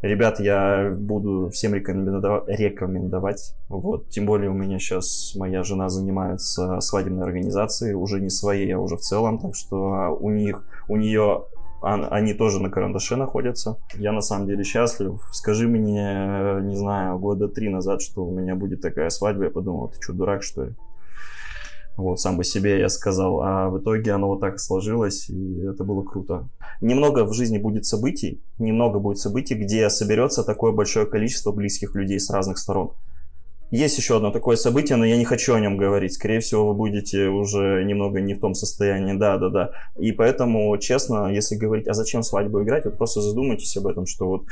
Ребят, 0.01 0.39
я 0.39 0.95
буду 0.95 1.49
всем 1.49 1.73
рекомендовать, 1.73 2.47
рекомендовать. 2.47 3.55
Вот. 3.67 4.09
Тем 4.09 4.27
более 4.27 4.51
у 4.51 4.53
меня 4.53 4.77
сейчас 4.77 5.33
моя 5.35 5.63
жена 5.63 5.89
занимается 5.89 6.79
свадебной 6.81 7.25
организацией, 7.25 7.95
уже 7.95 8.21
не 8.21 8.29
своей, 8.29 8.71
а 8.75 8.79
уже 8.79 8.97
в 8.97 9.01
целом. 9.01 9.39
Так 9.39 9.55
что 9.55 10.15
у 10.19 10.29
них, 10.29 10.63
у 10.87 10.97
нее 10.97 11.45
они 11.81 12.33
тоже 12.33 12.61
на 12.61 12.69
карандаше 12.69 13.15
находятся. 13.15 13.77
Я 13.95 14.11
на 14.11 14.21
самом 14.21 14.47
деле 14.47 14.63
счастлив. 14.63 15.19
Скажи 15.31 15.67
мне, 15.67 16.59
не 16.61 16.75
знаю, 16.75 17.19
года 17.19 17.47
три 17.47 17.69
назад, 17.69 18.01
что 18.01 18.25
у 18.25 18.31
меня 18.31 18.55
будет 18.55 18.81
такая 18.81 19.09
свадьба, 19.09 19.45
я 19.45 19.49
подумал, 19.49 19.89
ты 19.89 20.01
что, 20.01 20.13
дурак, 20.13 20.43
что 20.43 20.65
ли? 20.65 20.75
Вот, 21.97 22.19
сам 22.19 22.37
бы 22.37 22.43
себе 22.43 22.79
я 22.79 22.89
сказал. 22.89 23.41
А 23.41 23.69
в 23.69 23.79
итоге 23.79 24.11
оно 24.11 24.27
вот 24.27 24.39
так 24.39 24.59
сложилось, 24.59 25.29
и 25.29 25.61
это 25.61 25.83
было 25.83 26.03
круто. 26.03 26.47
Немного 26.79 27.25
в 27.25 27.33
жизни 27.33 27.57
будет 27.57 27.85
событий, 27.85 28.39
немного 28.59 28.99
будет 28.99 29.17
событий, 29.17 29.55
где 29.55 29.89
соберется 29.89 30.43
такое 30.43 30.71
большое 30.71 31.07
количество 31.07 31.51
близких 31.51 31.95
людей 31.95 32.19
с 32.19 32.29
разных 32.29 32.59
сторон. 32.59 32.91
есть 33.71 33.97
еще 33.97 34.17
одно 34.17 34.29
такое 34.29 34.57
событие, 34.57 34.95
но 34.95 35.05
я 35.05 35.17
не 35.17 35.25
хочу 35.25 35.55
о 35.55 35.59
нем 35.59 35.75
говорить. 35.75 36.13
Скорее 36.13 36.39
всего, 36.39 36.67
вы 36.67 36.75
будете 36.75 37.29
уже 37.29 37.83
немного 37.83 38.21
не 38.21 38.35
в 38.35 38.39
том 38.39 38.53
состоянии. 38.53 39.17
Да, 39.17 39.37
да, 39.37 39.49
да. 39.49 39.71
И 39.97 40.11
поэтому, 40.11 40.77
честно, 40.77 41.33
если 41.33 41.55
говорить, 41.55 41.87
а 41.87 41.93
зачем 41.95 42.21
свадьбу 42.21 42.61
играть, 42.61 42.85
вот 42.85 42.97
просто 42.97 43.21
задумайтесь 43.21 43.75
об 43.75 43.87
этом, 43.87 44.05
что 44.05 44.27
вот 44.27 44.43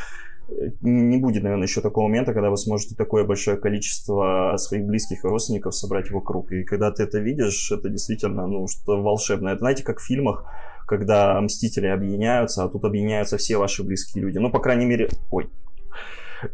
не 0.81 1.17
будет, 1.17 1.43
наверное, 1.43 1.67
еще 1.67 1.81
такого 1.81 2.07
момента, 2.07 2.33
когда 2.33 2.49
вы 2.49 2.57
сможете 2.57 2.95
такое 2.95 3.23
большое 3.23 3.57
количество 3.57 4.55
своих 4.57 4.85
близких 4.85 5.23
и 5.23 5.27
родственников 5.27 5.75
собрать 5.75 6.11
вокруг. 6.11 6.51
И 6.51 6.63
когда 6.63 6.91
ты 6.91 7.03
это 7.03 7.19
видишь, 7.19 7.71
это 7.71 7.89
действительно, 7.89 8.47
ну, 8.47 8.67
что 8.67 9.01
волшебное. 9.01 9.53
Это, 9.53 9.59
знаете, 9.59 9.83
как 9.83 9.99
в 9.99 10.05
фильмах, 10.05 10.45
когда 10.87 11.39
Мстители 11.41 11.87
объединяются, 11.87 12.63
а 12.63 12.69
тут 12.69 12.85
объединяются 12.85 13.37
все 13.37 13.57
ваши 13.57 13.83
близкие 13.83 14.23
люди. 14.23 14.37
Ну, 14.37 14.51
по 14.51 14.59
крайней 14.59 14.85
мере... 14.85 15.09
Ой, 15.31 15.49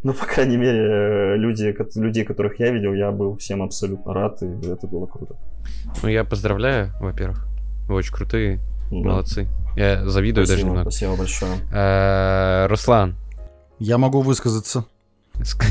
ну, 0.04 0.14
по 0.14 0.26
крайней 0.26 0.58
мере, 0.58 1.36
люди, 1.36 1.76
людей, 1.96 2.24
которых 2.24 2.60
я 2.60 2.72
видел, 2.72 2.94
я 2.94 3.12
был 3.12 3.36
всем 3.36 3.62
абсолютно 3.62 4.14
рад, 4.14 4.42
и 4.42 4.46
это 4.68 4.88
было 4.88 5.06
круто. 5.06 5.36
Ну, 6.02 6.10
я 6.10 6.24
поздравляю, 6.24 6.92
во-первых. 7.00 7.46
Вы 7.88 7.96
очень 7.96 8.14
крутые, 8.14 8.60
да. 8.90 8.98
молодцы. 8.98 9.48
Я 9.76 10.08
завидую 10.08 10.46
спасибо, 10.46 10.58
даже 10.58 10.66
немного. 10.66 10.92
Спасибо 10.92 11.16
большое. 11.18 11.52
А, 11.74 12.68
Руслан. 12.68 13.16
Я 13.82 13.98
могу 13.98 14.22
высказаться. 14.22 14.86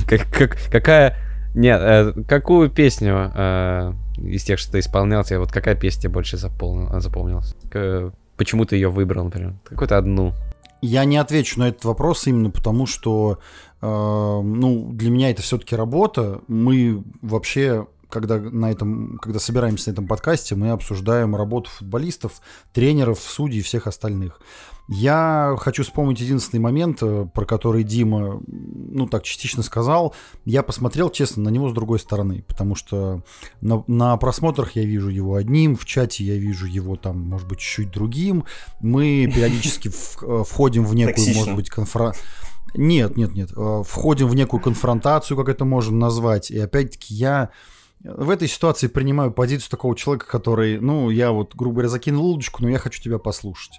Как, 0.08 0.28
как, 0.32 0.58
какая... 0.68 1.16
Нет, 1.54 1.80
э, 1.80 2.12
какую 2.26 2.68
песню 2.68 3.30
э, 3.32 3.92
из 4.16 4.42
тех, 4.42 4.58
что 4.58 4.72
ты 4.72 4.80
исполнял, 4.80 5.22
тебе 5.22 5.38
вот 5.38 5.52
какая 5.52 5.76
песня 5.76 6.02
тебе 6.02 6.14
больше 6.14 6.36
запомнил, 6.36 7.00
запомнилась? 7.00 7.54
К, 7.70 8.12
почему 8.36 8.64
ты 8.64 8.74
ее 8.74 8.88
выбрал, 8.88 9.26
например? 9.26 9.54
Какую-то 9.62 9.96
одну. 9.96 10.32
Я 10.82 11.04
не 11.04 11.18
отвечу 11.18 11.60
на 11.60 11.68
этот 11.68 11.84
вопрос 11.84 12.26
именно 12.26 12.50
потому, 12.50 12.86
что 12.86 13.38
э, 13.80 13.86
ну, 13.86 14.90
для 14.92 15.10
меня 15.10 15.30
это 15.30 15.42
все-таки 15.42 15.76
работа. 15.76 16.40
Мы 16.48 17.04
вообще 17.22 17.86
когда 18.08 18.38
на 18.38 18.72
этом, 18.72 19.18
когда 19.22 19.38
собираемся 19.38 19.88
на 19.88 19.92
этом 19.92 20.08
подкасте, 20.08 20.56
мы 20.56 20.70
обсуждаем 20.70 21.36
работу 21.36 21.70
футболистов, 21.70 22.40
тренеров, 22.72 23.20
судей 23.20 23.60
и 23.60 23.62
всех 23.62 23.86
остальных. 23.86 24.40
Я 24.92 25.54
хочу 25.60 25.84
вспомнить 25.84 26.18
единственный 26.18 26.58
момент, 26.58 26.98
э, 27.00 27.24
про 27.32 27.44
который 27.44 27.84
Дима, 27.84 28.40
ну 28.48 29.06
так 29.06 29.22
частично 29.22 29.62
сказал. 29.62 30.16
Я 30.44 30.64
посмотрел, 30.64 31.10
честно, 31.10 31.44
на 31.44 31.48
него 31.48 31.68
с 31.68 31.72
другой 31.72 32.00
стороны, 32.00 32.44
потому 32.48 32.74
что 32.74 33.22
на, 33.60 33.84
на 33.86 34.16
просмотрах 34.16 34.74
я 34.74 34.84
вижу 34.84 35.08
его 35.08 35.36
одним, 35.36 35.76
в 35.76 35.84
чате 35.84 36.24
я 36.24 36.34
вижу 36.34 36.66
его 36.66 36.96
там, 36.96 37.20
может 37.20 37.46
быть, 37.46 37.60
чуть 37.60 37.92
другим. 37.92 38.44
Мы 38.80 39.30
периодически 39.32 39.92
э, 40.22 40.42
входим 40.44 40.84
в 40.84 40.92
некую, 40.96 41.36
может 41.36 41.54
быть, 41.54 41.70
конфронтацию. 41.70 42.26
Нет, 42.74 43.16
нет, 43.16 43.32
нет. 43.32 43.52
Э, 43.56 43.84
входим 43.86 44.26
в 44.26 44.34
некую 44.34 44.60
конфронтацию, 44.60 45.36
как 45.36 45.48
это 45.48 45.64
можно 45.64 45.96
назвать. 45.96 46.50
И 46.50 46.58
опять-таки 46.58 47.14
я 47.14 47.50
в 48.02 48.28
этой 48.28 48.48
ситуации 48.48 48.88
принимаю 48.88 49.30
позицию 49.30 49.70
такого 49.70 49.94
человека, 49.94 50.26
который, 50.26 50.80
ну, 50.80 51.10
я 51.10 51.30
вот, 51.30 51.54
грубо 51.54 51.74
говоря, 51.74 51.88
закинул 51.88 52.28
удочку, 52.28 52.60
но 52.60 52.70
я 52.70 52.78
хочу 52.78 53.00
тебя 53.00 53.20
послушать. 53.20 53.78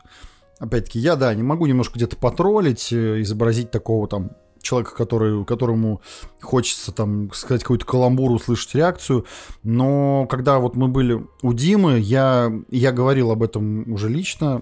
Опять-таки, 0.62 1.00
я, 1.00 1.16
да, 1.16 1.34
не 1.34 1.42
могу 1.42 1.66
немножко 1.66 1.96
где-то 1.96 2.18
потроллить, 2.18 2.94
э, 2.94 3.22
изобразить 3.22 3.72
такого 3.72 4.08
там 4.08 4.34
человека, 4.62 4.96
который, 4.96 5.44
которому 5.44 6.02
хочется 6.40 6.92
там 6.92 7.34
сказать 7.34 7.64
какую-то 7.64 7.88
каламбур, 7.88 8.32
услышать 8.32 8.76
реакцию. 8.76 9.26
Но 9.64 10.28
когда 10.30 10.60
вот 10.60 10.76
мы 10.76 10.88
были 10.88 11.26
у 11.42 11.54
Димы, 11.54 11.98
я, 11.98 12.54
я 12.70 12.92
говорил 12.92 13.32
об 13.32 13.42
этом 13.42 13.92
уже 13.92 14.08
лично 14.08 14.62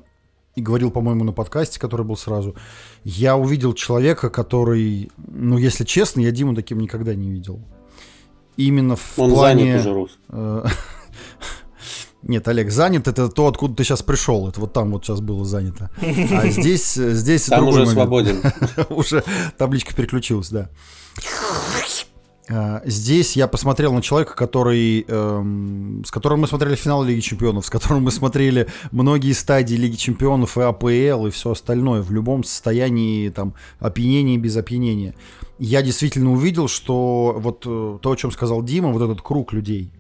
и 0.56 0.62
говорил, 0.62 0.90
по-моему, 0.90 1.26
на 1.26 1.34
подкасте, 1.34 1.82
который 1.82 2.06
был 2.06 2.16
сразу. 2.16 2.56
Я 3.04 3.36
увидел 3.36 3.74
человека, 3.74 4.30
который, 4.30 5.12
ну, 5.18 5.58
если 5.58 5.84
честно, 5.84 6.22
я 6.22 6.32
Диму 6.32 6.56
таким 6.56 6.80
никогда 6.80 7.14
не 7.14 7.30
видел. 7.30 7.60
Именно 8.56 8.96
в 8.96 9.20
Он 9.20 9.32
плане... 9.32 9.64
занят 9.64 9.80
уже, 9.82 9.94
Рус. 9.94 10.20
Нет, 12.22 12.48
Олег, 12.48 12.70
занят 12.70 13.08
это 13.08 13.30
то, 13.30 13.48
откуда 13.48 13.76
ты 13.76 13.84
сейчас 13.84 14.04
пришел. 14.04 14.48
Это 14.50 14.60
вот 14.60 14.74
там 14.74 14.92
вот 14.92 15.06
сейчас 15.06 15.22
было 15.22 15.46
занято. 15.46 15.90
А 16.02 16.48
здесь, 16.50 16.94
здесь 16.94 17.46
там 17.46 17.66
другой 17.66 17.84
уже 17.84 17.96
момент. 17.96 18.42
свободен. 18.42 18.42
уже 18.90 19.24
табличка 19.58 19.96
переключилась, 19.96 20.50
да. 20.50 20.70
А, 22.52 22.82
здесь 22.84 23.36
я 23.36 23.48
посмотрел 23.48 23.94
на 23.94 24.02
человека, 24.02 24.36
который, 24.36 25.06
эм, 25.08 26.04
с 26.06 26.12
которым 26.12 26.42
мы 26.42 26.48
смотрели 26.48 26.76
финал 26.76 27.04
Лиги 27.04 27.20
Чемпионов, 27.20 27.66
с 27.66 27.70
которым 27.70 28.04
мы 28.04 28.12
смотрели 28.12 28.68
многие 28.92 29.34
стадии 29.34 29.76
Лиги 29.76 29.96
Чемпионов 29.96 30.58
и 30.58 30.62
АПЛ 30.62 31.28
и 31.28 31.30
все 31.30 31.52
остальное 31.52 32.02
в 32.02 32.12
любом 32.12 32.44
состоянии 32.44 33.30
там 33.30 33.54
опьянения 33.80 34.36
и 34.36 34.40
без 34.40 34.58
опьянения. 34.58 35.14
Я 35.60 35.84
действительно 35.84 36.32
увидел, 36.32 36.68
что 36.68 37.36
вот 37.38 37.66
э, 37.68 38.00
то, 38.02 38.12
о 38.12 38.16
чем 38.16 38.32
сказал 38.32 38.64
Дима, 38.64 38.92
вот 38.92 39.04
этот 39.04 39.22
круг 39.22 39.54
людей, 39.54 39.94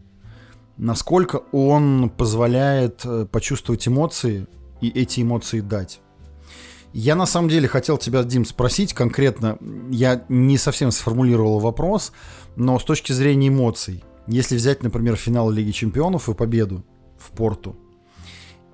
насколько 0.79 1.41
он 1.51 2.09
позволяет 2.09 3.01
э, 3.05 3.25
почувствовать 3.29 3.87
эмоции 3.87 4.47
и 4.81 4.89
эти 4.89 5.21
эмоции 5.21 5.59
дать. 5.59 5.99
Я 6.93 7.15
на 7.15 7.27
самом 7.27 7.49
деле 7.49 7.67
хотел 7.67 7.97
тебя, 7.97 8.23
Дим, 8.23 8.45
спросить 8.45 8.93
конкретно, 8.93 9.59
я 9.91 10.25
не 10.29 10.57
совсем 10.57 10.89
сформулировал 10.91 11.59
вопрос, 11.59 12.11
но 12.55 12.79
с 12.79 12.83
точки 12.83 13.11
зрения 13.11 13.49
эмоций, 13.49 14.03
если 14.25 14.55
взять, 14.55 14.81
например, 14.81 15.15
финал 15.15 15.51
Лиги 15.51 15.71
Чемпионов 15.71 16.29
и 16.29 16.33
победу 16.33 16.83
в 17.19 17.29
Порту, 17.31 17.75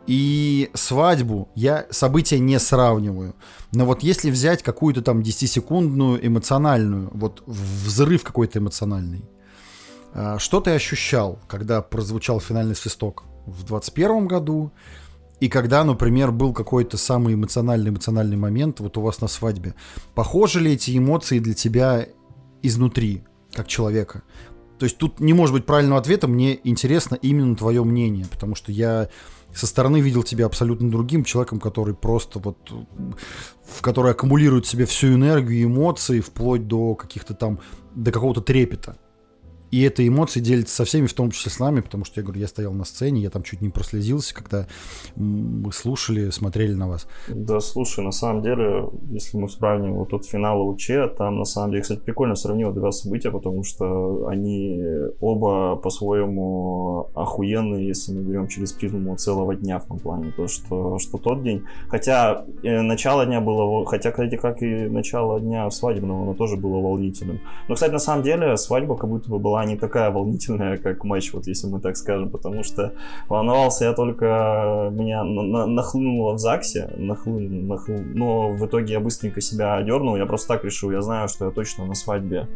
и 0.08 0.70
свадьбу 0.76 1.50
я 1.56 1.88
события 1.90 2.38
не 2.38 2.60
сравниваю. 2.60 3.36
Но 3.72 3.86
вот 3.86 4.04
если 4.04 4.30
взять 4.30 4.62
какую-то 4.62 5.02
там 5.02 5.22
10-секундную 5.22 6.26
эмоциональную, 6.26 7.10
вот 7.12 7.42
взрыв 7.48 8.24
какой-то 8.24 8.60
эмоциональный, 8.60 9.26
что 10.38 10.62
ты 10.62 10.72
ощущал, 10.72 11.40
когда 11.48 11.82
прозвучал 11.82 12.40
финальный 12.40 12.76
свисток 12.76 13.24
в 13.46 13.64
21 13.64 14.28
году? 14.28 14.72
И 15.42 15.50
когда, 15.50 15.84
например, 15.84 16.32
был 16.32 16.54
какой-то 16.54 16.98
самый 16.98 17.34
эмоциональный 17.34 17.90
эмоциональный 17.90 18.38
момент 18.38 18.80
вот 18.80 18.98
у 18.98 19.02
вас 19.02 19.20
на 19.20 19.28
свадьбе, 19.28 19.76
похожи 20.14 20.62
ли 20.62 20.74
эти 20.74 20.98
эмоции 20.98 21.40
для 21.40 21.54
тебя 21.54 22.08
изнутри, 22.62 23.24
как 23.52 23.68
человека? 23.68 24.24
То 24.80 24.86
есть 24.86 24.98
тут 24.98 25.20
не 25.20 25.34
может 25.34 25.54
быть 25.54 25.66
правильного 25.66 26.00
ответа, 26.00 26.28
мне 26.28 26.60
интересно 26.64 27.16
именно 27.16 27.56
твое 27.56 27.84
мнение, 27.84 28.26
потому 28.26 28.56
что 28.56 28.72
я 28.72 29.10
со 29.54 29.68
стороны 29.68 30.02
видел 30.02 30.24
тебя 30.24 30.46
абсолютно 30.46 30.92
другим 30.92 31.24
человеком, 31.24 31.60
который 31.60 31.96
просто 31.96 32.40
вот, 32.40 32.58
в 33.66 33.82
который 33.82 34.12
аккумулирует 34.12 34.66
в 34.66 34.70
себе 34.70 34.86
всю 34.86 35.08
энергию, 35.08 35.68
эмоции, 35.68 36.20
вплоть 36.20 36.68
до 36.68 36.96
каких-то 36.96 37.34
там, 37.34 37.60
до 37.94 38.12
какого-то 38.12 38.42
трепета. 38.42 38.98
И 39.72 39.82
эта 39.82 40.08
эмоция 40.08 40.42
делится 40.42 40.76
со 40.76 40.86
всеми, 40.86 41.08
в 41.08 41.14
том 41.14 41.32
числе 41.32 41.52
с 41.52 41.60
нами, 41.60 41.82
потому 41.82 42.06
что 42.06 42.20
я 42.20 42.24
говорю, 42.24 42.42
я 42.42 42.48
стоял 42.48 42.74
на 42.74 42.86
сцене, 42.86 43.22
я 43.22 43.30
там 43.30 43.44
чуть 43.44 43.62
не 43.62 43.70
прослезился, 43.70 44.34
когда 44.34 44.68
мы 45.16 45.72
слушали, 45.72 46.30
смотрели 46.30 46.74
на 46.74 46.88
вас. 46.88 47.08
Да, 47.28 47.60
слушай, 47.60 48.04
на 48.04 48.12
самом 48.12 48.42
деле, 48.42 48.90
если 49.10 49.38
мы 49.38 49.50
сравним 49.50 49.96
вот 49.96 50.10
тот 50.10 50.26
финал 50.26 50.70
ЛЧ, 50.70 50.92
там 51.18 51.40
на 51.40 51.46
самом 51.46 51.72
деле, 51.72 51.82
кстати, 51.82 52.00
прикольно 52.00 52.36
сравнил 52.36 52.72
два 52.72 52.92
события, 52.92 53.32
потому 53.32 53.64
что 53.64 54.28
они 54.28 54.82
оба 55.20 55.76
по-своему 55.76 57.10
охуенные, 57.16 57.88
если 57.88 58.14
мы 58.14 58.22
берем 58.22 58.48
через 58.48 58.72
призму 58.72 59.16
целого 59.16 59.56
дня 59.56 59.80
в 59.80 59.86
том 59.86 60.00
плане, 60.00 60.32
то 60.32 60.48
что, 60.48 61.00
что 61.00 61.18
тот 61.18 61.44
день, 61.44 61.64
хотя 61.88 62.46
э, 62.64 62.82
начало 62.82 63.26
дня 63.26 63.42
было, 63.42 63.86
хотя, 63.86 64.12
кстати, 64.12 64.36
как 64.38 64.62
и 64.62 64.88
начало 64.88 65.40
дня 65.40 65.70
свадебного, 65.70 66.24
оно 66.24 66.34
тоже 66.34 66.56
было 66.56 66.80
волнительным. 66.80 67.42
Но, 67.68 67.76
кстати, 67.76 67.92
на 67.92 68.00
самом 68.00 68.24
деле, 68.24 68.58
свадьба 68.58 68.96
как 68.96 69.10
будто 69.10 69.30
бы 69.30 69.40
была 69.40 69.55
не 69.64 69.78
такая 69.78 70.12
волнительная, 70.12 70.78
как 70.78 71.04
матч, 71.06 71.32
вот 71.32 71.48
если 71.48 71.68
мы 71.68 71.80
так 71.80 71.96
скажем, 71.96 72.30
потому 72.30 72.64
что 72.64 72.94
волновался 73.30 73.86
я 73.86 73.94
только, 73.94 74.90
меня 74.92 75.24
на 75.24 75.66
нахлынуло 75.66 76.34
в 76.34 76.40
ЗАГСе, 76.40 76.96
нахлынуло, 76.98 77.78
нахлынуло, 77.78 78.04
но 78.14 78.50
в 78.50 78.66
итоге 78.66 78.94
я 78.94 79.00
быстренько 79.00 79.40
себя 79.40 79.76
одернул, 79.76 80.18
я 80.18 80.26
просто 80.26 80.50
так 80.50 80.66
решил, 80.66 80.92
я 80.92 81.02
знаю, 81.02 81.30
что 81.30 81.46
я 81.46 81.52
точно 81.52 81.86
на 81.86 81.94
свадьбе, 81.94 82.48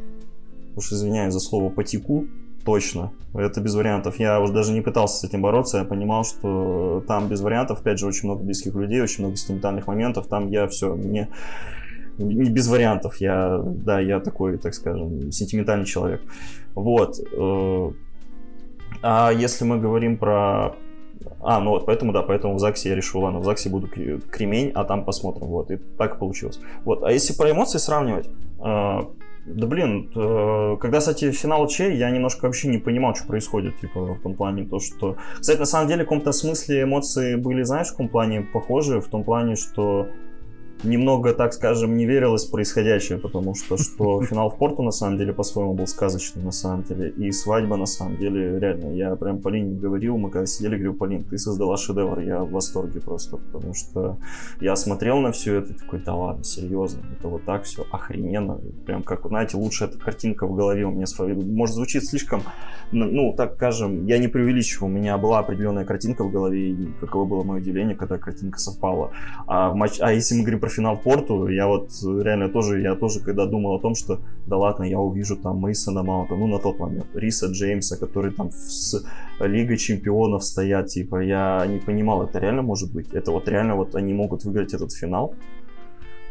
уж 0.76 0.92
извиняюсь 0.92 1.34
за 1.34 1.40
слово, 1.40 1.70
потеку, 1.70 2.26
точно. 2.66 3.12
Это 3.34 3.62
без 3.62 3.74
вариантов. 3.76 4.20
Я 4.20 4.40
уже 4.40 4.54
даже 4.54 4.74
не 4.74 4.82
пытался 4.82 5.18
с 5.18 5.24
этим 5.24 5.42
бороться. 5.42 5.80
Я 5.80 5.86
понимал, 5.86 6.24
что 6.24 7.04
там 7.08 7.28
без 7.28 7.42
вариантов. 7.42 7.82
Опять 7.82 8.00
же, 8.00 8.08
очень 8.08 8.28
много 8.28 8.44
близких 8.44 8.76
людей, 8.76 9.02
очень 9.02 9.24
много 9.24 9.38
сентиментальных 9.38 9.88
моментов. 9.88 10.28
Там 10.28 10.50
я 10.50 10.68
все, 10.68 10.94
мне 10.94 11.30
не 12.24 12.50
без 12.50 12.68
вариантов. 12.68 13.18
Я, 13.18 13.62
да, 13.64 14.00
я 14.00 14.20
такой, 14.20 14.58
так 14.58 14.74
скажем, 14.74 15.32
сентиментальный 15.32 15.86
человек. 15.86 16.22
Вот. 16.76 17.20
Э, 17.20 17.92
а 19.02 19.32
если 19.32 19.66
мы 19.66 19.80
говорим 19.80 20.18
про... 20.18 20.76
А, 21.42 21.60
ну 21.60 21.72
вот, 21.72 21.86
поэтому, 21.86 22.14
да, 22.14 22.22
поэтому 22.22 22.56
в 22.56 22.60
ЗАГСе 22.60 22.90
я 22.90 22.96
решил, 22.96 23.22
ладно, 23.22 23.40
в 23.40 23.46
ЗАГСе 23.46 23.70
буду 23.70 23.88
кремень, 23.88 24.72
а 24.74 24.84
там 24.84 25.04
посмотрим, 25.04 25.48
вот, 25.48 25.72
и 25.72 25.78
так 25.98 26.18
получилось. 26.18 26.60
Вот, 26.86 27.04
а 27.04 27.12
если 27.12 27.34
про 27.34 27.52
эмоции 27.52 27.78
сравнивать, 27.78 28.28
э, 28.28 29.02
да 29.46 29.68
блин, 29.68 30.12
э, 30.16 30.78
когда, 30.80 31.00
кстати, 31.00 31.32
финал 31.32 31.68
Чей, 31.68 31.98
я 31.98 32.10
немножко 32.10 32.46
вообще 32.46 32.68
не 32.68 32.78
понимал, 32.78 33.16
что 33.16 33.28
происходит, 33.28 33.80
типа, 33.80 34.00
в 34.00 34.22
том 34.22 34.36
плане, 34.36 34.66
то, 34.66 34.80
что... 34.80 35.16
Кстати, 35.40 35.60
на 35.60 35.66
самом 35.66 35.88
деле, 35.88 36.04
в 36.04 36.06
каком-то 36.06 36.32
смысле 36.32 36.84
эмоции 36.84 37.36
были, 37.36 37.64
знаешь, 37.64 37.88
в 37.88 37.92
каком 37.92 38.10
плане 38.10 38.42
похожи, 38.42 39.02
в 39.02 39.08
том 39.08 39.24
плане, 39.24 39.56
что 39.56 40.08
немного, 40.84 41.34
так 41.34 41.54
скажем, 41.54 41.98
не 41.98 42.06
верилось 42.06 42.46
в 42.46 42.52
происходящее, 42.52 43.18
потому 43.18 43.56
что, 43.56 43.78
что 43.78 44.22
финал 44.30 44.50
в 44.50 44.58
Порту, 44.58 44.84
на 44.84 44.92
самом 44.92 45.18
деле, 45.18 45.34
по-своему 45.34 45.74
был 45.74 45.88
сказочный, 45.88 46.44
на 46.44 46.52
самом 46.52 46.84
деле, 46.84 47.10
и 47.10 47.32
свадьба, 47.32 47.76
на 47.76 47.86
самом 47.86 48.18
деле, 48.18 48.60
реально, 48.60 48.94
я 48.94 49.16
прям 49.16 49.40
Полине 49.40 49.78
говорил, 49.78 50.18
мы 50.18 50.30
когда 50.30 50.46
сидели, 50.46 50.76
говорю, 50.76 50.94
Полин, 50.94 51.24
ты 51.24 51.38
создала 51.38 51.78
шедевр, 51.78 52.20
я 52.20 52.44
в 52.44 52.52
восторге 52.52 53.02
просто, 53.02 53.38
потому 53.38 53.74
что 53.74 54.18
я 54.62 54.76
смотрел 54.76 55.20
на 55.20 55.32
все 55.32 55.56
это, 55.56 55.74
такой, 55.74 56.00
да 56.00 56.16
ладно, 56.16 56.44
серьезно, 56.44 57.02
это 57.18 57.28
вот 57.28 57.44
так 57.46 57.64
все 57.64 57.86
охрененно, 57.92 58.60
прям 58.86 59.04
как, 59.04 59.28
знаете, 59.28 59.58
лучше 59.58 59.86
эта 59.86 59.98
картинка 59.98 60.48
в 60.48 60.56
голове 60.56 60.86
у 60.86 60.92
меня, 60.92 61.06
может, 61.18 61.76
звучит 61.76 62.06
слишком, 62.06 62.44
ну, 62.92 63.34
так 63.36 63.56
скажем, 63.56 64.06
я 64.06 64.18
не 64.18 64.28
преувеличиваю, 64.28 64.92
у 64.92 64.96
меня 64.96 65.18
была 65.18 65.40
определенная 65.40 65.86
картинка 65.86 66.24
в 66.24 66.32
голове, 66.32 66.72
и 66.72 66.88
каково 67.00 67.26
было 67.26 67.44
мое 67.44 67.62
удивление, 67.62 67.96
когда 67.96 68.18
картинка 68.18 68.60
совпала, 68.60 69.12
а, 69.48 69.74
матч, 69.74 70.00
а 70.00 70.12
если 70.14 70.36
мы 70.36 70.42
говорим 70.42 70.60
про 70.60 70.69
финал 70.70 70.98
Порту, 70.98 71.48
я 71.48 71.68
вот 71.68 71.90
реально 72.04 72.50
тоже, 72.50 72.82
я 72.82 72.96
тоже 72.96 73.20
когда 73.20 73.46
думал 73.46 73.76
о 73.76 73.80
том, 73.80 73.96
что 73.96 74.20
да 74.48 74.58
ладно, 74.58 74.84
я 74.84 75.00
увижу 75.00 75.36
там 75.36 75.58
Мейсона 75.58 76.04
Маунта, 76.04 76.36
ну 76.36 76.48
на 76.48 76.60
тот 76.60 76.80
момент, 76.80 77.08
Риса 77.14 77.48
Джеймса, 77.48 77.98
который 77.98 78.32
там 78.32 78.52
с 78.52 79.04
Лигой 79.40 79.78
Чемпионов 79.78 80.44
стоят, 80.44 80.88
типа, 80.88 81.22
я 81.22 81.66
не 81.68 81.80
понимал, 81.80 82.24
это 82.24 82.40
реально 82.40 82.62
может 82.62 82.94
быть? 82.94 83.14
Это 83.14 83.32
вот 83.32 83.48
реально 83.48 83.76
вот 83.76 83.96
они 83.96 84.14
могут 84.14 84.44
выиграть 84.44 84.74
этот 84.74 84.92
финал? 84.94 85.36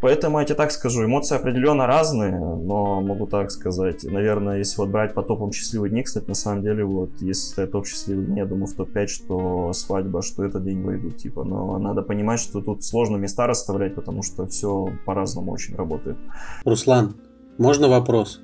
Поэтому 0.00 0.38
я 0.38 0.44
тебе 0.44 0.54
так 0.54 0.70
скажу, 0.70 1.04
эмоции 1.04 1.34
определенно 1.34 1.86
разные, 1.86 2.38
но 2.38 3.00
могу 3.00 3.26
так 3.26 3.50
сказать. 3.50 4.04
Наверное, 4.04 4.58
если 4.58 4.80
вот 4.80 4.90
брать 4.90 5.14
по 5.14 5.22
топам 5.22 5.52
счастливые 5.52 5.90
дни, 5.90 6.02
кстати, 6.02 6.26
на 6.28 6.34
самом 6.34 6.62
деле, 6.62 6.84
вот, 6.84 7.10
если 7.20 7.48
стоит 7.48 7.72
топ 7.72 7.86
счастливые 7.86 8.26
дни, 8.26 8.38
я 8.38 8.46
думаю, 8.46 8.66
в 8.66 8.74
топ-5, 8.74 9.06
что 9.08 9.72
свадьба, 9.72 10.22
что 10.22 10.44
этот 10.44 10.64
день 10.64 10.82
войдут, 10.82 11.16
типа. 11.16 11.44
Но 11.44 11.78
надо 11.78 12.02
понимать, 12.02 12.40
что 12.40 12.60
тут 12.60 12.84
сложно 12.84 13.16
места 13.16 13.46
расставлять, 13.46 13.94
потому 13.94 14.22
что 14.22 14.46
все 14.46 14.92
по-разному 15.04 15.52
очень 15.52 15.74
работает. 15.74 16.16
Руслан, 16.64 17.16
можно 17.58 17.88
вопрос? 17.88 18.40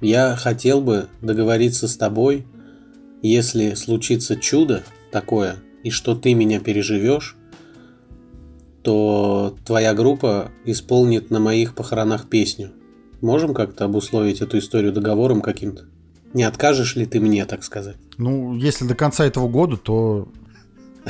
Я 0.00 0.36
хотел 0.36 0.80
бы 0.80 1.06
договориться 1.20 1.88
с 1.88 1.96
тобой, 1.96 2.46
если 3.22 3.74
случится 3.74 4.36
чудо 4.36 4.82
такое, 5.10 5.56
и 5.84 5.90
что 5.90 6.14
ты 6.14 6.34
меня 6.34 6.60
переживешь, 6.60 7.36
то 8.82 9.56
твоя 9.64 9.94
группа 9.94 10.50
исполнит 10.64 11.30
на 11.30 11.40
моих 11.40 11.74
похоронах 11.74 12.28
песню. 12.28 12.72
Можем 13.20 13.54
как-то 13.54 13.84
обусловить 13.84 14.40
эту 14.40 14.58
историю 14.58 14.92
договором 14.92 15.40
каким-то? 15.40 15.84
Не 16.34 16.44
откажешь 16.44 16.96
ли 16.96 17.06
ты 17.06 17.20
мне, 17.20 17.44
так 17.44 17.62
сказать? 17.62 17.96
Ну, 18.16 18.56
если 18.56 18.84
до 18.84 18.94
конца 18.94 19.24
этого 19.24 19.48
года, 19.48 19.76
то... 19.76 20.28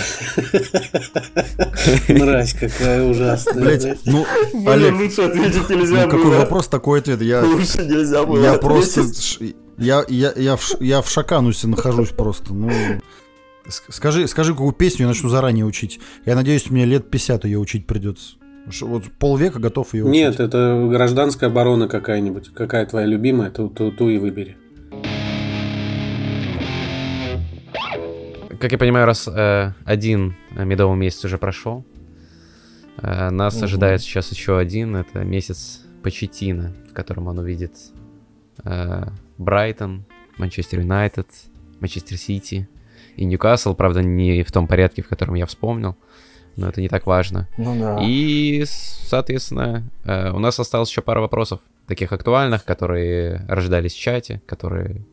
Мразь 2.09 2.55
какая 2.55 3.05
ужасная. 3.05 3.63
Блять, 3.63 3.99
ну, 4.07 4.27
Олег, 4.67 4.95
лучше 4.95 5.23
ответить 5.23 5.69
нельзя 5.69 6.07
ну, 6.07 6.11
какой 6.11 6.37
вопрос 6.39 6.69
такой 6.69 7.01
ответ? 7.01 7.21
Я, 7.21 7.45
лучше 7.45 7.85
нельзя 7.85 8.25
было 8.25 8.43
Я 8.43 8.55
просто... 8.55 9.03
Я, 9.79 10.05
я, 10.09 10.33
я, 10.37 10.57
в, 10.57 10.81
я 10.81 11.03
в 11.03 11.11
шаканусе 11.11 11.67
нахожусь 11.67 12.11
просто. 12.11 12.53
Ну, 12.55 12.71
Скажи, 13.69 14.27
скажи, 14.27 14.53
какую 14.53 14.73
песню 14.73 15.03
я 15.03 15.09
начну 15.09 15.29
заранее 15.29 15.65
учить. 15.65 16.01
Я 16.27 16.35
надеюсь, 16.35 16.69
мне 16.71 16.85
лет 16.85 17.11
50 17.11 17.45
ее 17.45 17.59
учить 17.59 17.87
придется. 17.87 18.37
Вот 18.81 19.05
полвека 19.19 19.59
готов 19.61 19.95
ее 19.95 20.05
учить. 20.05 20.13
Нет, 20.13 20.41
это 20.41 20.89
гражданская 20.91 21.49
оборона 21.49 21.89
какая-нибудь. 21.89 22.51
Какая 22.55 22.87
твоя 22.87 23.07
любимая, 23.07 23.51
ту, 23.51 23.69
ту, 23.69 23.93
ту 23.93 24.09
и 24.09 24.19
выбери. 24.19 24.57
Как 28.61 28.71
я 28.71 28.79
понимаю, 28.79 29.07
раз 29.07 29.27
э, 29.29 29.73
один 29.85 30.37
медовый 30.53 30.97
месяц 30.97 31.25
уже 31.25 31.39
прошел, 31.39 31.85
э, 32.99 33.31
нас 33.31 33.57
угу. 33.57 33.65
ожидает 33.65 34.03
сейчас 34.03 34.31
еще 34.31 34.59
один. 34.59 34.97
Это 34.97 35.25
месяц 35.25 35.83
Почетина, 36.03 36.73
в 36.91 36.95
котором 36.95 37.29
он 37.29 37.39
увидит 37.39 37.73
э, 38.65 39.05
Брайтон, 39.39 40.05
Манчестер 40.37 40.81
Юнайтед, 40.81 41.29
Манчестер 41.81 42.17
Сити– 42.17 42.69
и 43.17 43.25
Ньюкасл, 43.25 43.75
правда, 43.75 44.03
не 44.03 44.43
в 44.43 44.53
том 44.53 44.67
порядке, 44.67 45.03
в 45.03 45.09
котором 45.09 45.35
я 45.35 45.47
вспомнил, 45.47 45.97
но 46.57 46.69
это 46.69 46.81
не 46.81 46.89
так 46.89 47.07
важно. 47.07 47.49
Ну 47.57 47.79
да. 47.79 47.99
И, 48.03 48.65
соответственно, 48.67 49.85
э, 50.05 50.31
у 50.33 50.39
нас 50.39 50.59
осталось 50.59 50.91
еще 50.91 51.03
пара 51.03 51.21
вопросов, 51.21 51.61
таких 51.87 52.13
актуальных, 52.13 52.65
которые 52.65 53.45
рождались 53.49 53.95
в 53.95 53.99
чате, 53.99 54.41
которые 54.47 55.05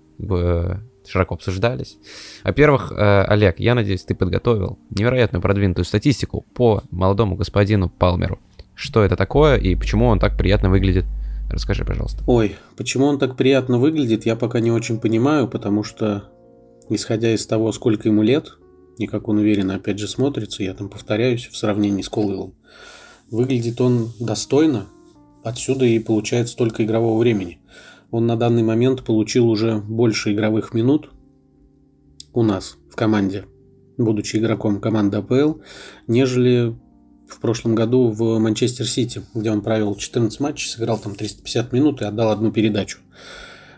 широко 1.07 1.35
обсуждались. 1.35 1.97
Во-первых, 2.43 2.91
э, 2.91 3.23
Олег, 3.23 3.59
я 3.59 3.73
надеюсь, 3.73 4.03
ты 4.03 4.15
подготовил 4.15 4.77
невероятную 4.91 5.41
продвинутую 5.41 5.85
статистику 5.85 6.45
по 6.53 6.83
молодому 6.91 7.35
господину 7.35 7.89
Палмеру. 7.89 8.39
Что 8.75 9.03
это 9.03 9.15
такое 9.15 9.57
и 9.57 9.75
почему 9.75 10.05
он 10.05 10.19
так 10.19 10.37
приятно 10.37 10.69
выглядит? 10.69 11.05
Расскажи, 11.49 11.83
пожалуйста. 11.83 12.23
Ой, 12.27 12.55
почему 12.77 13.05
он 13.05 13.17
так 13.17 13.35
приятно 13.35 13.79
выглядит, 13.79 14.25
я 14.25 14.35
пока 14.35 14.59
не 14.59 14.71
очень 14.71 14.99
понимаю, 14.99 15.47
потому 15.47 15.83
что 15.83 16.25
исходя 16.89 17.33
из 17.33 17.45
того, 17.45 17.71
сколько 17.71 18.07
ему 18.07 18.21
лет, 18.21 18.57
и 18.97 19.07
как 19.07 19.27
он 19.27 19.37
уверенно 19.37 19.75
опять 19.75 19.99
же 19.99 20.07
смотрится, 20.07 20.63
я 20.63 20.73
там 20.73 20.89
повторяюсь 20.89 21.47
в 21.47 21.55
сравнении 21.55 22.01
с 22.01 22.09
Колуэлом, 22.09 22.55
выглядит 23.31 23.79
он 23.79 24.11
достойно, 24.19 24.87
отсюда 25.43 25.85
и 25.85 25.99
получает 25.99 26.49
столько 26.49 26.83
игрового 26.83 27.19
времени. 27.19 27.59
Он 28.11 28.25
на 28.25 28.35
данный 28.35 28.63
момент 28.63 29.03
получил 29.03 29.47
уже 29.47 29.77
больше 29.77 30.33
игровых 30.33 30.73
минут 30.73 31.11
у 32.33 32.43
нас 32.43 32.77
в 32.89 32.95
команде, 32.95 33.45
будучи 33.97 34.37
игроком 34.37 34.81
команды 34.81 35.17
АПЛ, 35.17 35.59
нежели 36.07 36.75
в 37.27 37.39
прошлом 37.39 37.75
году 37.75 38.09
в 38.09 38.39
Манчестер 38.39 38.87
Сити, 38.87 39.21
где 39.33 39.51
он 39.51 39.61
провел 39.61 39.95
14 39.95 40.39
матчей, 40.39 40.67
сыграл 40.67 40.97
там 40.97 41.15
350 41.15 41.71
минут 41.71 42.01
и 42.01 42.05
отдал 42.05 42.31
одну 42.31 42.51
передачу. 42.51 42.99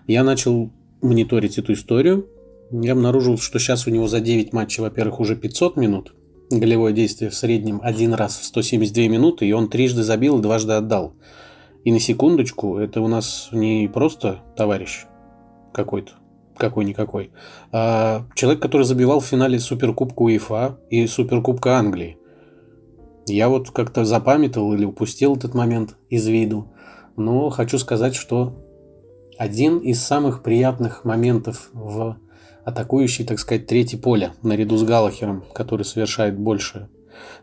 Я 0.08 0.24
начал 0.24 0.72
мониторить 1.02 1.58
эту 1.58 1.74
историю, 1.74 2.28
я 2.72 2.94
обнаружил, 2.94 3.38
что 3.38 3.60
сейчас 3.60 3.88
у 3.88 3.90
него 3.92 4.08
за 4.08 4.20
9 4.20 4.54
матчей, 4.54 4.82
во-первых, 4.82 5.20
уже 5.20 5.36
500 5.36 5.76
минут. 5.78 6.16
Голевое 6.50 6.94
действие 6.94 7.30
в 7.30 7.36
среднем 7.36 7.80
один 7.84 8.14
раз 8.14 8.38
в 8.38 8.46
172 8.46 9.08
минуты, 9.08 9.46
и 9.46 9.52
он 9.52 9.70
трижды 9.70 10.04
забил 10.04 10.40
и 10.40 10.42
дважды 10.42 10.74
отдал. 10.74 11.14
И 11.84 11.92
на 11.92 12.00
секундочку, 12.00 12.78
это 12.78 13.02
у 13.02 13.08
нас 13.08 13.50
не 13.52 13.90
просто 13.92 14.42
товарищ 14.56 15.06
какой-то, 15.74 16.12
какой-никакой, 16.58 17.32
а 17.72 18.26
человек, 18.36 18.62
который 18.62 18.84
забивал 18.84 19.20
в 19.20 19.26
финале 19.26 19.60
Суперкубка 19.60 20.22
УЕФА 20.22 20.80
и 20.90 21.08
Суперкубка 21.08 21.78
Англии. 21.78 22.18
Я 23.28 23.50
вот 23.50 23.72
как-то 23.72 24.04
запамятовал 24.04 24.74
или 24.74 24.86
упустил 24.86 25.36
этот 25.36 25.54
момент 25.54 25.96
из 26.10 26.28
виду, 26.28 26.72
но 27.16 27.50
хочу 27.50 27.78
сказать, 27.78 28.16
что 28.16 28.58
один 29.38 29.80
из 29.80 30.02
самых 30.04 30.44
приятных 30.44 31.06
моментов 31.06 31.70
в 31.74 32.18
атакующий, 32.64 33.26
так 33.26 33.40
сказать, 33.40 33.68
третье 33.68 33.98
поле, 33.98 34.34
наряду 34.44 34.78
с 34.78 34.84
Галахером, 34.84 35.44
который 35.54 35.84
совершает 35.84 36.38
больше, 36.38 36.90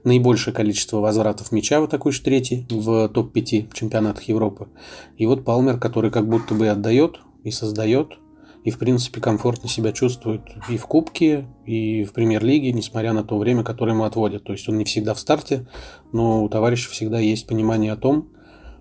наибольшее 0.05 0.55
количество 0.55 0.99
возвратов 0.99 1.53
мяча 1.53 1.81
в 1.81 1.85
атакующий 1.85 2.25
третий 2.25 2.67
в 2.71 3.09
топ-5 3.09 3.73
чемпионатах 3.75 4.25
Европы. 4.25 4.69
И 5.17 5.27
вот 5.27 5.45
Палмер, 5.45 5.79
который 5.79 6.11
как 6.11 6.29
будто 6.29 6.55
бы 6.55 6.69
отдает 6.69 7.21
и 7.45 7.51
создает, 7.51 8.19
и 8.65 8.71
в 8.71 8.79
принципе 8.79 9.21
комфортно 9.21 9.69
себя 9.69 9.93
чувствует 9.93 10.43
и 10.69 10.77
в 10.77 10.87
Кубке, 10.87 11.47
и 11.65 12.05
в 12.05 12.13
Премьер-лиге, 12.13 12.73
несмотря 12.73 13.13
на 13.13 13.25
то 13.25 13.39
время, 13.39 13.63
которое 13.63 13.93
ему 13.93 14.05
отводят. 14.05 14.45
То 14.45 14.53
есть 14.53 14.69
он 14.69 14.79
не 14.79 14.85
всегда 14.85 15.15
в 15.15 15.21
старте, 15.21 15.67
но 16.13 16.45
у 16.45 16.49
товарища 16.49 16.91
всегда 16.91 17.19
есть 17.19 17.47
понимание 17.47 17.93
о 17.93 17.97
том, 17.97 18.29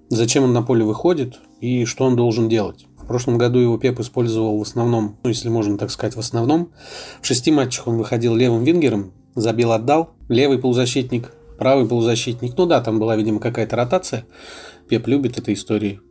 зачем 0.10 0.44
он 0.44 0.54
на 0.54 0.64
поле 0.64 0.84
выходит 0.84 1.40
и 1.62 1.86
что 1.86 2.06
он 2.06 2.16
должен 2.16 2.50
делать. 2.50 2.87
В 3.08 3.10
прошлом 3.10 3.38
году 3.38 3.60
его 3.60 3.78
Пеп 3.78 4.02
использовал 4.02 4.58
в 4.58 4.62
основном, 4.62 5.16
ну, 5.24 5.30
если 5.30 5.48
можно 5.48 5.78
так 5.78 5.92
сказать, 5.92 6.18
в 6.18 6.20
основном. 6.20 6.74
В 7.22 7.26
шести 7.26 7.52
матчах 7.54 7.88
он 7.88 7.96
выходил 7.96 8.36
левым 8.36 8.66
вингером, 8.66 9.14
забил, 9.34 9.72
отдал. 9.72 10.10
Левый 10.28 10.58
полузащитник, 10.58 11.32
правый 11.58 11.88
полузащитник. 11.88 12.58
Ну 12.58 12.66
да, 12.66 12.82
там 12.82 13.00
была, 13.00 13.16
видимо, 13.16 13.40
какая-то 13.40 13.78
ротация. 13.78 14.26
Пеп 14.90 15.08
любит 15.08 15.40
этой 15.40 15.54
истории. 15.54 16.02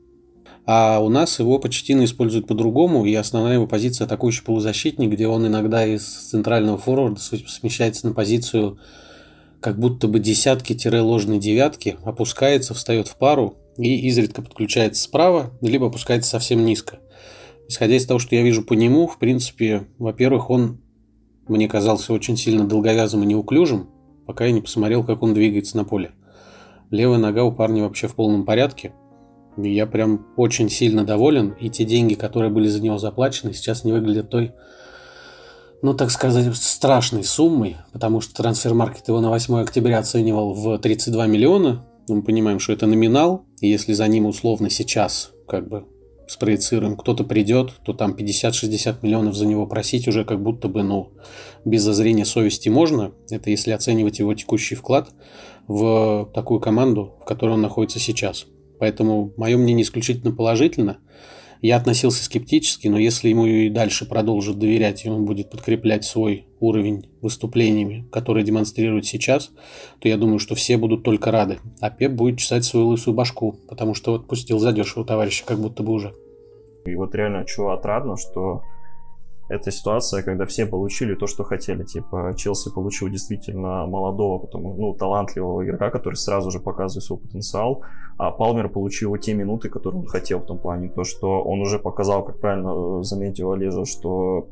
А 0.64 1.00
у 1.00 1.10
нас 1.10 1.38
его 1.38 1.58
почти 1.58 1.92
используют 2.02 2.46
по-другому, 2.46 3.04
и 3.04 3.14
основная 3.14 3.52
его 3.52 3.66
позиция 3.66 4.06
атакующий 4.06 4.42
полузащитник, 4.42 5.10
где 5.10 5.28
он 5.28 5.46
иногда 5.46 5.84
из 5.84 6.02
центрального 6.02 6.78
форварда 6.78 7.20
смещается 7.20 8.06
на 8.06 8.14
позицию 8.14 8.78
как 9.60 9.78
будто 9.78 10.08
бы 10.08 10.18
десятки-ложной 10.18 11.40
девятки, 11.40 11.98
опускается, 12.04 12.72
встает 12.72 13.06
в 13.08 13.16
пару, 13.18 13.58
и 13.78 14.06
изредка 14.08 14.42
подключается 14.42 15.02
справа, 15.02 15.52
либо 15.60 15.86
опускается 15.86 16.30
совсем 16.30 16.64
низко. 16.64 16.98
Исходя 17.68 17.96
из 17.96 18.06
того, 18.06 18.18
что 18.18 18.34
я 18.34 18.42
вижу 18.42 18.62
по 18.62 18.74
нему, 18.74 19.06
в 19.06 19.18
принципе, 19.18 19.88
во-первых, 19.98 20.50
он 20.50 20.80
мне 21.48 21.68
казался 21.68 22.12
очень 22.12 22.36
сильно 22.36 22.66
долговязым 22.66 23.22
и 23.22 23.26
неуклюжим, 23.26 23.90
пока 24.26 24.46
я 24.46 24.52
не 24.52 24.60
посмотрел, 24.60 25.04
как 25.04 25.22
он 25.22 25.34
двигается 25.34 25.76
на 25.76 25.84
поле. 25.84 26.12
Левая 26.90 27.18
нога 27.18 27.44
у 27.44 27.52
парня 27.52 27.82
вообще 27.82 28.08
в 28.08 28.14
полном 28.14 28.44
порядке. 28.44 28.92
И 29.56 29.74
я 29.74 29.86
прям 29.86 30.26
очень 30.36 30.68
сильно 30.68 31.04
доволен. 31.04 31.56
И 31.60 31.70
те 31.70 31.84
деньги, 31.84 32.14
которые 32.14 32.50
были 32.50 32.68
за 32.68 32.82
него 32.82 32.98
заплачены, 32.98 33.52
сейчас 33.54 33.84
не 33.84 33.92
выглядят 33.92 34.30
той, 34.30 34.52
ну, 35.82 35.94
так 35.94 36.10
сказать, 36.10 36.54
страшной 36.56 37.24
суммой, 37.24 37.76
потому 37.92 38.20
что 38.20 38.34
трансфер-маркет 38.34 39.08
его 39.08 39.20
на 39.20 39.30
8 39.30 39.56
октября 39.60 39.98
оценивал 39.98 40.52
в 40.52 40.78
32 40.78 41.26
миллиона, 41.26 41.84
мы 42.08 42.22
понимаем, 42.22 42.60
что 42.60 42.72
это 42.72 42.86
номинал, 42.86 43.45
и 43.60 43.68
если 43.68 43.92
за 43.92 44.06
ним 44.06 44.26
условно 44.26 44.70
сейчас 44.70 45.32
как 45.48 45.68
бы 45.68 45.84
спроецируем, 46.28 46.96
кто-то 46.96 47.24
придет, 47.24 47.72
то 47.84 47.92
там 47.92 48.12
50-60 48.12 48.96
миллионов 49.02 49.34
за 49.36 49.46
него 49.46 49.66
просить 49.66 50.08
уже 50.08 50.24
как 50.24 50.42
будто 50.42 50.68
бы, 50.68 50.82
ну, 50.82 51.12
без 51.64 51.82
зазрения 51.82 52.24
совести 52.24 52.68
можно. 52.68 53.12
Это 53.30 53.50
если 53.50 53.70
оценивать 53.70 54.18
его 54.18 54.34
текущий 54.34 54.74
вклад 54.74 55.10
в 55.68 56.30
такую 56.34 56.60
команду, 56.60 57.14
в 57.20 57.24
которой 57.24 57.52
он 57.52 57.62
находится 57.62 57.98
сейчас. 57.98 58.46
Поэтому 58.78 59.32
мое 59.36 59.56
мнение 59.56 59.84
исключительно 59.84 60.32
положительно. 60.34 60.98
Я 61.62 61.76
относился 61.76 62.24
скептически, 62.24 62.88
но 62.88 62.98
если 62.98 63.28
ему 63.28 63.46
и 63.46 63.68
дальше 63.70 64.06
продолжит 64.06 64.58
доверять, 64.58 65.04
и 65.04 65.08
он 65.08 65.24
будет 65.24 65.50
подкреплять 65.50 66.04
свой 66.04 66.46
уровень 66.60 67.08
выступлениями, 67.20 68.06
который 68.10 68.42
демонстрирует 68.44 69.06
сейчас, 69.06 69.50
то 69.98 70.08
я 70.08 70.16
думаю, 70.16 70.38
что 70.38 70.54
все 70.54 70.76
будут 70.76 71.02
только 71.02 71.30
рады. 71.30 71.58
А 71.80 71.90
Пеп 71.90 72.12
будет 72.12 72.38
чесать 72.38 72.64
свою 72.64 72.88
лысую 72.88 73.14
башку, 73.14 73.56
потому 73.68 73.94
что 73.94 74.12
вот 74.12 74.26
пустил 74.26 74.58
задешево 74.58 75.04
товарища, 75.04 75.44
как 75.46 75.58
будто 75.58 75.82
бы 75.82 75.92
уже. 75.92 76.14
И 76.84 76.94
вот 76.94 77.14
реально, 77.14 77.44
чего 77.46 77.72
отрадно, 77.72 78.16
что 78.16 78.62
это 79.48 79.70
ситуация, 79.70 80.22
когда 80.22 80.44
все 80.44 80.66
получили 80.66 81.14
то, 81.14 81.26
что 81.26 81.44
хотели. 81.44 81.84
Типа, 81.84 82.34
Челси 82.36 82.72
получил 82.72 83.08
действительно 83.08 83.86
молодого, 83.86 84.38
потому, 84.38 84.74
ну, 84.74 84.94
талантливого 84.94 85.64
игрока, 85.64 85.90
который 85.90 86.16
сразу 86.16 86.50
же 86.50 86.58
показывает 86.58 87.04
свой 87.04 87.20
потенциал, 87.20 87.82
а 88.18 88.32
Палмер 88.32 88.68
получил 88.68 89.16
те 89.16 89.34
минуты, 89.34 89.68
которые 89.68 90.00
он 90.00 90.06
хотел 90.06 90.40
в 90.40 90.46
том 90.46 90.58
плане. 90.58 90.88
То, 90.88 91.04
что 91.04 91.42
он 91.42 91.60
уже 91.60 91.78
показал, 91.78 92.24
как 92.24 92.40
правильно 92.40 93.02
заметил 93.02 93.52
Олежа, 93.52 93.84
что 93.84 94.48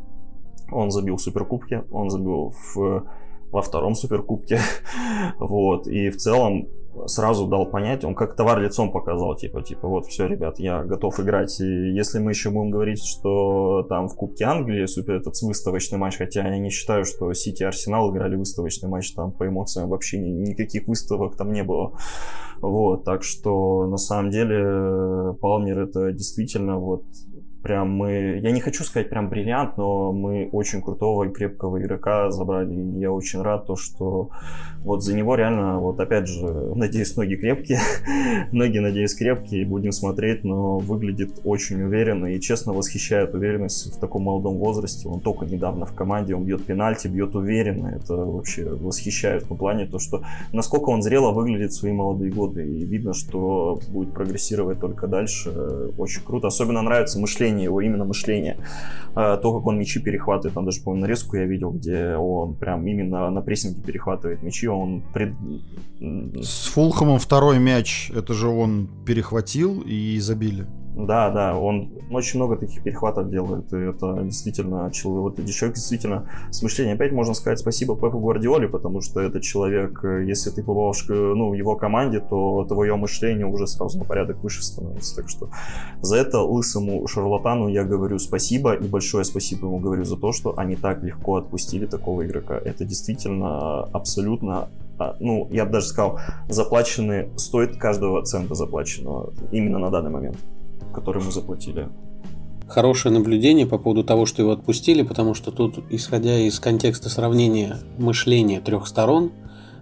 он 0.70 0.90
забил 0.90 1.16
в 1.16 1.20
Суперкубке, 1.20 1.84
он 1.90 2.08
забил 2.08 2.52
в, 2.74 3.04
во 3.50 3.62
втором 3.62 3.94
Суперкубке. 3.94 4.60
вот. 5.40 5.88
И 5.88 6.10
в 6.10 6.16
целом 6.16 6.68
сразу 7.06 7.46
дал 7.46 7.66
понять, 7.66 8.04
он 8.04 8.14
как 8.14 8.36
товар 8.36 8.60
лицом 8.60 8.92
показал, 8.92 9.36
типа, 9.36 9.62
типа, 9.62 9.88
вот, 9.88 10.06
все, 10.06 10.26
ребят, 10.26 10.58
я 10.58 10.82
готов 10.82 11.20
играть. 11.20 11.60
И 11.60 11.90
если 11.92 12.18
мы 12.18 12.30
еще 12.30 12.50
будем 12.50 12.70
говорить, 12.70 13.04
что 13.04 13.82
там 13.88 14.08
в 14.08 14.14
Кубке 14.14 14.44
Англии 14.44 14.86
супер 14.86 15.14
этот 15.14 15.40
выставочный 15.42 15.98
матч, 15.98 16.16
хотя 16.16 16.48
я 16.48 16.58
не 16.58 16.70
считаю, 16.70 17.04
что 17.04 17.32
Сити 17.32 17.62
и 17.62 17.66
Арсенал 17.66 18.12
играли 18.12 18.36
выставочный 18.36 18.88
матч, 18.88 19.12
там 19.12 19.32
по 19.32 19.46
эмоциям 19.46 19.88
вообще 19.88 20.18
ни, 20.18 20.30
никаких 20.30 20.86
выставок 20.88 21.36
там 21.36 21.52
не 21.52 21.62
было. 21.62 21.92
Вот, 22.60 23.04
так 23.04 23.22
что 23.22 23.86
на 23.86 23.98
самом 23.98 24.30
деле 24.30 25.34
Палмер 25.40 25.80
это 25.80 26.12
действительно 26.12 26.78
вот 26.78 27.04
прям 27.64 27.90
мы, 27.90 28.38
я 28.42 28.50
не 28.52 28.60
хочу 28.60 28.84
сказать 28.84 29.08
прям 29.08 29.28
бриллиант, 29.28 29.76
но 29.78 30.12
мы 30.12 30.48
очень 30.52 30.82
крутого 30.82 31.24
и 31.24 31.30
крепкого 31.30 31.80
игрока 31.80 32.30
забрали. 32.30 32.72
И 32.72 33.00
я 33.00 33.10
очень 33.10 33.42
рад 33.42 33.66
то, 33.66 33.74
что 33.74 34.28
вот 34.84 35.02
за 35.02 35.16
него 35.16 35.34
реально, 35.34 35.78
вот 35.78 35.98
опять 35.98 36.28
же, 36.28 36.46
надеюсь, 36.74 37.16
ноги 37.16 37.36
крепкие, 37.36 37.80
ноги, 38.52 38.78
надеюсь, 38.78 39.14
крепкие, 39.14 39.66
будем 39.66 39.92
смотреть, 39.92 40.44
но 40.44 40.78
выглядит 40.78 41.40
очень 41.44 41.82
уверенно 41.82 42.26
и 42.26 42.40
честно 42.40 42.74
восхищает 42.74 43.34
уверенность 43.34 43.96
в 43.96 43.98
таком 43.98 44.22
молодом 44.24 44.58
возрасте. 44.58 45.08
Он 45.08 45.20
только 45.20 45.46
недавно 45.46 45.86
в 45.86 45.94
команде, 45.94 46.34
он 46.34 46.44
бьет 46.44 46.64
пенальти, 46.64 47.08
бьет 47.08 47.34
уверенно, 47.34 47.88
это 47.88 48.14
вообще 48.14 48.68
восхищает 48.68 49.44
в 49.44 49.56
плане 49.56 49.86
то, 49.86 49.98
что 49.98 50.22
насколько 50.52 50.90
он 50.90 51.02
зрело 51.02 51.32
выглядит 51.32 51.72
в 51.72 51.76
свои 51.76 51.92
молодые 51.92 52.30
годы, 52.30 52.66
и 52.66 52.84
видно, 52.84 53.14
что 53.14 53.80
будет 53.88 54.12
прогрессировать 54.12 54.80
только 54.80 55.06
дальше, 55.06 55.50
очень 55.96 56.22
круто. 56.22 56.48
Особенно 56.48 56.82
нравится 56.82 57.18
мышление 57.18 57.53
мышление, 57.54 57.64
его 57.64 57.80
именно 57.80 58.04
мышление. 58.04 58.56
А, 59.14 59.36
то, 59.36 59.56
как 59.56 59.66
он 59.66 59.78
мячи 59.78 60.00
перехватывает, 60.00 60.54
там 60.54 60.64
даже, 60.64 60.82
по 60.82 60.94
нарезку 60.94 61.36
я 61.36 61.44
видел, 61.44 61.70
где 61.70 62.16
он 62.16 62.54
прям 62.54 62.86
именно 62.86 63.30
на 63.30 63.40
прессинге 63.40 63.82
перехватывает 63.82 64.42
мячи, 64.42 64.68
он 64.68 65.02
пред... 65.12 65.34
С 66.42 66.66
Фулхамом 66.66 67.18
второй 67.18 67.58
мяч, 67.58 68.10
это 68.14 68.34
же 68.34 68.48
он 68.48 68.88
перехватил 69.06 69.82
и 69.86 70.18
забили. 70.20 70.66
Да, 70.96 71.30
да, 71.30 71.58
он 71.58 71.88
очень 72.10 72.38
много 72.38 72.56
таких 72.56 72.82
перехватов 72.82 73.28
делает, 73.28 73.72
и 73.72 73.76
это 73.76 74.20
действительно 74.22 74.92
человек, 74.92 75.38
вот 75.38 75.50
человек 75.50 75.74
действительно 75.74 76.30
с 76.50 76.62
мышлением. 76.62 76.94
Опять 76.94 77.10
можно 77.10 77.34
сказать 77.34 77.58
спасибо 77.58 77.96
Пепу 77.96 78.20
Гвардиоле, 78.20 78.68
потому 78.68 79.00
что 79.00 79.20
этот 79.20 79.42
человек, 79.42 80.04
если 80.04 80.50
ты 80.50 80.62
побывал 80.62 80.92
в, 80.92 81.08
ну, 81.08 81.50
в 81.50 81.54
его 81.54 81.74
команде, 81.74 82.20
то 82.20 82.64
твое 82.68 82.94
мышление 82.94 83.44
уже 83.44 83.66
сразу 83.66 83.98
на 83.98 84.04
порядок 84.04 84.38
выше 84.44 84.62
становится. 84.62 85.16
Так 85.16 85.28
что 85.28 85.48
за 86.00 86.16
это 86.16 86.40
лысому 86.40 87.04
шарлатану 87.08 87.66
я 87.66 87.82
говорю 87.82 88.20
спасибо, 88.20 88.74
и 88.74 88.86
большое 88.86 89.24
спасибо 89.24 89.66
ему 89.66 89.78
говорю 89.78 90.04
за 90.04 90.16
то, 90.16 90.32
что 90.32 90.56
они 90.56 90.76
так 90.76 91.02
легко 91.02 91.36
отпустили 91.36 91.86
такого 91.86 92.24
игрока. 92.24 92.56
Это 92.56 92.84
действительно 92.84 93.82
абсолютно 93.92 94.68
а, 94.96 95.16
ну, 95.18 95.48
я 95.50 95.64
бы 95.64 95.72
даже 95.72 95.86
сказал, 95.86 96.20
заплачены, 96.48 97.28
стоит 97.34 97.78
каждого 97.78 98.22
цента 98.22 98.54
заплаченного 98.54 99.32
именно 99.50 99.80
на 99.80 99.90
данный 99.90 100.10
момент 100.10 100.36
который 100.94 101.22
мы 101.22 101.32
заплатили. 101.32 101.88
Хорошее 102.66 103.14
наблюдение 103.14 103.66
по 103.66 103.76
поводу 103.78 104.04
того, 104.04 104.24
что 104.24 104.40
его 104.40 104.52
отпустили, 104.52 105.02
потому 105.02 105.34
что 105.34 105.50
тут, 105.50 105.84
исходя 105.90 106.38
из 106.38 106.58
контекста 106.58 107.10
сравнения 107.10 107.78
мышления 107.98 108.60
трех 108.60 108.86
сторон, 108.86 109.32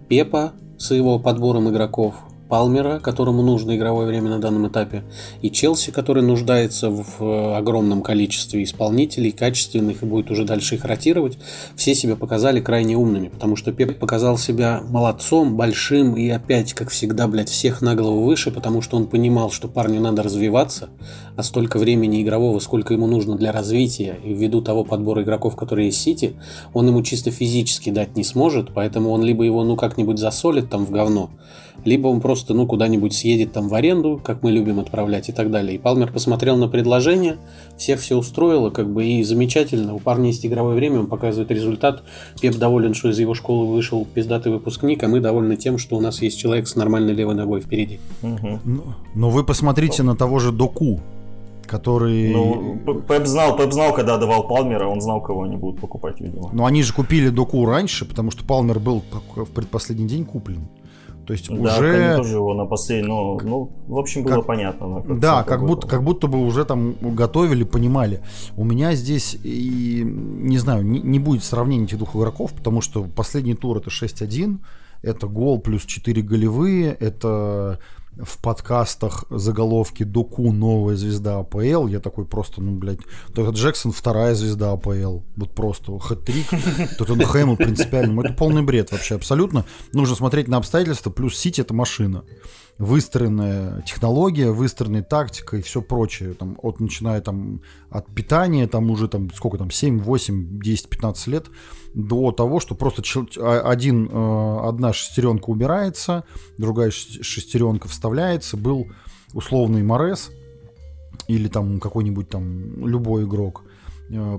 Пепа 0.09 0.51
с 0.77 0.93
его 0.93 1.17
подбором 1.17 1.69
игроков 1.69 2.15
Палмера, 2.53 2.99
которому 2.99 3.41
нужно 3.41 3.75
игровое 3.75 4.05
время 4.05 4.29
на 4.29 4.37
данном 4.37 4.67
этапе, 4.67 5.01
и 5.41 5.49
Челси, 5.49 5.89
который 5.89 6.21
нуждается 6.21 6.91
в 6.91 7.03
э, 7.19 7.55
огромном 7.55 8.03
количестве 8.03 8.63
исполнителей, 8.63 9.31
качественных, 9.31 10.03
и 10.03 10.05
будет 10.05 10.29
уже 10.29 10.45
дальше 10.45 10.75
их 10.75 10.85
ротировать, 10.85 11.39
все 11.75 11.95
себя 11.95 12.15
показали 12.15 12.61
крайне 12.61 12.95
умными, 12.95 13.29
потому 13.29 13.55
что 13.55 13.71
Пеп 13.71 13.97
показал 13.97 14.37
себя 14.37 14.83
молодцом, 14.87 15.57
большим 15.57 16.15
и 16.15 16.29
опять, 16.29 16.75
как 16.75 16.91
всегда, 16.91 17.27
блядь, 17.27 17.49
всех 17.49 17.81
на 17.81 17.95
голову 17.95 18.23
выше, 18.23 18.51
потому 18.51 18.83
что 18.83 18.97
он 18.97 19.07
понимал, 19.07 19.49
что 19.49 19.67
парню 19.67 19.99
надо 19.99 20.21
развиваться, 20.21 20.89
а 21.35 21.41
столько 21.41 21.79
времени 21.79 22.21
игрового, 22.21 22.59
сколько 22.59 22.93
ему 22.93 23.07
нужно 23.07 23.35
для 23.35 23.51
развития, 23.51 24.19
и 24.23 24.31
ввиду 24.31 24.61
того 24.61 24.83
подбора 24.83 25.23
игроков, 25.23 25.55
которые 25.55 25.87
есть 25.87 25.97
в 25.97 26.01
Сити, 26.01 26.35
он 26.71 26.87
ему 26.87 27.01
чисто 27.01 27.31
физически 27.31 27.89
дать 27.89 28.15
не 28.15 28.23
сможет, 28.23 28.75
поэтому 28.75 29.09
он 29.09 29.23
либо 29.23 29.43
его, 29.43 29.63
ну, 29.63 29.75
как-нибудь 29.75 30.19
засолит 30.19 30.69
там 30.69 30.85
в 30.85 30.91
говно, 30.91 31.31
либо 31.85 32.07
он 32.07 32.21
просто, 32.21 32.42
ну, 32.49 32.65
куда-нибудь 32.65 33.13
съедет 33.13 33.53
там 33.53 33.69
в 33.69 33.73
аренду, 33.73 34.19
как 34.23 34.43
мы 34.43 34.51
любим 34.51 34.79
отправлять 34.79 35.29
и 35.29 35.31
так 35.31 35.51
далее. 35.51 35.75
И 35.75 35.77
Палмер 35.77 36.11
посмотрел 36.11 36.57
на 36.57 36.67
предложение, 36.67 37.37
всех 37.77 37.99
все 37.99 38.17
устроило, 38.17 38.69
как 38.69 38.91
бы, 38.91 39.05
и 39.05 39.23
замечательно. 39.23 39.93
У 39.95 39.99
парня 39.99 40.27
есть 40.27 40.45
игровое 40.45 40.75
время, 40.75 40.99
он 40.99 41.07
показывает 41.07 41.51
результат. 41.51 42.03
Пеп 42.41 42.55
доволен, 42.57 42.93
что 42.93 43.09
из 43.09 43.19
его 43.19 43.33
школы 43.33 43.67
вышел 43.67 44.05
пиздатый 44.05 44.51
выпускник, 44.51 45.03
а 45.03 45.07
мы 45.07 45.19
довольны 45.19 45.55
тем, 45.55 45.77
что 45.77 45.95
у 45.95 46.01
нас 46.01 46.21
есть 46.21 46.39
человек 46.39 46.67
с 46.67 46.75
нормальной 46.75 47.13
левой 47.13 47.35
ногой 47.35 47.61
впереди. 47.61 47.99
Угу. 48.21 48.59
Но, 48.65 48.83
но 49.15 49.29
вы 49.29 49.43
посмотрите 49.43 50.03
на 50.03 50.15
того 50.15 50.39
же 50.39 50.51
Доку, 50.51 50.99
который... 51.67 52.31
Ну, 52.31 52.77
Пеп 53.07 53.25
знал, 53.25 53.57
Пеп 53.57 53.71
знал, 53.71 53.93
когда 53.93 54.17
давал 54.17 54.47
Палмера, 54.47 54.87
он 54.87 55.01
знал, 55.01 55.21
кого 55.21 55.43
они 55.43 55.55
будут 55.55 55.79
покупать, 55.79 56.19
видимо. 56.19 56.49
Но 56.53 56.65
они 56.65 56.83
же 56.83 56.93
купили 56.93 57.29
Доку 57.29 57.65
раньше, 57.65 58.05
потому 58.05 58.31
что 58.31 58.43
Палмер 58.43 58.79
был 58.79 59.03
в 59.35 59.49
предпоследний 59.51 60.07
день 60.07 60.25
куплен. 60.25 60.67
То 61.25 61.33
есть 61.33 61.49
да, 61.49 61.77
уже... 61.77 62.15
тоже 62.17 62.35
его 62.35 62.53
на 62.53 62.65
последний, 62.65 63.07
ну, 63.07 63.39
ну, 63.41 63.71
в 63.87 63.97
общем, 63.97 64.23
было 64.23 64.35
как... 64.35 64.45
понятно. 64.45 65.01
Как 65.01 65.19
да, 65.19 65.43
как 65.43 65.65
будто, 65.65 65.87
как 65.87 66.03
будто 66.03 66.27
бы 66.27 66.45
уже 66.45 66.65
там 66.65 66.95
готовили, 67.01 67.63
понимали. 67.63 68.21
У 68.57 68.63
меня 68.63 68.93
здесь, 68.95 69.37
и, 69.43 70.03
не 70.03 70.57
знаю, 70.57 70.85
не, 70.85 70.99
не 70.99 71.19
будет 71.19 71.43
сравнения 71.43 71.85
этих 71.85 71.97
двух 71.97 72.15
игроков, 72.15 72.53
потому 72.53 72.81
что 72.81 73.03
последний 73.03 73.55
тур 73.55 73.77
это 73.77 73.89
6-1, 73.89 74.59
это 75.01 75.27
гол 75.27 75.59
плюс 75.59 75.85
4 75.85 76.21
голевые, 76.21 76.93
это 76.99 77.79
в 78.21 78.37
подкастах 78.39 79.25
заголовки 79.29 80.03
Доку 80.03 80.51
новая 80.51 80.95
звезда 80.95 81.39
АПЛ. 81.39 81.87
Я 81.87 81.99
такой 81.99 82.25
просто, 82.25 82.61
ну, 82.61 82.71
блядь, 82.71 82.99
то 83.33 83.41
это 83.41 83.51
Джексон 83.51 83.91
вторая 83.91 84.35
звезда 84.35 84.71
АПЛ. 84.71 85.19
Вот 85.35 85.51
просто 85.55 85.93
хэт-трик. 85.93 86.95
Тоттенхэму 86.97 87.57
принципиально. 87.57 88.21
Это 88.21 88.33
полный 88.33 88.61
бред 88.61 88.91
вообще 88.91 89.15
абсолютно. 89.15 89.65
Нужно 89.93 90.15
смотреть 90.15 90.47
на 90.47 90.57
обстоятельства. 90.57 91.09
Плюс 91.09 91.37
Сити 91.37 91.61
это 91.61 91.73
машина 91.73 92.23
выстроенная 92.77 93.81
технология, 93.83 94.51
выстроенная 94.51 95.03
тактика 95.03 95.57
и 95.57 95.61
все 95.61 95.81
прочее. 95.81 96.33
Там, 96.33 96.57
от, 96.61 96.79
начиная 96.79 97.21
там, 97.21 97.61
от 97.89 98.07
питания, 98.13 98.67
там 98.67 98.89
уже 98.89 99.07
там, 99.07 99.31
сколько 99.33 99.57
там, 99.57 99.71
7, 99.71 99.99
8, 99.99 100.59
10, 100.59 100.89
15 100.89 101.27
лет, 101.27 101.47
до 101.93 102.31
того, 102.31 102.59
что 102.59 102.75
просто 102.75 103.03
а, 103.37 103.61
один, 103.69 104.09
э, 104.11 104.59
одна 104.67 104.93
шестеренка 104.93 105.49
убирается, 105.49 106.23
другая 106.57 106.91
шестеренка 106.91 107.87
вставляется. 107.87 108.57
Был 108.57 108.87
условный 109.33 109.83
Морес 109.83 110.31
или 111.27 111.47
там 111.47 111.79
какой-нибудь 111.79 112.29
там 112.29 112.87
любой 112.87 113.25
игрок– 113.25 113.63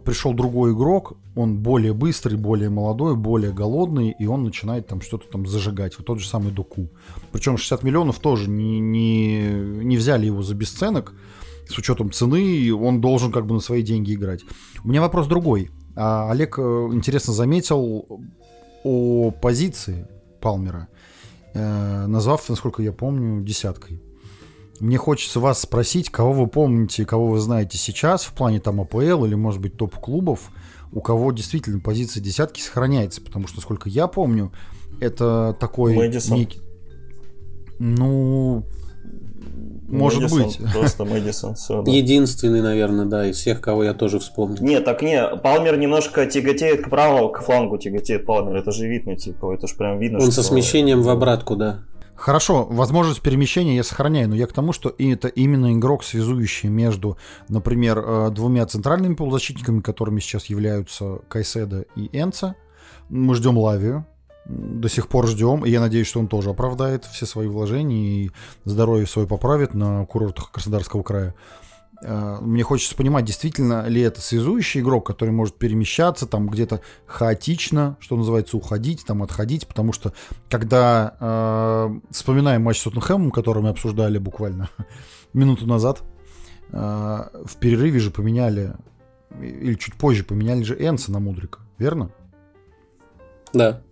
пришел 0.05 0.35
другой 0.35 0.73
игрок, 0.73 1.15
он 1.35 1.59
более 1.59 1.93
быстрый, 1.93 2.37
более 2.37 2.71
молодой, 2.71 3.17
более 3.17 3.53
голодный, 3.53 4.15
и 4.19 4.27
он 4.27 4.45
начинает 4.45 4.87
там 4.87 5.01
что-то 5.01 5.29
там 5.29 5.47
зажигать. 5.47 5.97
Вот 5.99 6.07
тот 6.07 6.21
же 6.21 6.29
самый 6.29 6.53
Доку. 6.53 6.89
Причем 7.33 7.57
60 7.57 7.83
миллионов 7.83 8.19
тоже 8.21 8.51
не, 8.51 8.81
не, 8.81 9.49
не 9.85 9.97
взяли 9.97 10.27
его 10.27 10.43
за 10.43 10.55
бесценок, 10.55 11.15
с 11.69 11.79
учетом 11.79 12.13
цены, 12.13 12.73
он 12.75 13.01
должен 13.01 13.33
как 13.33 13.47
бы 13.47 13.55
на 13.55 13.61
свои 13.61 13.83
деньги 13.83 14.15
играть. 14.15 14.43
У 14.85 14.89
меня 14.89 15.01
вопрос 15.01 15.27
другой. 15.27 15.71
А 15.97 16.31
Олег 16.31 16.59
э, 16.59 16.63
интересно 16.93 17.33
заметил 17.33 18.07
о 18.85 19.31
позиции 19.31 20.07
Палмера. 20.41 20.89
э, 21.55 22.07
назвав, 22.07 22.49
насколько 22.49 22.83
я 22.83 22.93
помню, 22.93 23.43
десяткой. 23.43 24.03
Мне 24.81 24.97
хочется 24.97 25.41
вас 25.41 25.61
спросить, 25.61 26.11
кого 26.11 26.33
вы 26.33 26.47
помните, 26.47 27.05
кого 27.05 27.29
вы 27.29 27.39
знаете 27.39 27.79
сейчас 27.79 28.25
в 28.25 28.33
плане 28.33 28.61
там 28.61 28.81
АПЛ 28.81 29.25
или, 29.25 29.35
может 29.35 29.61
быть, 29.61 29.77
топ-клубов, 29.77 30.51
у 30.93 31.01
кого 31.01 31.33
действительно 31.33 31.81
позиция 31.81 32.21
десятки 32.23 32.61
сохраняется, 32.61 33.21
потому 33.21 33.47
что, 33.47 33.59
насколько 33.59 33.89
я 33.89 34.07
помню, 34.07 34.53
это 35.01 35.57
такой... 35.59 35.95
Мэдисон. 35.95 36.39
Некий... 36.39 36.61
Ну, 37.79 38.65
может 39.89 40.23
Мэдисон, 40.23 40.43
быть. 40.43 40.73
Просто 40.73 41.05
Мэдисон, 41.05 41.55
все, 41.55 41.83
да. 41.83 41.91
Единственный, 41.91 42.63
наверное, 42.63 43.07
да, 43.07 43.27
из 43.27 43.37
всех, 43.37 43.61
кого 43.61 43.85
я 43.85 43.95
тоже 43.95 44.19
вспомнил. 44.19 44.63
Не, 44.63 44.81
так 44.81 45.03
не, 45.03 45.25
Палмер 45.37 45.77
немножко 45.79 46.27
тяготеет 46.27 46.85
к 46.85 46.91
правому, 46.91 47.31
к 47.31 47.43
флангу 47.43 47.79
тяготеет 47.79 48.27
Палмер, 48.27 48.57
это 48.57 48.73
же 48.73 48.87
видно, 48.87 49.17
типа, 49.17 49.53
это 49.53 49.67
же 49.67 49.75
прям 49.75 49.99
видно, 49.99 50.19
Он 50.19 50.31
что... 50.31 50.43
со 50.43 50.43
смещением 50.43 51.03
в 51.03 51.09
обратку, 51.09 51.57
да. 51.57 51.81
Хорошо, 52.17 52.65
возможность 52.65 53.21
перемещения 53.21 53.77
я 53.77 53.83
сохраняю, 53.83 54.29
но 54.29 54.37
я 54.37 54.47
к 54.47 54.53
тому, 54.53 54.73
что 54.73 54.95
это 54.99 55.29
именно 55.29 55.73
игрок, 55.73 56.05
связующий 56.05 56.69
между, 56.69 57.19
например, 57.49 57.99
э, 57.99 58.31
двумя 58.31 58.65
центральными 58.67 59.15
полузащитниками, 59.15 59.81
которыми 59.81 60.21
сейчас 60.21 60.47
являются 60.47 61.19
Кайседа 61.29 61.85
и 61.97 62.09
Энца. 62.13 62.55
Мы 63.09 63.35
ждем 63.35 63.59
Лавию, 63.59 64.07
до 64.47 64.89
сих 64.89 65.09
пор 65.09 65.27
ждем, 65.27 65.65
и 65.65 65.71
я 65.71 65.81
надеюсь, 65.81 66.07
что 66.07 66.21
он 66.21 66.29
тоже 66.29 66.51
оправдает 66.51 67.05
все 67.05 67.27
свои 67.27 67.49
вложения 67.49 68.25
и 68.25 68.31
здоровье 68.65 69.07
свое 69.07 69.27
поправит 69.27 69.75
на 69.75 70.05
курортах 70.07 70.51
Краснодарского 70.53 71.03
края. 71.03 71.35
Э, 72.03 72.39
Мне 72.41 72.63
хочется 72.63 72.97
понимать, 72.97 73.25
действительно 73.25 73.87
ли 73.87 74.01
это 74.01 74.21
связующий 74.21 74.81
игрок, 74.81 75.07
который 75.07 75.31
может 75.31 75.57
перемещаться, 75.57 76.27
там 76.27 76.49
где-то 76.49 76.81
хаотично, 77.07 77.97
что 78.01 78.17
называется, 78.17 78.57
уходить, 78.57 79.05
там 79.07 79.23
отходить, 79.23 79.67
потому 79.67 79.93
что 79.93 80.13
когда 80.49 81.17
э, 81.21 82.01
вспоминаем 82.11 82.63
матч 82.63 82.81
с 82.81 82.83
Тоттенхэмом, 82.83 83.31
который 83.31 83.63
мы 83.63 83.71
обсуждали 83.71 84.19
буквально 84.19 84.71
минуту 85.33 85.67
назад, 85.67 86.03
э, 86.73 86.77
в 86.77 87.57
перерыве 87.59 88.01
же 88.01 88.11
поменяли, 88.11 88.75
или 89.41 89.75
чуть 89.75 89.95
позже 89.95 90.25
поменяли 90.25 90.63
же 90.63 90.75
Энса 90.75 91.13
на 91.13 91.21
Мудрика, 91.21 91.61
верно? 91.79 92.11
Да. 93.53 93.83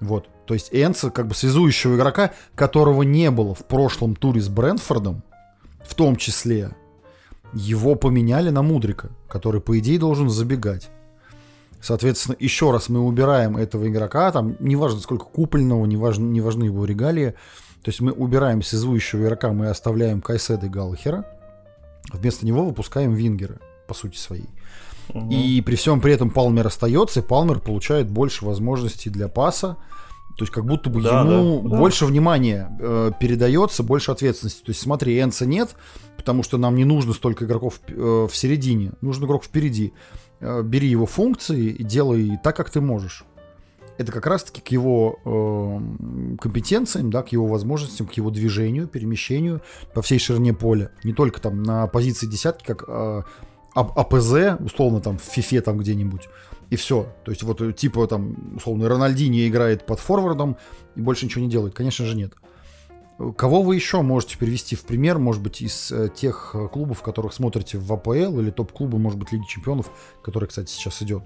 Вот. 0.00 0.28
То 0.46 0.54
есть 0.54 0.68
Энса, 0.72 1.10
как 1.10 1.26
бы 1.26 1.34
связующего 1.34 1.96
игрока, 1.96 2.32
которого 2.54 3.02
не 3.02 3.30
было 3.30 3.54
в 3.54 3.64
прошлом 3.64 4.14
туре 4.14 4.40
с 4.40 4.48
Брентфордом, 4.48 5.22
в 5.84 5.94
том 5.94 6.16
числе, 6.16 6.72
его 7.54 7.94
поменяли 7.94 8.50
на 8.50 8.62
Мудрика, 8.62 9.10
который, 9.28 9.60
по 9.60 9.78
идее, 9.78 9.98
должен 9.98 10.28
забегать. 10.28 10.90
Соответственно, 11.80 12.36
еще 12.38 12.70
раз 12.70 12.88
мы 12.88 13.00
убираем 13.00 13.56
этого 13.56 13.86
игрока, 13.88 14.32
там, 14.32 14.56
неважно 14.58 15.00
сколько 15.00 15.26
купольного, 15.26 15.84
неважно, 15.84 16.24
не 16.24 16.40
важны 16.40 16.64
его 16.64 16.84
регалии, 16.86 17.34
то 17.82 17.90
есть 17.90 18.00
мы 18.00 18.12
убираем 18.12 18.62
связующего 18.62 19.22
игрока, 19.22 19.52
мы 19.52 19.68
оставляем 19.68 20.22
Кайседа 20.22 20.66
и 20.66 20.70
Галлахера, 20.70 21.26
вместо 22.10 22.46
него 22.46 22.64
выпускаем 22.64 23.12
Вингера, 23.12 23.58
по 23.86 23.92
сути 23.92 24.16
своей. 24.16 24.48
Мгм. 25.12 25.28
И 25.28 25.60
при 25.60 25.76
всем 25.76 26.00
при 26.00 26.14
этом 26.14 26.30
Палмер 26.30 26.66
остается, 26.66 27.20
и 27.20 27.22
Палмер 27.22 27.60
получает 27.60 28.08
больше 28.08 28.46
возможностей 28.46 29.10
для 29.10 29.28
паса. 29.28 29.76
То 30.36 30.42
есть 30.42 30.52
как 30.52 30.64
будто 30.64 30.90
бы 30.90 31.00
Да, 31.00 31.20
ему 31.20 31.62
да, 31.62 31.68
да. 31.70 31.78
больше 31.78 32.06
внимания 32.06 32.76
э, 32.80 33.12
передается, 33.20 33.82
больше 33.82 34.10
ответственности. 34.10 34.64
То 34.64 34.70
есть 34.70 34.80
смотри, 34.80 35.20
Энца 35.20 35.46
нет, 35.46 35.76
потому 36.16 36.42
что 36.42 36.58
нам 36.58 36.74
не 36.74 36.84
нужно 36.84 37.12
столько 37.12 37.44
игроков 37.44 37.80
э, 37.86 38.26
в 38.28 38.34
середине, 38.34 38.92
нужен 39.00 39.24
игрок 39.24 39.44
впереди. 39.44 39.92
Э, 40.40 40.62
бери 40.62 40.88
его 40.88 41.06
функции 41.06 41.66
и 41.66 41.84
делай 41.84 42.38
так, 42.42 42.56
как 42.56 42.70
ты 42.70 42.80
можешь. 42.80 43.24
Это 43.96 44.10
как 44.10 44.26
раз-таки 44.26 44.60
к 44.60 44.68
его 44.72 45.20
э, 45.24 46.36
компетенциям, 46.38 47.10
да, 47.10 47.22
к 47.22 47.28
его 47.28 47.46
возможностям, 47.46 48.08
к 48.08 48.14
его 48.14 48.30
движению, 48.30 48.88
перемещению 48.88 49.62
по 49.94 50.02
всей 50.02 50.18
ширине 50.18 50.52
поля. 50.52 50.90
Не 51.04 51.12
только 51.12 51.40
там 51.40 51.62
на 51.62 51.86
позиции 51.86 52.26
десятки, 52.26 52.64
как 52.66 52.84
э, 52.88 53.22
АПЗ, 53.74 54.60
условно 54.60 55.00
там 55.00 55.18
в 55.18 55.22
фифе 55.22 55.60
там 55.60 55.78
где-нибудь, 55.78 56.28
и 56.70 56.76
все. 56.76 57.12
То 57.24 57.30
есть 57.30 57.42
вот 57.42 57.60
э, 57.60 57.72
типа 57.72 58.06
там, 58.06 58.56
условно, 58.56 58.88
Рональдини 58.88 59.48
играет 59.48 59.86
под 59.86 60.00
форвардом 60.00 60.56
и 60.96 61.00
больше 61.00 61.26
ничего 61.26 61.44
не 61.44 61.50
делает. 61.50 61.74
Конечно 61.74 62.06
же 62.06 62.16
нет. 62.16 62.34
Кого 63.36 63.62
вы 63.62 63.76
еще 63.76 64.02
можете 64.02 64.36
привести 64.36 64.74
в 64.74 64.82
пример, 64.82 65.18
может 65.18 65.42
быть, 65.42 65.62
из 65.62 65.92
э, 65.92 66.08
тех 66.14 66.50
э, 66.54 66.68
клубов, 66.68 67.02
которых 67.02 67.32
смотрите 67.32 67.78
в 67.78 67.92
АПЛ 67.92 68.40
или 68.40 68.50
топ-клубы, 68.50 68.98
может 68.98 69.18
быть, 69.18 69.32
Лиги 69.32 69.44
Чемпионов, 69.46 69.90
который, 70.22 70.48
кстати, 70.48 70.70
сейчас 70.70 71.00
идет? 71.02 71.22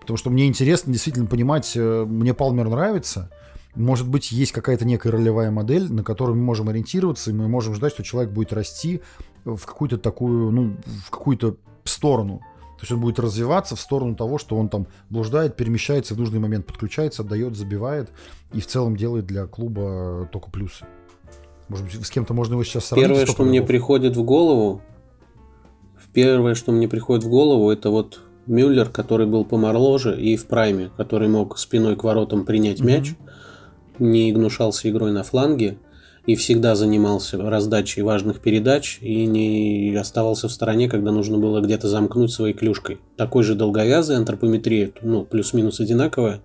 Потому 0.00 0.18
что 0.18 0.30
мне 0.30 0.46
интересно 0.46 0.92
действительно 0.92 1.26
понимать, 1.26 1.74
мне 1.74 2.32
Палмер 2.32 2.68
нравится, 2.68 3.30
может 3.76 4.08
быть, 4.08 4.32
есть 4.32 4.52
какая-то 4.52 4.86
некая 4.86 5.10
ролевая 5.10 5.50
модель, 5.50 5.92
на 5.92 6.02
которую 6.02 6.36
мы 6.36 6.44
можем 6.44 6.68
ориентироваться, 6.68 7.30
и 7.30 7.34
мы 7.34 7.46
можем 7.46 7.74
ждать, 7.74 7.92
что 7.92 8.02
человек 8.02 8.32
будет 8.32 8.52
расти 8.52 9.02
в 9.44 9.64
какую-то 9.66 9.98
такую, 9.98 10.50
ну, 10.50 10.76
в 11.06 11.10
какую-то 11.10 11.56
сторону. 11.84 12.40
То 12.76 12.82
есть 12.82 12.92
он 12.92 13.00
будет 13.00 13.18
развиваться 13.18 13.74
в 13.74 13.80
сторону 13.80 14.14
того, 14.14 14.38
что 14.38 14.56
он 14.56 14.68
там 14.68 14.86
блуждает, 15.08 15.56
перемещается, 15.56 16.14
в 16.14 16.18
нужный 16.18 16.40
момент 16.40 16.66
подключается, 16.66 17.22
отдает, 17.22 17.56
забивает 17.56 18.10
и 18.52 18.60
в 18.60 18.66
целом 18.66 18.96
делает 18.96 19.26
для 19.26 19.46
клуба 19.46 20.28
только 20.30 20.50
плюсы. 20.50 20.84
Может 21.68 21.86
быть, 21.86 22.06
с 22.06 22.10
кем-то 22.10 22.34
можно 22.34 22.52
его 22.52 22.64
сейчас 22.64 22.84
сравнить? 22.84 23.08
Первое, 23.08 23.26
что 23.26 23.44
мне 23.44 23.62
приходит 23.62 24.16
в 24.16 24.22
голову, 24.22 24.82
первое, 26.12 26.54
что 26.54 26.72
мне 26.72 26.88
приходит 26.88 27.24
в 27.24 27.28
голову, 27.28 27.70
это 27.70 27.90
вот 27.90 28.20
Мюллер, 28.46 28.88
который 28.88 29.26
был 29.26 29.44
помоложе 29.44 30.18
и 30.20 30.36
в 30.36 30.46
прайме, 30.46 30.90
который 30.96 31.28
мог 31.28 31.58
спиной 31.58 31.96
к 31.96 32.04
воротам 32.04 32.44
принять 32.44 32.80
Мгм. 32.80 32.88
мяч, 32.88 33.14
не 33.98 34.32
гнушался 34.32 34.88
игрой 34.88 35.12
на 35.12 35.22
фланге 35.22 35.78
и 36.26 36.34
всегда 36.34 36.74
занимался 36.74 37.38
раздачей 37.38 38.02
важных 38.02 38.40
передач 38.40 38.98
и 39.00 39.26
не 39.26 39.94
оставался 39.94 40.48
в 40.48 40.52
стороне, 40.52 40.88
когда 40.88 41.12
нужно 41.12 41.38
было 41.38 41.60
где-то 41.60 41.88
замкнуть 41.88 42.32
своей 42.32 42.54
клюшкой. 42.54 42.98
Такой 43.16 43.44
же 43.44 43.54
долговязый, 43.54 44.16
антропометрия, 44.16 44.90
ну, 45.02 45.24
плюс-минус 45.24 45.80
одинаковая, 45.80 46.40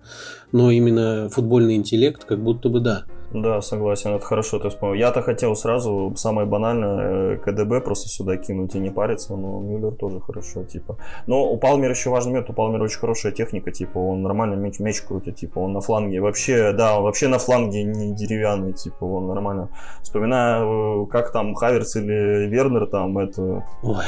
но 0.52 0.70
именно 0.70 1.28
футбольный 1.30 1.74
интеллект 1.74 2.24
как 2.24 2.42
будто 2.42 2.68
бы 2.68 2.80
да. 2.80 3.04
Да, 3.34 3.62
согласен, 3.62 4.10
это 4.10 4.24
хорошо 4.24 4.58
ты 4.58 4.68
вспомнил. 4.68 4.94
Я-то 4.94 5.22
хотел 5.22 5.56
сразу, 5.56 6.12
самое 6.16 6.46
банальное, 6.46 7.34
э, 7.34 7.36
КДБ 7.38 7.80
просто 7.80 8.08
сюда 8.08 8.36
кинуть 8.36 8.74
и 8.74 8.78
не 8.78 8.90
париться, 8.90 9.34
но 9.36 9.58
Мюллер 9.60 9.92
тоже 9.92 10.20
хорошо, 10.20 10.64
типа. 10.64 10.98
Но 11.26 11.50
у 11.50 11.56
Палмера 11.56 11.92
еще 11.92 12.10
важный 12.10 12.32
момент, 12.32 12.50
у 12.50 12.52
Палмера 12.52 12.84
очень 12.84 12.98
хорошая 12.98 13.32
техника, 13.32 13.70
типа, 13.70 13.98
он 13.98 14.22
нормально 14.22 14.54
мяч, 14.54 14.80
мяч 14.80 15.00
крутит, 15.00 15.36
типа, 15.36 15.60
он 15.60 15.72
на 15.72 15.80
фланге, 15.80 16.20
вообще, 16.20 16.72
да, 16.72 16.98
он 16.98 17.04
вообще 17.04 17.28
на 17.28 17.38
фланге 17.38 17.84
не 17.84 18.14
деревянный, 18.14 18.74
типа, 18.74 19.04
он 19.04 19.28
нормально. 19.28 19.70
Вспоминаю, 20.02 21.04
э, 21.04 21.06
как 21.06 21.32
там 21.32 21.54
Хаверц 21.54 21.96
или 21.96 22.46
Вернер 22.48 22.86
там, 22.86 23.16
это... 23.16 23.64
Ой, 23.82 24.04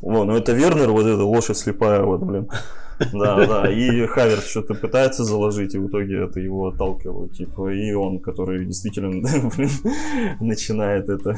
Во, 0.00 0.24
ну 0.24 0.36
это 0.36 0.52
Вернер, 0.52 0.90
вот 0.90 1.06
эта 1.06 1.24
лошадь 1.24 1.56
слепая, 1.56 2.02
вот, 2.02 2.22
блин. 2.22 2.48
Да, 3.12 3.46
да, 3.46 3.70
и 3.70 4.06
Хаверс 4.06 4.46
что-то 4.48 4.74
пытается 4.74 5.24
заложить, 5.24 5.74
и 5.74 5.78
в 5.78 5.88
итоге 5.88 6.24
это 6.24 6.40
его 6.40 6.68
отталкивают, 6.68 7.32
типа, 7.32 7.72
и 7.72 7.92
он, 7.92 8.20
который 8.20 8.64
действительно, 8.64 9.10
блин, 9.56 9.70
начинает 10.40 11.08
это, 11.08 11.36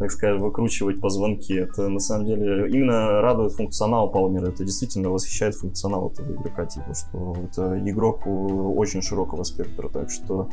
так 0.00 0.10
скажем, 0.10 0.40
выкручивать 0.40 0.98
позвонки. 0.98 1.52
Это 1.52 1.88
на 1.88 2.00
самом 2.00 2.24
деле 2.24 2.70
именно 2.70 3.20
радует 3.20 3.52
функционал 3.52 4.10
Палмера, 4.10 4.46
это 4.46 4.64
действительно 4.64 5.10
восхищает 5.10 5.54
функционал 5.54 6.08
этого 6.08 6.32
игрока, 6.32 6.64
типа, 6.64 6.94
что 6.94 7.36
это 7.44 7.78
игрок 7.84 8.26
очень 8.26 9.02
широкого 9.02 9.44
спектра, 9.44 9.90
так 9.90 10.10
что 10.10 10.48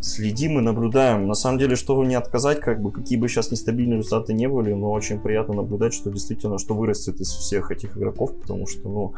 следим 0.00 0.58
и 0.58 0.62
наблюдаем. 0.62 1.26
На 1.26 1.34
самом 1.34 1.58
деле, 1.58 1.76
что 1.76 2.02
не 2.04 2.14
отказать, 2.14 2.60
как 2.60 2.80
бы, 2.80 2.90
какие 2.90 3.18
бы 3.18 3.28
сейчас 3.28 3.50
нестабильные 3.50 3.98
результаты 3.98 4.32
не 4.32 4.48
были, 4.48 4.72
но 4.72 4.90
очень 4.90 5.20
приятно 5.20 5.52
наблюдать, 5.52 5.92
что 5.92 6.10
действительно, 6.10 6.56
что 6.56 6.74
вырастет 6.74 7.20
из 7.20 7.28
всех 7.28 7.70
этих 7.70 7.98
игроков, 7.98 8.34
потому 8.34 8.66
что, 8.66 8.88
ну, 8.88 9.12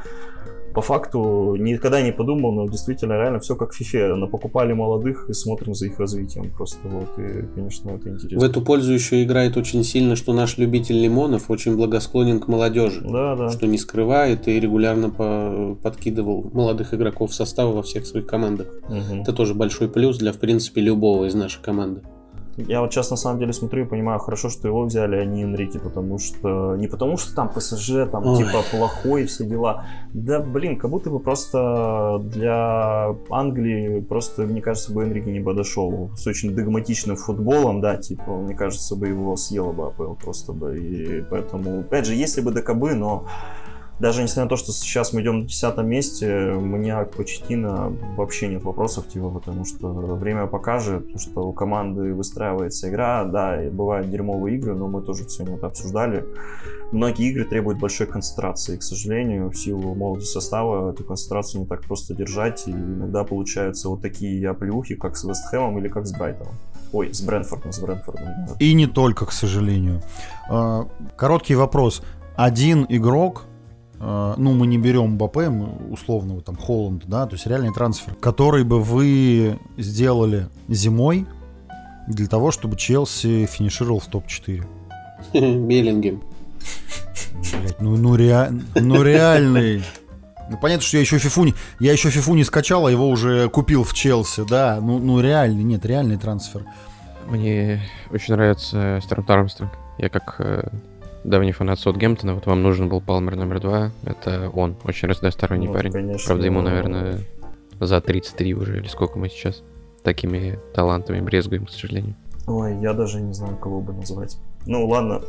по 0.74 0.82
факту 0.82 1.56
никогда 1.58 2.00
не 2.02 2.12
подумал, 2.12 2.52
но 2.52 2.68
действительно 2.68 3.14
реально 3.14 3.40
все 3.40 3.56
как 3.56 3.72
в 3.72 3.80
FIFA. 3.80 4.26
Покупали 4.28 4.72
молодых 4.72 5.28
и 5.28 5.32
смотрим 5.32 5.74
за 5.74 5.86
их 5.86 5.98
развитием. 5.98 6.52
Просто 6.56 6.78
вот, 6.88 7.08
и, 7.18 7.46
конечно, 7.54 7.90
это 7.90 8.08
В 8.10 8.12
интересно. 8.14 8.44
эту 8.44 8.62
пользу 8.62 8.92
еще 8.92 9.22
играет 9.22 9.56
очень 9.56 9.82
сильно, 9.84 10.16
что 10.16 10.32
наш 10.32 10.58
любитель 10.58 11.00
лимонов 11.00 11.50
очень 11.50 11.76
благосклонен 11.76 12.40
к 12.40 12.48
молодежи. 12.48 13.00
Да, 13.02 13.34
да. 13.36 13.48
Что 13.50 13.66
не 13.66 13.78
скрывает 13.78 14.46
и 14.48 14.60
регулярно 14.60 15.10
по- 15.10 15.76
подкидывал 15.82 16.50
молодых 16.52 16.94
игроков 16.94 17.30
в 17.30 17.34
состав 17.34 17.74
во 17.74 17.82
всех 17.82 18.06
своих 18.06 18.26
командах. 18.26 18.68
Мгм. 18.88 19.22
Это 19.22 19.32
тоже 19.32 19.54
большой 19.54 19.88
плюс 19.88 20.18
для, 20.18 20.32
в 20.32 20.38
принципе, 20.38 20.80
любого 20.80 21.24
из 21.26 21.34
нашей 21.34 21.62
команды. 21.62 22.02
Я 22.66 22.80
вот 22.80 22.92
сейчас 22.92 23.10
на 23.10 23.16
самом 23.16 23.38
деле 23.38 23.52
смотрю 23.52 23.84
и 23.84 23.86
понимаю, 23.86 24.18
хорошо, 24.18 24.48
что 24.48 24.66
его 24.66 24.82
взяли, 24.82 25.16
а 25.16 25.24
не 25.24 25.44
Энрике, 25.44 25.78
потому 25.78 26.18
что... 26.18 26.74
Не 26.76 26.88
потому 26.88 27.16
что 27.16 27.34
там 27.34 27.48
ПСЖ, 27.48 28.08
там, 28.10 28.26
Ой. 28.26 28.38
типа, 28.38 28.64
плохой, 28.70 29.26
все 29.26 29.44
дела. 29.44 29.86
Да, 30.12 30.40
блин, 30.40 30.76
как 30.76 30.90
будто 30.90 31.08
бы 31.10 31.20
просто 31.20 32.20
для 32.24 33.14
Англии 33.30 34.00
просто, 34.00 34.42
мне 34.42 34.60
кажется, 34.60 34.92
бы 34.92 35.04
Энрике 35.04 35.30
не 35.30 35.40
подошел. 35.40 36.10
С 36.16 36.26
очень 36.26 36.54
догматичным 36.54 37.16
футболом, 37.16 37.80
да, 37.80 37.96
типа, 37.96 38.36
мне 38.36 38.54
кажется, 38.56 38.96
бы 38.96 39.06
его 39.06 39.36
съела 39.36 39.72
бы 39.72 39.86
АПЛ 39.86 40.14
просто 40.14 40.52
бы. 40.52 40.78
И 40.78 41.22
поэтому, 41.30 41.80
опять 41.80 42.06
же, 42.06 42.14
если 42.14 42.40
бы 42.40 42.50
ДКБ, 42.50 42.94
но 42.96 43.26
даже 44.00 44.22
несмотря 44.22 44.44
на 44.44 44.48
то, 44.48 44.56
что 44.56 44.72
сейчас 44.72 45.12
мы 45.12 45.22
идем 45.22 45.40
на 45.40 45.46
десятом 45.46 45.88
месте, 45.88 46.52
у 46.52 46.60
меня 46.60 47.04
к 47.04 47.16
Почетина 47.16 47.92
вообще 48.16 48.48
нет 48.48 48.62
вопросов, 48.62 49.08
типа, 49.08 49.30
потому 49.30 49.64
что 49.64 49.88
время 49.88 50.46
покажет, 50.46 51.04
что 51.20 51.48
у 51.48 51.52
команды 51.52 52.14
выстраивается 52.14 52.88
игра, 52.88 53.24
да, 53.24 53.58
бывают 53.72 54.10
дерьмовые 54.10 54.56
игры, 54.56 54.74
но 54.74 54.86
мы 54.86 55.02
тоже 55.02 55.28
сегодня 55.28 55.56
это 55.56 55.66
обсуждали. 55.66 56.24
Многие 56.92 57.30
игры 57.30 57.44
требуют 57.44 57.78
большой 57.78 58.06
концентрации, 58.06 58.76
и, 58.76 58.78
к 58.78 58.82
сожалению, 58.82 59.50
в 59.50 59.56
силу 59.56 59.94
молодости 59.94 60.32
состава 60.32 60.92
эту 60.92 61.04
концентрацию 61.04 61.62
не 61.62 61.66
так 61.66 61.82
просто 61.82 62.14
держать, 62.14 62.68
и 62.68 62.70
иногда 62.70 63.24
получаются 63.24 63.88
вот 63.88 64.00
такие 64.00 64.48
оплюхи, 64.48 64.94
как 64.94 65.16
с 65.16 65.24
Вестхэмом 65.24 65.78
или 65.78 65.88
как 65.88 66.06
с 66.06 66.12
Брайтоном. 66.12 66.54
Ой, 66.92 67.12
с 67.12 67.20
Брэнфордом, 67.20 67.72
с 67.72 67.80
Брэнфордом. 67.80 68.26
И 68.58 68.72
не 68.72 68.86
только, 68.86 69.26
к 69.26 69.32
сожалению. 69.32 70.00
А, 70.48 70.86
короткий 71.16 71.54
вопрос. 71.54 72.02
Один 72.36 72.86
игрок 72.88 73.47
ну, 74.00 74.52
мы 74.52 74.66
не 74.66 74.78
берем 74.78 75.18
БП, 75.18 75.48
условного 75.90 76.40
там 76.40 76.56
Холланд, 76.56 77.06
да, 77.06 77.26
то 77.26 77.34
есть 77.34 77.46
реальный 77.46 77.72
трансфер, 77.72 78.14
который 78.14 78.64
бы 78.64 78.80
вы 78.80 79.58
сделали 79.76 80.48
зимой 80.68 81.26
для 82.06 82.26
того, 82.26 82.50
чтобы 82.50 82.76
Челси 82.76 83.46
финишировал 83.46 84.00
в 84.00 84.06
топ-4. 84.06 84.64
Беллингем. 85.66 86.22
Блять, 87.60 87.80
ну, 87.80 87.96
ну, 87.96 88.16
rea... 88.16 88.50
ну 88.74 89.02
реальный. 89.02 89.82
Ну, 90.50 90.56
понятно, 90.58 90.82
что 90.82 90.96
я 90.96 91.02
еще 91.02 91.18
фифу 91.18 91.44
не, 91.44 91.54
я 91.78 91.92
еще 91.92 92.10
фифу 92.10 92.34
не 92.34 92.44
скачал, 92.44 92.86
а 92.86 92.90
его 92.90 93.08
уже 93.08 93.48
купил 93.48 93.84
в 93.84 93.92
Челси, 93.92 94.44
да. 94.48 94.78
Ну, 94.80 94.98
ну 94.98 95.20
реальный, 95.20 95.62
нет, 95.62 95.84
реальный 95.84 96.16
трансфер. 96.16 96.64
Мне 97.26 97.82
очень 98.10 98.34
нравится 98.34 99.00
Стернт 99.02 99.28
Армстронг. 99.28 99.72
Я 99.98 100.08
как 100.08 100.36
э, 100.38 100.68
давний 101.28 101.52
фанат 101.52 101.78
Саутгемптона, 101.78 102.34
вот 102.34 102.46
вам 102.46 102.62
нужен 102.62 102.88
был 102.88 103.00
Палмер 103.00 103.36
номер 103.36 103.60
два, 103.60 103.90
это 104.04 104.50
он, 104.50 104.76
очень 104.84 105.08
разносторонний 105.08 105.68
вот, 105.68 105.76
парень. 105.76 105.92
Конечно, 105.92 106.26
Правда, 106.26 106.46
ему, 106.46 106.62
наверное, 106.62 107.20
за 107.80 108.00
33 108.00 108.54
уже, 108.54 108.78
или 108.78 108.86
сколько 108.88 109.18
мы 109.18 109.28
сейчас 109.28 109.62
такими 110.02 110.58
талантами 110.74 111.20
брезгуем, 111.20 111.66
к 111.66 111.70
сожалению. 111.70 112.14
Ой, 112.46 112.76
я 112.80 112.94
даже 112.94 113.20
не 113.20 113.34
знаю, 113.34 113.56
кого 113.56 113.80
бы 113.80 113.92
назвать. 113.92 114.38
Ну, 114.66 114.86
ладно, 114.86 115.22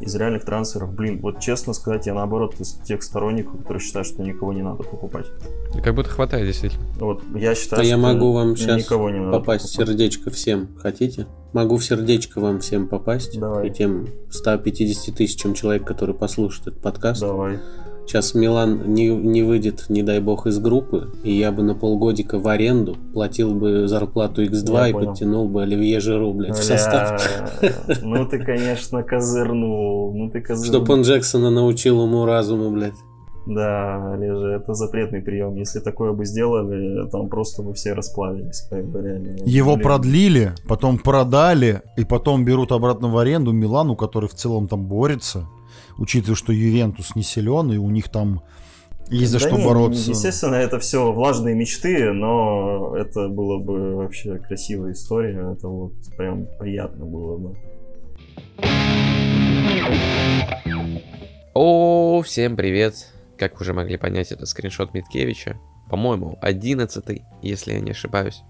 из 0.00 0.14
реальных 0.14 0.44
трансферов, 0.44 0.92
блин, 0.92 1.20
вот 1.20 1.40
честно 1.40 1.72
сказать, 1.72 2.06
я 2.06 2.14
наоборот 2.14 2.54
из 2.60 2.74
тех 2.74 3.02
сторонников, 3.02 3.58
которые 3.58 3.82
считают, 3.82 4.08
что 4.08 4.22
никого 4.22 4.52
не 4.52 4.62
надо 4.62 4.82
покупать. 4.82 5.26
Как 5.82 5.94
будто 5.94 6.10
хватает, 6.10 6.46
действительно. 6.46 6.84
Вот 6.96 7.22
я 7.34 7.54
считаю, 7.54 7.80
а 7.80 7.84
что 7.84 7.90
я 7.90 7.96
могу 7.96 8.32
вам 8.32 8.56
сейчас 8.56 8.84
никого 8.84 9.10
не 9.10 9.20
надо 9.20 9.38
попасть 9.38 9.66
в 9.66 9.72
сердечко 9.72 10.30
всем. 10.30 10.68
Хотите? 10.78 11.26
Могу 11.52 11.76
в 11.76 11.84
сердечко 11.84 12.40
вам 12.40 12.60
всем 12.60 12.88
попасть. 12.88 13.38
Давай. 13.38 13.68
И 13.68 13.70
тем 13.70 14.08
150 14.30 15.14
тысячам 15.14 15.54
человек, 15.54 15.86
которые 15.86 16.16
послушают 16.16 16.68
этот 16.68 16.82
подкаст. 16.82 17.20
Давай. 17.20 17.60
Сейчас 18.06 18.34
Милан 18.34 18.92
не, 18.92 19.08
не 19.08 19.42
выйдет, 19.42 19.86
не 19.88 20.02
дай 20.02 20.20
бог, 20.20 20.46
из 20.46 20.58
группы, 20.58 21.10
и 21.22 21.32
я 21.32 21.52
бы 21.52 21.62
на 21.62 21.74
полгодика 21.74 22.38
в 22.38 22.46
аренду 22.48 22.96
платил 23.12 23.54
бы 23.54 23.88
зарплату 23.88 24.44
X2 24.44 24.72
я 24.72 24.88
и 24.88 24.92
понял. 24.92 25.08
подтянул 25.08 25.48
бы 25.48 25.62
Оливье 25.62 26.00
Жиру, 26.00 26.32
блядь, 26.34 26.52
Бля, 26.52 26.60
в 26.60 26.64
состав. 26.64 27.42
Ну 28.02 28.26
ты, 28.26 28.44
конечно, 28.44 29.02
козырнул. 29.02 30.14
Ну 30.14 30.30
ты 30.30 30.40
козырнул. 30.42 30.82
Чтоб 30.82 30.90
он 30.90 31.02
Джексона 31.02 31.50
научил 31.50 32.02
ему 32.02 32.26
разуму, 32.26 32.70
блядь. 32.70 32.94
Да, 33.46 34.14
Олежа, 34.14 34.56
это 34.56 34.72
запретный 34.72 35.20
прием. 35.20 35.56
Если 35.56 35.80
такое 35.80 36.12
бы 36.12 36.24
сделали, 36.24 37.08
там 37.10 37.28
просто 37.28 37.62
бы 37.62 37.74
все 37.74 37.92
расплавились, 37.92 38.66
как 38.70 38.86
бы 38.86 39.02
реально. 39.02 39.36
Его 39.44 39.74
Блин. 39.74 39.82
продлили, 39.82 40.52
потом 40.66 40.98
продали, 40.98 41.82
и 41.98 42.04
потом 42.04 42.44
берут 42.44 42.72
обратно 42.72 43.08
в 43.08 43.18
аренду 43.18 43.52
Милану, 43.52 43.96
который 43.96 44.28
в 44.28 44.34
целом 44.34 44.66
там 44.66 44.86
борется 44.86 45.46
учитывая, 45.98 46.36
что 46.36 46.52
Ювентус 46.52 47.14
не 47.14 47.22
силен, 47.22 47.72
и 47.72 47.76
у 47.76 47.90
них 47.90 48.08
там 48.08 48.42
есть 49.10 49.32
за 49.32 49.38
да 49.38 49.46
что 49.46 49.58
не, 49.58 49.64
бороться. 49.64 50.10
Естественно, 50.10 50.54
это 50.54 50.78
все 50.78 51.12
влажные 51.12 51.54
мечты, 51.54 52.12
но 52.12 52.96
это 52.96 53.28
было 53.28 53.58
бы 53.58 53.96
вообще 53.96 54.38
красивая 54.38 54.92
история. 54.92 55.52
Это 55.52 55.68
вот 55.68 55.92
прям 56.16 56.46
приятно 56.58 57.04
было 57.04 57.36
бы. 57.36 57.56
О, 61.52 62.22
всем 62.22 62.56
привет! 62.56 63.12
Как 63.36 63.54
вы 63.54 63.62
уже 63.62 63.74
могли 63.74 63.96
понять, 63.96 64.32
это 64.32 64.46
скриншот 64.46 64.94
Миткевича. 64.94 65.58
По-моему, 65.90 66.38
одиннадцатый, 66.40 67.22
если 67.42 67.74
я 67.74 67.80
не 67.80 67.90
ошибаюсь. 67.90 68.42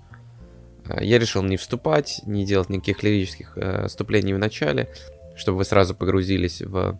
А, 0.87 1.03
я 1.03 1.19
решил 1.19 1.43
не 1.43 1.57
вступать, 1.57 2.21
не 2.27 2.45
делать 2.45 2.71
никаких 2.71 3.03
лирических 3.03 3.57
э, 3.57 3.89
вступлений 3.89 4.35
в 4.35 4.39
начале, 4.39 4.89
чтобы 5.35 5.59
вы 5.59 5.65
сразу 5.65 5.95
погрузились 5.95 6.63
в 6.63 6.99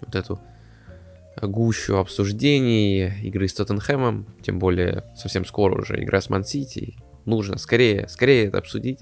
вот 0.00 0.14
эту 0.14 0.40
гущу 1.42 1.96
обсуждений 1.96 3.12
игры 3.22 3.48
с 3.48 3.54
Тоттенхэмом, 3.54 4.26
тем 4.42 4.58
более 4.58 5.04
совсем 5.14 5.44
скоро 5.44 5.80
уже 5.80 6.02
игра 6.02 6.20
с 6.20 6.30
Ман-Сити. 6.30 6.96
Нужно 7.24 7.58
скорее, 7.58 8.08
скорее 8.08 8.46
это 8.46 8.58
обсудить. 8.58 9.00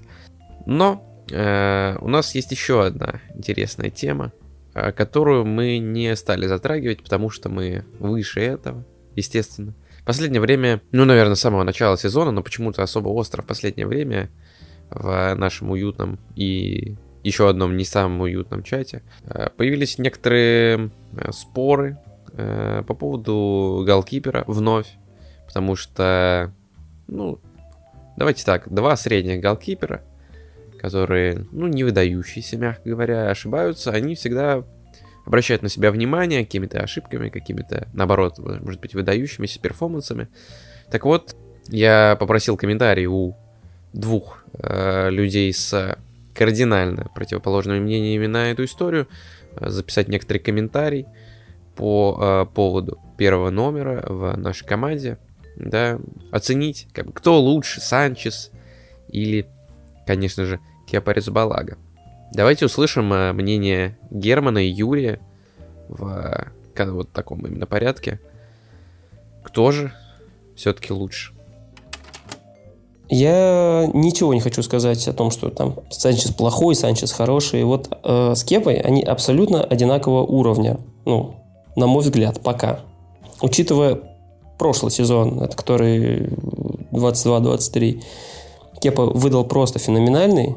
Но 0.65 1.23
э, 1.31 1.97
у 2.01 2.07
нас 2.07 2.35
есть 2.35 2.51
еще 2.51 2.83
одна 2.83 3.21
интересная 3.33 3.89
тема, 3.89 4.33
э, 4.73 4.91
которую 4.91 5.45
мы 5.45 5.77
не 5.77 6.15
стали 6.15 6.47
затрагивать, 6.47 7.03
потому 7.03 7.29
что 7.29 7.49
мы 7.49 7.85
выше 7.99 8.41
этого, 8.41 8.83
естественно. 9.15 9.73
Последнее 10.05 10.41
время, 10.41 10.81
ну, 10.91 11.05
наверное, 11.05 11.35
с 11.35 11.41
самого 11.41 11.63
начала 11.63 11.97
сезона, 11.97 12.31
но 12.31 12.43
почему-то 12.43 12.83
особо 12.83 13.09
остро 13.09 13.41
в 13.41 13.47
последнее 13.47 13.87
время 13.87 14.29
в 14.89 15.33
нашем 15.35 15.71
уютном 15.71 16.19
и 16.35 16.95
еще 17.25 17.49
одном 17.49 17.75
не 17.75 17.85
самом 17.85 18.21
уютном 18.21 18.61
чате, 18.61 19.01
э, 19.23 19.49
появились 19.57 19.97
некоторые 19.97 20.91
э, 21.17 21.31
споры 21.31 21.97
э, 22.33 22.83
по 22.85 22.93
поводу 22.93 23.83
голкипера 23.85 24.43
вновь, 24.45 24.87
потому 25.47 25.75
что, 25.75 26.53
ну, 27.07 27.39
давайте 28.15 28.45
так, 28.45 28.71
два 28.71 28.95
средних 28.95 29.41
голкипера, 29.41 30.03
которые, 30.79 31.47
ну, 31.51 31.65
не 31.65 31.83
выдающиеся, 31.83 32.57
мягко 32.57 32.89
говоря, 32.89 33.31
ошибаются, 33.31 33.89
они 33.89 34.13
всегда 34.13 34.63
обращают 35.25 35.63
на 35.63 35.69
себя 35.69 35.89
внимание 35.89 36.45
какими-то 36.45 36.79
ошибками, 36.79 37.29
какими-то, 37.29 37.87
наоборот, 37.93 38.37
может 38.37 38.79
быть, 38.79 38.93
выдающимися 38.93 39.59
перформансами. 39.59 40.27
Так 40.91 41.05
вот, 41.05 41.35
я 41.69 42.15
попросил 42.19 42.55
комментарий 42.55 43.07
у 43.07 43.35
двух 43.93 44.45
э, 44.59 45.09
людей 45.09 45.51
с 45.51 45.97
кардинально 46.35 47.09
противоположными 47.15 47.79
мнениями 47.79 48.27
на 48.27 48.51
эту 48.51 48.65
историю, 48.65 49.07
э, 49.55 49.69
записать 49.69 50.07
некоторый 50.07 50.39
комментарий 50.39 51.07
по 51.75 52.17
э, 52.19 52.53
поводу 52.53 52.99
первого 53.17 53.49
номера 53.49 54.05
в 54.07 54.35
нашей 54.37 54.65
команде, 54.65 55.17
да, 55.55 55.99
оценить, 56.31 56.87
как 56.91 57.13
кто 57.13 57.39
лучше, 57.39 57.79
Санчес 57.81 58.51
или, 59.07 59.47
конечно 60.05 60.45
же, 60.45 60.59
Кепарис 60.87 61.29
Балага. 61.29 61.77
Давайте 62.33 62.65
услышим 62.65 63.11
э, 63.13 63.31
мнение 63.33 63.97
Германа 64.11 64.59
и 64.59 64.69
Юрия 64.69 65.19
в 65.87 66.51
вот 66.77 67.11
таком 67.11 67.45
именно 67.47 67.65
порядке. 67.65 68.19
Кто 69.43 69.71
же 69.71 69.93
все-таки 70.55 70.91
лучше? 70.91 71.34
Я 73.09 73.89
ничего 73.93 74.33
не 74.33 74.39
хочу 74.39 74.63
сказать 74.63 75.07
о 75.07 75.13
том, 75.13 75.29
что 75.29 75.49
там 75.49 75.75
Санчес 75.91 76.31
плохой, 76.31 76.75
Санчес 76.75 77.11
хороший. 77.11 77.63
Вот 77.63 77.89
э, 78.03 78.33
с 78.35 78.43
Кепой 78.43 78.75
они 78.75 79.03
абсолютно 79.03 79.63
одинакового 79.63 80.25
уровня. 80.25 80.79
Ну, 81.05 81.35
на 81.75 81.87
мой 81.87 82.01
взгляд, 82.01 82.41
пока. 82.41 82.79
Учитывая 83.41 83.99
прошлый 84.57 84.91
сезон, 84.91 85.41
это 85.41 85.55
который 85.55 86.29
22-23, 86.91 88.01
Кепа 88.81 89.05
выдал 89.05 89.45
просто 89.45 89.77
феноменальный. 89.77 90.55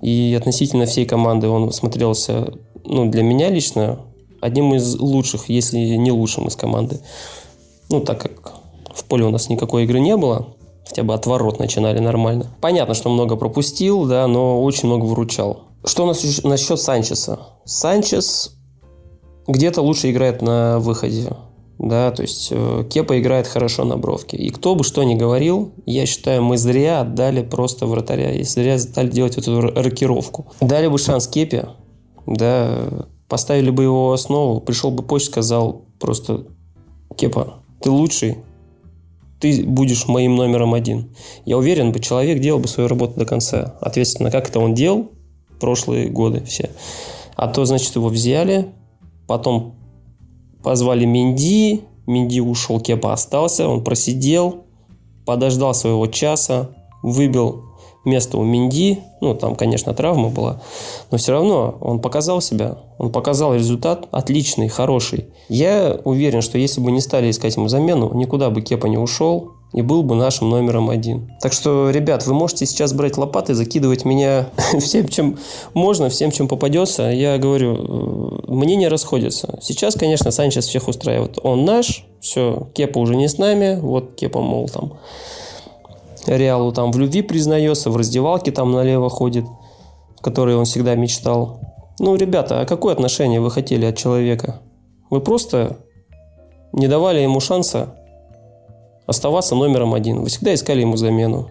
И 0.00 0.36
относительно 0.38 0.86
всей 0.86 1.04
команды 1.04 1.48
он 1.48 1.72
смотрелся, 1.72 2.52
ну, 2.84 3.10
для 3.10 3.24
меня 3.24 3.50
лично, 3.50 3.98
одним 4.40 4.74
из 4.74 4.94
лучших, 4.96 5.48
если 5.48 5.78
не 5.78 6.12
лучшим 6.12 6.46
из 6.46 6.54
команды. 6.54 7.00
Ну, 7.90 8.00
так 8.00 8.22
как 8.22 8.54
в 8.94 9.04
поле 9.04 9.24
у 9.24 9.30
нас 9.30 9.48
никакой 9.48 9.84
игры 9.84 9.98
не 9.98 10.16
было, 10.16 10.54
хотя 10.88 11.02
бы 11.02 11.14
от 11.14 11.26
ворот 11.26 11.58
начинали 11.58 11.98
нормально. 11.98 12.46
Понятно, 12.60 12.94
что 12.94 13.10
много 13.10 13.36
пропустил, 13.36 14.06
да, 14.06 14.26
но 14.26 14.62
очень 14.62 14.88
много 14.88 15.04
выручал. 15.04 15.64
Что 15.84 16.04
у 16.04 16.06
нас 16.06 16.22
насчет 16.44 16.80
Санчеса? 16.80 17.40
Санчес 17.64 18.56
где-то 19.46 19.82
лучше 19.82 20.10
играет 20.10 20.42
на 20.42 20.78
выходе. 20.78 21.30
Да, 21.78 22.10
то 22.10 22.22
есть 22.22 22.48
э, 22.50 22.84
Кепа 22.90 23.20
играет 23.20 23.46
хорошо 23.46 23.84
на 23.84 23.96
бровке. 23.96 24.36
И 24.36 24.50
кто 24.50 24.74
бы 24.74 24.82
что 24.82 25.04
ни 25.04 25.14
говорил, 25.14 25.72
я 25.86 26.06
считаю, 26.06 26.42
мы 26.42 26.58
зря 26.58 27.02
отдали 27.02 27.42
просто 27.42 27.86
вратаря. 27.86 28.32
И 28.32 28.42
зря 28.42 28.78
стали 28.78 29.08
делать 29.08 29.38
эту 29.38 29.60
рокировку. 29.60 30.46
Дали 30.60 30.88
бы 30.88 30.98
шанс 30.98 31.28
Кепе, 31.28 31.68
да, 32.26 33.06
поставили 33.28 33.70
бы 33.70 33.84
его 33.84 34.12
основу, 34.12 34.60
пришел 34.60 34.90
бы 34.90 35.04
позже, 35.04 35.26
сказал 35.26 35.82
просто, 36.00 36.46
Кепа, 37.16 37.62
ты 37.80 37.90
лучший, 37.90 38.38
ты 39.40 39.62
будешь 39.64 40.08
моим 40.08 40.36
номером 40.36 40.74
один. 40.74 41.14
Я 41.44 41.58
уверен, 41.58 41.92
бы 41.92 42.00
человек 42.00 42.40
делал 42.40 42.58
бы 42.58 42.68
свою 42.68 42.88
работу 42.88 43.18
до 43.18 43.24
конца. 43.24 43.76
Ответственно, 43.80 44.30
как 44.30 44.48
это 44.48 44.60
он 44.60 44.74
делал 44.74 45.10
прошлые 45.60 46.08
годы 46.08 46.44
все. 46.44 46.70
А 47.36 47.48
то, 47.48 47.64
значит, 47.64 47.94
его 47.94 48.08
взяли, 48.08 48.68
потом 49.26 49.74
позвали 50.62 51.04
Минди, 51.04 51.82
Минди 52.06 52.40
ушел, 52.40 52.80
Кепа 52.80 53.12
остался, 53.12 53.68
он 53.68 53.84
просидел, 53.84 54.64
подождал 55.24 55.74
своего 55.74 56.06
часа, 56.06 56.70
выбил 57.02 57.64
место 58.08 58.38
у 58.38 58.42
Минди, 58.42 59.00
ну, 59.20 59.34
там, 59.34 59.54
конечно, 59.54 59.94
травма 59.94 60.28
была, 60.30 60.60
но 61.10 61.18
все 61.18 61.32
равно 61.32 61.76
он 61.80 62.00
показал 62.00 62.40
себя, 62.40 62.78
он 62.98 63.12
показал 63.12 63.54
результат 63.54 64.08
отличный, 64.10 64.68
хороший. 64.68 65.26
Я 65.48 66.00
уверен, 66.04 66.42
что 66.42 66.58
если 66.58 66.80
бы 66.80 66.90
не 66.90 67.00
стали 67.00 67.30
искать 67.30 67.56
ему 67.56 67.68
замену, 67.68 68.12
никуда 68.14 68.50
бы 68.50 68.62
Кепа 68.62 68.86
не 68.86 68.98
ушел, 68.98 69.52
и 69.72 69.82
был 69.82 70.02
бы 70.02 70.14
нашим 70.14 70.48
номером 70.48 70.88
один. 70.88 71.30
Так 71.40 71.52
что, 71.52 71.90
ребят, 71.90 72.26
вы 72.26 72.32
можете 72.32 72.64
сейчас 72.64 72.92
брать 72.94 73.18
лопаты, 73.18 73.54
закидывать 73.54 74.04
меня 74.04 74.48
всем, 74.80 75.08
чем 75.08 75.38
можно, 75.74 76.08
всем, 76.08 76.30
чем 76.30 76.48
попадется. 76.48 77.10
Я 77.10 77.36
говорю, 77.38 77.74
э, 77.74 78.50
мнения 78.52 78.88
расходятся. 78.88 79.58
Сейчас, 79.60 79.94
конечно, 79.94 80.30
Санчес 80.30 80.66
всех 80.66 80.88
устраивает. 80.88 81.38
Он 81.42 81.64
наш, 81.64 82.06
все, 82.20 82.68
Кепа 82.72 82.98
уже 82.98 83.14
не 83.14 83.28
с 83.28 83.36
нами, 83.36 83.78
вот 83.80 84.14
Кепа, 84.14 84.40
мол, 84.40 84.68
там 84.68 84.94
Реалу 86.36 86.72
там 86.72 86.92
в 86.92 86.98
любви 86.98 87.22
признается, 87.22 87.90
в 87.90 87.96
раздевалке 87.96 88.50
там 88.50 88.72
налево 88.72 89.08
ходит, 89.08 89.44
в 90.16 90.22
которой 90.22 90.56
он 90.56 90.64
всегда 90.64 90.94
мечтал. 90.94 91.60
Ну, 91.98 92.14
ребята, 92.16 92.60
а 92.60 92.66
какое 92.66 92.92
отношение 92.92 93.40
вы 93.40 93.50
хотели 93.50 93.84
от 93.84 93.96
человека? 93.96 94.60
Вы 95.10 95.20
просто 95.20 95.78
не 96.72 96.86
давали 96.86 97.20
ему 97.20 97.40
шанса 97.40 97.94
оставаться 99.06 99.54
номером 99.54 99.94
один. 99.94 100.20
Вы 100.20 100.28
всегда 100.28 100.54
искали 100.54 100.82
ему 100.82 100.96
замену. 100.96 101.50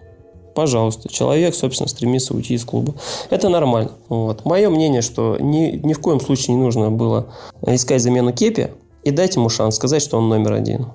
Пожалуйста, 0.54 1.08
человек, 1.08 1.54
собственно, 1.54 1.88
стремится 1.88 2.34
уйти 2.34 2.54
из 2.54 2.64
клуба. 2.64 2.94
Это 3.30 3.48
нормально. 3.48 3.92
Вот. 4.08 4.44
Мое 4.44 4.70
мнение, 4.70 5.02
что 5.02 5.36
ни, 5.38 5.80
ни 5.84 5.92
в 5.92 6.00
коем 6.00 6.20
случае 6.20 6.56
не 6.56 6.62
нужно 6.62 6.90
было 6.90 7.32
искать 7.66 8.02
замену 8.02 8.32
Кепи 8.32 8.70
и 9.04 9.10
дать 9.10 9.36
ему 9.36 9.48
шанс 9.48 9.76
сказать, 9.76 10.02
что 10.02 10.18
он 10.18 10.28
номер 10.28 10.54
один 10.54 10.86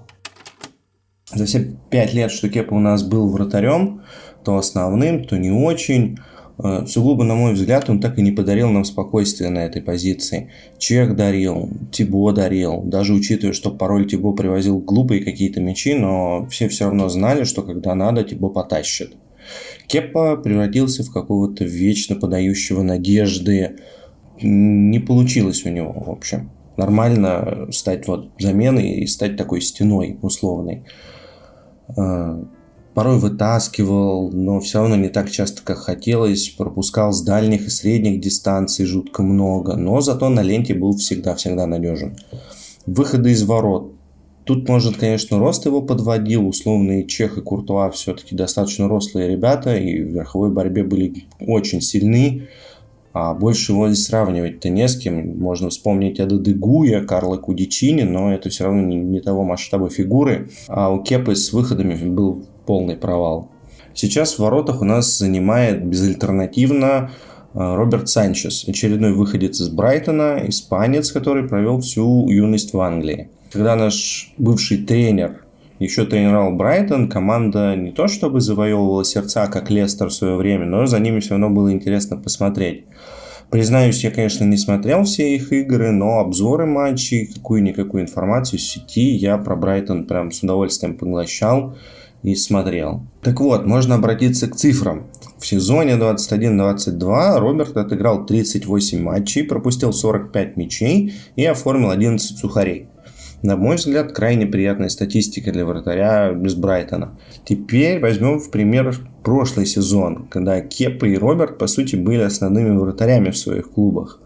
за 1.35 1.45
все 1.45 1.75
пять 1.89 2.13
лет, 2.13 2.31
что 2.31 2.49
Кепа 2.49 2.73
у 2.73 2.79
нас 2.79 3.03
был 3.03 3.29
вратарем, 3.29 4.01
то 4.43 4.57
основным, 4.57 5.25
то 5.25 5.37
не 5.37 5.51
очень. 5.51 6.17
Э, 6.63 6.85
сугубо, 6.87 7.23
на 7.23 7.35
мой 7.35 7.53
взгляд, 7.53 7.89
он 7.89 7.99
так 7.99 8.17
и 8.19 8.21
не 8.21 8.31
подарил 8.31 8.69
нам 8.69 8.85
спокойствие 8.85 9.49
на 9.49 9.59
этой 9.59 9.81
позиции. 9.81 10.51
Чех 10.77 11.15
дарил, 11.15 11.69
Тибо 11.91 12.31
дарил. 12.31 12.81
Даже 12.83 13.13
учитывая, 13.13 13.53
что 13.53 13.71
пароль 13.71 14.07
Тибо 14.07 14.33
привозил 14.33 14.79
глупые 14.79 15.23
какие-то 15.23 15.61
мячи, 15.61 15.93
но 15.93 16.47
все 16.49 16.67
все 16.69 16.85
равно 16.85 17.09
знали, 17.09 17.43
что 17.43 17.63
когда 17.63 17.95
надо, 17.95 18.23
Тибо 18.23 18.49
потащит. 18.49 19.15
Кепа 19.87 20.37
превратился 20.37 21.03
в 21.03 21.11
какого-то 21.11 21.65
вечно 21.65 22.15
подающего 22.15 22.81
надежды. 22.81 23.77
Не 24.41 24.99
получилось 24.99 25.65
у 25.65 25.69
него, 25.69 25.91
в 25.91 26.09
общем. 26.09 26.51
Нормально 26.77 27.67
стать 27.71 28.07
вот 28.07 28.29
заменой 28.39 28.89
и 28.93 29.07
стать 29.07 29.37
такой 29.37 29.61
стеной 29.61 30.17
условной. 30.21 30.85
Э, 31.97 32.43
порой 32.93 33.19
вытаскивал, 33.19 34.31
но 34.31 34.59
все 34.59 34.79
равно 34.79 34.95
не 34.95 35.09
так 35.09 35.29
часто, 35.31 35.61
как 35.63 35.79
хотелось. 35.79 36.49
Пропускал 36.49 37.11
с 37.11 37.21
дальних 37.21 37.67
и 37.67 37.69
средних 37.69 38.21
дистанций 38.21 38.85
жутко 38.85 39.23
много, 39.23 39.75
но 39.75 40.01
зато 40.01 40.29
на 40.29 40.41
ленте 40.41 40.73
был 40.73 40.95
всегда-всегда 40.95 41.65
надежен. 41.65 42.15
Выходы 42.85 43.31
из 43.31 43.43
ворот. 43.43 43.93
Тут, 44.45 44.67
может, 44.67 44.97
конечно, 44.97 45.39
рост 45.39 45.65
его 45.65 45.81
подводил. 45.81 46.47
Условные 46.47 47.07
Чех 47.07 47.37
и 47.37 47.41
Куртуа 47.41 47.89
все-таки 47.91 48.35
достаточно 48.35 48.89
рослые 48.89 49.29
ребята 49.29 49.77
и 49.77 50.01
в 50.01 50.09
верховой 50.09 50.51
борьбе 50.51 50.83
были 50.83 51.25
очень 51.39 51.81
сильны. 51.81 52.49
А 53.13 53.35
больше 53.35 53.73
его 53.73 53.89
здесь 53.89 54.07
сравнивать-то 54.07 54.69
не 54.69 54.87
с 54.87 54.97
кем. 54.97 55.37
Можно 55.37 55.69
вспомнить 55.69 56.19
Ададыгуя, 56.19 57.05
Карла 57.05 57.37
Кудичини, 57.37 58.01
но 58.01 58.33
это 58.33 58.49
все 58.49 58.65
равно 58.65 58.81
не, 58.81 58.95
не 58.95 59.21
того 59.21 59.43
масштаба 59.43 59.89
фигуры. 59.89 60.49
А 60.67 60.91
у 60.91 61.03
Кепы 61.03 61.35
с 61.35 61.53
выходами 61.53 61.93
был 61.93 62.47
полный 62.65 62.95
провал. 62.95 63.51
Сейчас 63.93 64.33
в 64.33 64.39
воротах 64.39 64.81
у 64.81 64.85
нас 64.85 65.19
занимает 65.19 65.85
безальтернативно 65.85 67.11
э, 67.53 67.59
Роберт 67.59 68.09
Санчес, 68.09 68.67
очередной 68.67 69.13
выходец 69.13 69.61
из 69.61 69.69
Брайтона, 69.69 70.41
испанец, 70.47 71.11
который 71.11 71.47
провел 71.47 71.79
всю 71.81 72.27
юность 72.29 72.73
в 72.73 72.79
Англии. 72.79 73.29
Когда 73.51 73.75
наш 73.75 74.33
бывший 74.39 74.77
тренер 74.77 75.45
еще 75.79 76.05
тренировал 76.05 76.53
Брайтон, 76.53 77.09
команда 77.09 77.75
не 77.75 77.91
то 77.91 78.07
чтобы 78.07 78.41
завоевывала 78.41 79.03
сердца, 79.03 79.47
как 79.47 79.69
Лестер 79.69 80.07
в 80.07 80.13
свое 80.13 80.35
время, 80.35 80.65
но 80.65 80.85
за 80.85 80.99
ними 80.99 81.19
все 81.19 81.31
равно 81.31 81.49
было 81.49 81.71
интересно 81.71 82.17
посмотреть. 82.17 82.85
Признаюсь, 83.49 84.03
я, 84.03 84.09
конечно, 84.09 84.45
не 84.45 84.57
смотрел 84.57 85.03
все 85.03 85.35
их 85.35 85.53
игры, 85.53 85.91
но 85.91 86.19
обзоры 86.19 86.65
матчей, 86.65 87.27
какую-никакую 87.27 88.03
информацию 88.03 88.59
в 88.59 88.63
сети 88.63 89.11
я 89.11 89.37
про 89.37 89.55
Брайтон 89.55 90.05
прям 90.05 90.31
с 90.31 90.41
удовольствием 90.41 90.97
поглощал 90.97 91.75
и 92.23 92.33
смотрел. 92.35 93.01
Так 93.21 93.39
вот, 93.41 93.67
можно 93.67 93.95
обратиться 93.95 94.47
к 94.47 94.55
цифрам. 94.55 95.05
В 95.37 95.45
сезоне 95.45 95.93
21-22 95.93 97.37
Роберт 97.37 97.77
отыграл 97.77 98.25
38 98.25 98.99
матчей, 98.99 99.43
пропустил 99.43 99.93
45 99.93 100.57
мячей 100.57 101.13
и 101.35 101.45
оформил 101.45 101.91
11 101.91 102.37
сухарей. 102.37 102.87
На 103.43 103.57
мой 103.57 103.75
взгляд, 103.75 104.13
крайне 104.13 104.45
приятная 104.45 104.87
статистика 104.87 105.51
для 105.51 105.65
вратаря 105.65 106.31
без 106.31 106.55
Брайтона. 106.55 107.19
Теперь 107.43 107.99
возьмем 107.99 108.39
в 108.39 108.49
пример 108.49 108.95
прошлый 109.21 109.65
сезон, 109.65 110.27
когда 110.29 110.61
Кепа 110.61 111.03
и 111.03 111.17
Роберт, 111.17 111.57
по 111.57 111.67
сути, 111.67 111.97
были 111.97 112.21
основными 112.21 112.77
вратарями 112.77 113.31
в 113.31 113.37
своих 113.37 113.69
клубах. 113.69 114.21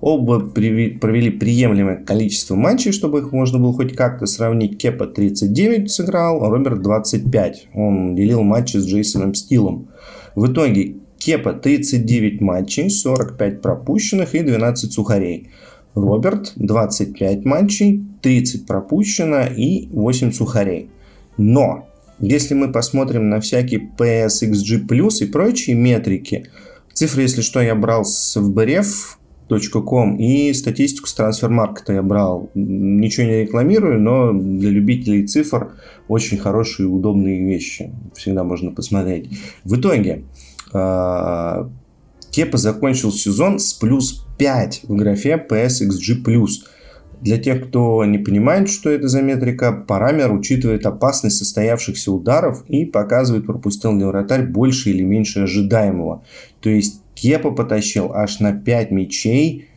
Оба 0.00 0.40
провели 0.40 1.30
приемлемое 1.30 1.96
количество 1.96 2.54
матчей, 2.54 2.92
чтобы 2.92 3.18
их 3.18 3.30
можно 3.30 3.58
было 3.58 3.74
хоть 3.74 3.94
как-то 3.94 4.24
сравнить. 4.24 4.78
Кепа 4.78 5.06
39 5.06 5.90
сыграл, 5.90 6.42
а 6.42 6.48
Роберт 6.48 6.80
25. 6.80 7.68
Он 7.74 8.14
делил 8.14 8.42
матчи 8.42 8.78
с 8.78 8.86
Джейсоном 8.86 9.34
Стилом. 9.34 9.88
В 10.34 10.50
итоге 10.50 10.96
Кепа 11.18 11.52
39 11.52 12.40
матчей, 12.40 12.88
45 12.88 13.60
пропущенных 13.60 14.34
и 14.34 14.40
12 14.40 14.90
сухарей. 14.90 15.50
Роберт 15.94 16.54
25 16.56 17.44
матчей, 17.44 18.06
30 18.22 18.66
пропущено 18.66 19.46
и 19.46 19.88
8 19.92 20.32
сухарей. 20.32 20.90
Но, 21.36 21.88
если 22.18 22.54
мы 22.54 22.70
посмотрим 22.70 23.28
на 23.28 23.40
всякие 23.40 23.90
PSXG+, 23.98 25.08
и 25.20 25.26
прочие 25.26 25.76
метрики, 25.76 26.46
цифры, 26.92 27.22
если 27.22 27.42
что, 27.42 27.60
я 27.60 27.74
брал 27.74 28.04
с 28.04 28.36
fbref.com 28.36 30.16
и 30.16 30.52
статистику 30.52 31.08
с 31.08 31.14
трансфермаркета 31.14 31.94
я 31.94 32.02
брал. 32.02 32.50
Ничего 32.54 33.26
не 33.26 33.42
рекламирую, 33.42 34.00
но 34.00 34.32
для 34.32 34.70
любителей 34.70 35.26
цифр 35.26 35.72
очень 36.08 36.38
хорошие 36.38 36.86
и 36.86 36.90
удобные 36.90 37.44
вещи. 37.44 37.92
Всегда 38.14 38.44
можно 38.44 38.70
посмотреть. 38.70 39.30
В 39.64 39.76
итоге, 39.76 40.24
а, 40.72 41.70
Кепа 42.30 42.56
закончил 42.56 43.12
сезон 43.12 43.58
с 43.58 43.74
плюс 43.74 44.24
5 44.38 44.84
в 44.84 44.96
графе 44.96 45.44
PSXG+. 45.48 46.22
Для 47.22 47.38
тех, 47.38 47.68
кто 47.68 48.04
не 48.04 48.18
понимает, 48.18 48.68
что 48.68 48.90
это 48.90 49.06
за 49.06 49.22
метрика, 49.22 49.72
параметр 49.72 50.32
учитывает 50.32 50.84
опасность 50.86 51.38
состоявшихся 51.38 52.10
ударов 52.10 52.64
и 52.68 52.84
показывает, 52.84 53.46
пропустил 53.46 53.96
ли 53.96 54.04
вратарь 54.04 54.44
больше 54.44 54.90
или 54.90 55.04
меньше 55.04 55.40
ожидаемого. 55.40 56.24
То 56.60 56.68
есть 56.68 57.00
Кепа 57.14 57.52
потащил 57.52 58.12
аж 58.12 58.40
на 58.40 58.52
5 58.52 58.90
мячей 58.90 59.68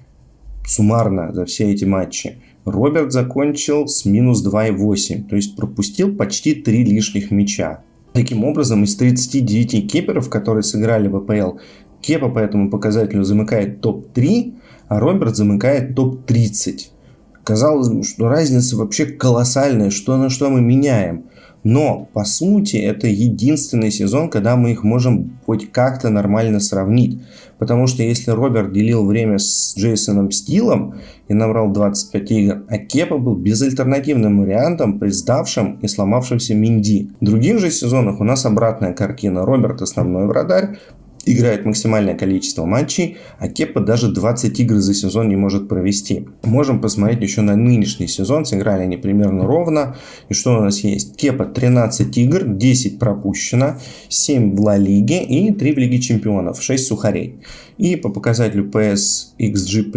суммарно 0.66 1.32
за 1.34 1.46
все 1.46 1.72
эти 1.72 1.86
матчи. 1.86 2.40
Роберт 2.66 3.12
закончил 3.12 3.88
с 3.88 4.06
минус 4.06 4.44
2,8, 4.44 5.28
то 5.30 5.36
есть 5.36 5.56
пропустил 5.56 6.16
почти 6.16 6.56
3 6.56 6.84
лишних 6.84 7.30
мяча. 7.30 7.84
Таким 8.14 8.44
образом, 8.44 8.86
из 8.86 8.96
39 8.96 9.92
киперов, 9.92 10.32
которые 10.32 10.64
сыграли 10.64 11.08
в 11.08 11.18
АПЛ, 11.18 11.60
Кепа 12.02 12.30
по 12.30 12.40
этому 12.40 12.72
показателю 12.72 13.24
замыкает 13.24 13.82
топ-3, 13.82 14.56
а 14.88 15.00
Роберт 15.00 15.36
замыкает 15.36 15.94
топ-30. 15.96 16.95
Казалось, 17.46 18.08
что 18.08 18.28
разница 18.28 18.76
вообще 18.76 19.06
колоссальная, 19.06 19.92
что 19.92 20.18
на 20.18 20.32
что 20.32 20.50
мы 20.50 20.62
меняем. 20.62 21.26
Но, 21.64 22.10
по 22.12 22.26
сути, 22.26 22.78
это 22.78 23.08
единственный 23.08 23.92
сезон, 23.92 24.32
когда 24.32 24.56
мы 24.56 24.72
их 24.72 24.84
можем 24.84 25.38
хоть 25.46 25.72
как-то 25.72 26.10
нормально 26.10 26.60
сравнить. 26.60 27.22
Потому 27.60 27.86
что 27.86 28.02
если 28.02 28.32
Роберт 28.32 28.74
делил 28.74 29.06
время 29.06 29.38
с 29.38 29.76
Джейсоном 29.78 30.32
Стилом 30.32 30.96
и 31.28 31.36
набрал 31.36 31.72
25 31.72 32.32
игр, 32.32 32.64
а 32.68 32.78
Кепа 32.80 33.20
был 33.20 33.36
безальтернативным 33.36 34.42
вариантом 34.42 35.00
при 35.00 35.10
сдавшем 35.10 35.80
и 35.82 35.88
сломавшемся 35.88 36.56
Минди. 36.56 37.12
В 37.22 37.26
других 37.26 37.60
же 37.60 37.70
сезонах 37.70 38.20
у 38.20 38.24
нас 38.24 38.46
обратная 38.46 38.94
картина. 38.94 39.46
Роберт 39.46 39.84
основной 39.84 40.26
вратарь, 40.26 40.78
играет 41.26 41.66
максимальное 41.66 42.16
количество 42.16 42.66
матчей, 42.66 43.18
а 43.40 43.48
Кепа 43.48 43.82
даже 43.82 44.12
20 44.12 44.60
игр 44.60 44.76
за 44.76 44.94
сезон 44.94 45.30
не 45.30 45.36
может 45.36 45.68
провести. 45.68 46.28
Можем 46.44 46.82
посмотреть 46.82 47.22
еще 47.22 47.42
на 47.42 47.56
нынешний 47.56 48.08
сезон, 48.08 48.46
сыграли 48.46 48.84
они 48.84 48.98
примерно 48.98 49.46
ровно. 49.46 49.98
И 50.30 50.34
что 50.34 50.58
у 50.58 50.62
нас 50.62 50.80
есть? 50.80 51.16
Кепа 51.16 51.46
13 51.46 52.18
игр, 52.18 52.44
10 52.46 53.00
пропущено, 53.00 53.78
7 54.10 54.56
в 54.56 54.62
Ла 54.62 54.78
Лиге 54.78 55.24
и 55.24 55.52
3 55.52 55.74
в 55.74 55.78
Лиге 55.78 56.00
Чемпионов, 56.00 56.62
6 56.62 56.88
сухарей. 56.88 57.40
И 57.78 57.96
по 57.96 58.10
показателю 58.10 58.70
PS 58.70 59.34
XG+, 59.38 59.92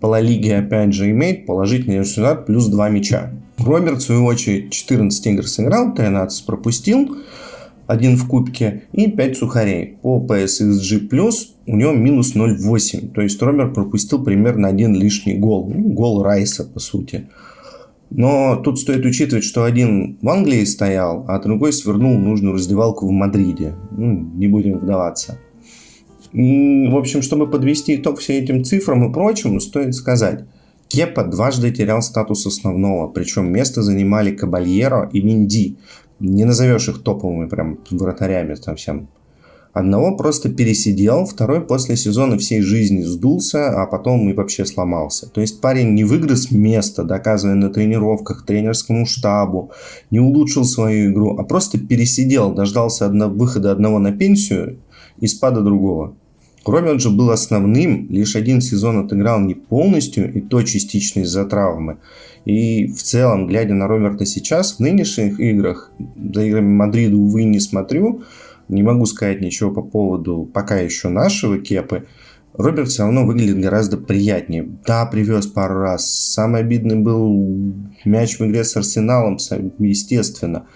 по 0.00 0.06
Ла 0.06 0.20
Лиге 0.20 0.56
опять 0.56 0.92
же 0.92 1.10
имеет 1.10 1.46
положительный 1.46 1.98
результат 1.98 2.46
плюс 2.46 2.66
2 2.66 2.88
мяча. 2.88 3.30
Роберт, 3.58 3.98
в 3.98 4.02
свою 4.02 4.24
очередь, 4.24 4.72
14 4.72 5.26
игр 5.26 5.46
сыграл, 5.46 5.94
13 5.94 6.44
пропустил, 6.46 7.16
один 7.92 8.16
в 8.16 8.26
кубке 8.26 8.84
и 8.92 9.10
5 9.10 9.36
сухарей. 9.36 9.98
По 10.02 10.24
PSXG+, 10.26 11.32
у 11.66 11.76
него 11.76 11.92
минус 11.92 12.34
0,8. 12.34 13.12
То 13.12 13.20
есть 13.20 13.40
Ромер 13.42 13.72
пропустил 13.72 14.24
примерно 14.24 14.68
один 14.68 14.94
лишний 14.94 15.34
гол. 15.34 15.70
Ну, 15.72 15.90
гол 15.90 16.22
Райса, 16.22 16.64
по 16.64 16.80
сути. 16.80 17.28
Но 18.10 18.56
тут 18.56 18.78
стоит 18.78 19.06
учитывать, 19.06 19.44
что 19.44 19.64
один 19.64 20.18
в 20.20 20.28
Англии 20.28 20.64
стоял, 20.64 21.24
а 21.28 21.38
другой 21.38 21.72
свернул 21.72 22.18
нужную 22.18 22.54
раздевалку 22.54 23.06
в 23.06 23.10
Мадриде. 23.10 23.74
Ну, 23.90 24.30
не 24.34 24.48
будем 24.48 24.78
вдаваться. 24.78 25.38
И, 26.32 26.88
в 26.90 26.96
общем, 26.96 27.22
чтобы 27.22 27.50
подвести 27.50 27.96
итог 27.96 28.18
всем 28.18 28.36
этим 28.42 28.64
цифрам 28.64 29.08
и 29.08 29.12
прочему, 29.12 29.60
стоит 29.60 29.94
сказать, 29.94 30.44
Кепа 30.92 31.24
дважды 31.24 31.70
терял 31.70 32.02
статус 32.02 32.46
основного, 32.46 33.08
причем 33.08 33.50
место 33.50 33.82
занимали 33.82 34.30
Кабальеро 34.30 35.08
и 35.10 35.22
Минди. 35.22 35.78
Не 36.24 36.44
назовешь 36.44 36.88
их 36.88 37.02
топовыми 37.02 37.48
прям 37.48 37.80
вратарями 37.90 38.54
там 38.54 38.76
всем. 38.76 39.08
Одного 39.72 40.16
просто 40.16 40.50
пересидел, 40.50 41.24
второй 41.24 41.62
после 41.62 41.96
сезона 41.96 42.38
всей 42.38 42.60
жизни 42.60 43.02
сдулся, 43.02 43.70
а 43.70 43.86
потом 43.86 44.30
и 44.30 44.32
вообще 44.32 44.64
сломался. 44.64 45.28
То 45.28 45.40
есть 45.40 45.60
парень 45.60 45.94
не 45.94 46.04
выгрыз 46.04 46.52
место, 46.52 47.02
доказывая 47.02 47.56
на 47.56 47.70
тренировках 47.70 48.46
тренерскому 48.46 49.04
штабу, 49.04 49.72
не 50.12 50.20
улучшил 50.20 50.64
свою 50.64 51.10
игру, 51.10 51.36
а 51.36 51.42
просто 51.42 51.76
пересидел, 51.78 52.52
дождался 52.52 53.06
одно, 53.06 53.28
выхода 53.28 53.72
одного 53.72 53.98
на 53.98 54.12
пенсию 54.12 54.78
и 55.18 55.26
спада 55.26 55.60
другого. 55.60 56.14
Робин 56.64 57.00
же 57.00 57.10
был 57.10 57.30
основным, 57.30 58.06
лишь 58.10 58.36
один 58.36 58.60
сезон 58.60 59.04
отыграл 59.04 59.40
не 59.40 59.54
полностью, 59.54 60.32
и 60.32 60.40
то 60.40 60.62
частично 60.62 61.20
из-за 61.20 61.44
травмы. 61.46 61.96
И 62.44 62.86
в 62.86 63.02
целом, 63.02 63.46
глядя 63.46 63.74
на 63.74 63.86
Роберта 63.86 64.26
сейчас, 64.26 64.74
в 64.74 64.80
нынешних 64.80 65.38
играх, 65.38 65.92
за 66.16 66.44
играми 66.44 66.68
Мадрида, 66.68 67.16
увы, 67.16 67.44
не 67.44 67.60
смотрю, 67.60 68.22
не 68.68 68.82
могу 68.82 69.06
сказать 69.06 69.40
ничего 69.40 69.70
по 69.70 69.82
поводу 69.82 70.48
пока 70.52 70.76
еще 70.78 71.08
нашего 71.08 71.58
кепы, 71.58 72.06
Роберт 72.54 72.88
все 72.88 73.04
равно 73.04 73.24
выглядит 73.24 73.60
гораздо 73.60 73.96
приятнее. 73.96 74.68
Да, 74.86 75.06
привез 75.06 75.46
пару 75.46 75.78
раз. 75.78 76.10
Самый 76.10 76.60
обидный 76.60 76.96
был 76.96 77.74
мяч 78.04 78.38
в 78.38 78.44
игре 78.44 78.64
с 78.64 78.76
Арсеналом, 78.76 79.38
естественно. 79.78 80.66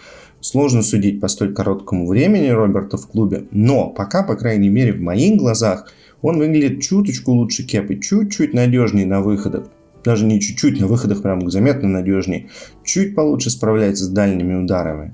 Сложно 0.41 0.83
судить 0.83 1.21
по 1.21 1.29
столь 1.29 1.53
короткому 1.53 2.07
времени 2.07 2.49
Роберта 2.49 2.97
в 2.97 3.09
клубе, 3.09 3.47
но 3.51 3.91
пока, 3.91 4.23
по 4.23 4.37
крайней 4.37 4.69
мере, 4.69 4.93
в 4.93 5.01
моих 5.01 5.39
глазах, 5.39 5.91
он 6.23 6.39
выглядит 6.39 6.83
чуточку 6.83 7.33
лучше 7.33 7.65
Кепы, 7.65 7.97
чуть-чуть 7.97 8.55
надежнее 8.55 9.07
на 9.07 9.21
выходах. 9.21 9.69
Даже 10.07 10.25
не 10.25 10.41
чуть-чуть, 10.41 10.81
на 10.81 10.87
выходах 10.87 11.21
прям 11.21 11.51
заметно 11.51 11.89
надежнее. 11.89 12.49
Чуть 12.85 13.15
получше 13.15 13.51
справляется 13.51 14.05
с 14.05 14.09
дальними 14.09 14.55
ударами. 14.55 15.13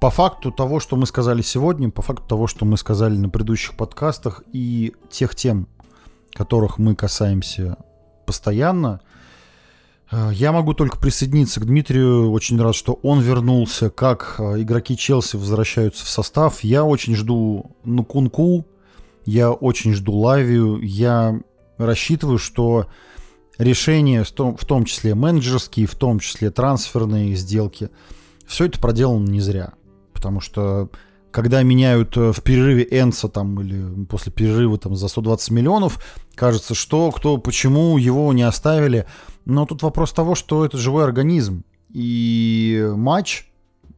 По 0.00 0.10
факту 0.10 0.50
того, 0.50 0.80
что 0.80 0.96
мы 0.96 1.06
сказали 1.06 1.42
сегодня, 1.42 1.90
по 1.90 2.00
факту 2.00 2.26
того, 2.26 2.46
что 2.46 2.64
мы 2.64 2.78
сказали 2.78 3.16
на 3.18 3.28
предыдущих 3.28 3.76
подкастах 3.76 4.42
и 4.52 4.94
тех 5.10 5.34
тем, 5.34 5.68
которых 6.32 6.78
мы 6.78 6.96
касаемся 6.96 7.76
постоянно, 8.24 9.02
Э, 10.10 10.30
я 10.32 10.52
могу 10.52 10.74
только 10.74 10.98
присоединиться 10.98 11.60
к 11.60 11.66
Дмитрию. 11.66 12.30
Очень 12.30 12.60
рад, 12.60 12.74
что 12.74 12.94
он 13.02 13.20
вернулся. 13.20 13.90
Как 13.90 14.36
э, 14.38 14.62
игроки 14.62 14.96
Челси 14.96 15.36
возвращаются 15.36 16.04
в 16.04 16.08
состав. 16.08 16.64
Я 16.64 16.84
очень 16.84 17.14
жду 17.14 17.76
Нукунку. 17.84 18.66
Я 19.24 19.52
очень 19.52 19.94
жду 19.94 20.12
Лавию. 20.12 20.80
Я 20.82 21.40
рассчитываю, 21.78 22.38
что 22.38 22.86
решения, 23.58 24.24
в 24.24 24.64
том 24.64 24.84
числе 24.84 25.14
менеджерские, 25.14 25.86
в 25.86 25.94
том 25.94 26.18
числе 26.20 26.50
трансферные 26.50 27.34
сделки, 27.34 27.90
все 28.46 28.66
это 28.66 28.80
проделано 28.80 29.28
не 29.28 29.40
зря. 29.40 29.74
Потому 30.12 30.40
что 30.40 30.90
когда 31.30 31.62
меняют 31.62 32.16
э, 32.16 32.32
в 32.32 32.42
перерыве 32.42 32.86
Энса 32.90 33.28
там 33.28 33.60
или 33.60 34.04
после 34.06 34.32
перерыва 34.32 34.78
там 34.78 34.96
за 34.96 35.08
120 35.08 35.50
миллионов, 35.50 36.04
кажется, 36.34 36.74
что, 36.74 37.10
кто, 37.12 37.38
почему 37.38 37.96
его 37.98 38.32
не 38.32 38.42
оставили. 38.42 39.06
Но 39.44 39.66
тут 39.66 39.82
вопрос 39.82 40.12
того, 40.12 40.34
что 40.34 40.64
это 40.64 40.76
живой 40.76 41.04
организм. 41.04 41.64
И 41.92 42.90
матч, 42.96 43.49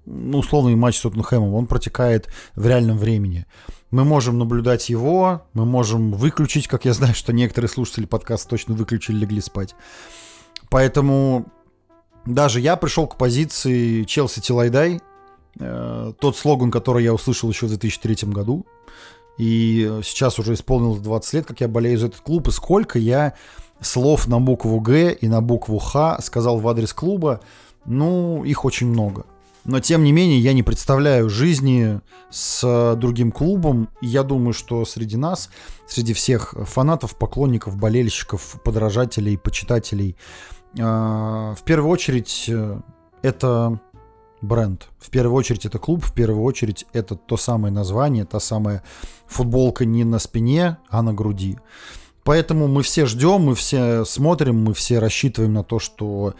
ну, 0.06 0.38
условный 0.38 0.74
матч 0.74 0.98
с 0.98 1.02
Тоттенхэмом, 1.02 1.54
он 1.54 1.66
протекает 1.66 2.28
в 2.54 2.66
реальном 2.66 2.98
времени. 2.98 3.46
Мы 3.90 4.04
можем 4.04 4.38
наблюдать 4.38 4.88
его, 4.88 5.42
мы 5.52 5.64
можем 5.64 6.12
выключить, 6.12 6.66
как 6.66 6.84
я 6.84 6.94
знаю, 6.94 7.14
что 7.14 7.32
некоторые 7.32 7.68
слушатели 7.68 8.06
подкаста 8.06 8.48
точно 8.48 8.74
выключили, 8.74 9.16
легли 9.16 9.40
спать. 9.40 9.74
Поэтому 10.70 11.46
даже 12.24 12.60
я 12.60 12.76
пришел 12.76 13.06
к 13.06 13.16
позиции 13.16 14.04
Челси 14.04 14.40
Тилайдай, 14.40 15.00
э, 15.58 16.12
тот 16.18 16.36
слоган, 16.36 16.70
который 16.70 17.04
я 17.04 17.12
услышал 17.12 17.50
еще 17.50 17.66
в 17.66 17.68
2003 17.68 18.32
году. 18.32 18.66
И 19.38 20.00
сейчас 20.02 20.38
уже 20.38 20.54
исполнилось 20.54 21.00
20 21.00 21.32
лет, 21.34 21.46
как 21.46 21.60
я 21.60 21.68
болею 21.68 21.98
за 21.98 22.06
этот 22.06 22.20
клуб, 22.20 22.48
и 22.48 22.50
сколько 22.50 22.98
я 22.98 23.34
слов 23.80 24.26
на 24.28 24.40
букву 24.40 24.80
Г 24.80 25.12
и 25.12 25.28
на 25.28 25.40
букву 25.40 25.78
Х 25.78 26.18
сказал 26.22 26.58
в 26.58 26.68
адрес 26.68 26.92
клуба, 26.92 27.40
ну, 27.84 28.44
их 28.44 28.64
очень 28.64 28.86
много. 28.88 29.26
Но, 29.64 29.80
тем 29.80 30.02
не 30.02 30.12
менее, 30.12 30.40
я 30.40 30.52
не 30.52 30.62
представляю 30.62 31.30
жизни 31.30 32.00
с 32.30 32.96
другим 32.96 33.30
клубом. 33.30 33.88
И 34.00 34.08
я 34.08 34.22
думаю, 34.22 34.52
что 34.52 34.84
среди 34.84 35.16
нас, 35.16 35.50
среди 35.86 36.14
всех 36.14 36.54
фанатов, 36.64 37.16
поклонников, 37.16 37.76
болельщиков, 37.76 38.60
подражателей, 38.64 39.38
почитателей, 39.38 40.16
э, 40.76 40.82
в 40.82 41.62
первую 41.64 41.90
очередь 41.90 42.46
э, 42.48 42.80
это 43.22 43.80
бренд. 44.40 44.88
В 44.98 45.10
первую 45.10 45.36
очередь 45.36 45.64
это 45.64 45.78
клуб, 45.78 46.04
в 46.04 46.12
первую 46.12 46.42
очередь 46.42 46.84
это 46.92 47.14
то 47.14 47.36
самое 47.36 47.72
название, 47.72 48.24
та 48.24 48.40
самая 48.40 48.82
футболка 49.26 49.84
не 49.84 50.04
на 50.04 50.18
спине, 50.18 50.78
а 50.88 51.02
на 51.02 51.14
груди. 51.14 51.58
Поэтому 52.24 52.68
мы 52.68 52.82
все 52.82 53.06
ждем, 53.06 53.42
мы 53.42 53.54
все 53.54 54.04
смотрим, 54.04 54.62
мы 54.62 54.74
все 54.74 54.98
рассчитываем 54.98 55.52
на 55.52 55.64
то, 55.64 55.78
что 55.78 56.34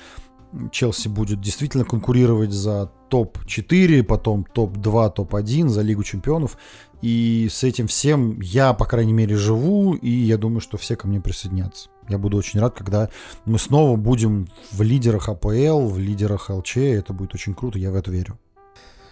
Челси 0.70 1.08
будет 1.08 1.40
действительно 1.40 1.84
конкурировать 1.84 2.52
за 2.52 2.92
топ-4, 3.12 4.02
потом 4.04 4.44
топ-2, 4.44 5.12
топ-1, 5.12 5.68
за 5.68 5.82
Лигу 5.82 6.02
Чемпионов. 6.02 6.56
И 7.02 7.48
с 7.50 7.62
этим 7.62 7.88
всем 7.88 8.40
я, 8.40 8.72
по 8.72 8.86
крайней 8.86 9.12
мере, 9.12 9.36
живу, 9.36 9.92
и 9.94 10.08
я 10.08 10.38
думаю, 10.38 10.60
что 10.60 10.78
все 10.78 10.96
ко 10.96 11.06
мне 11.06 11.20
присоединятся. 11.20 11.90
Я 12.08 12.16
буду 12.16 12.38
очень 12.38 12.58
рад, 12.60 12.74
когда 12.74 13.10
мы 13.44 13.58
снова 13.58 13.96
будем 13.96 14.48
в 14.70 14.80
лидерах 14.80 15.28
АПЛ, 15.28 15.88
в 15.88 15.98
лидерах 15.98 16.48
ЛЧ. 16.48 16.78
Это 16.78 17.12
будет 17.12 17.34
очень 17.34 17.54
круто, 17.54 17.78
я 17.78 17.90
в 17.90 17.96
это 17.96 18.10
верю. 18.10 18.38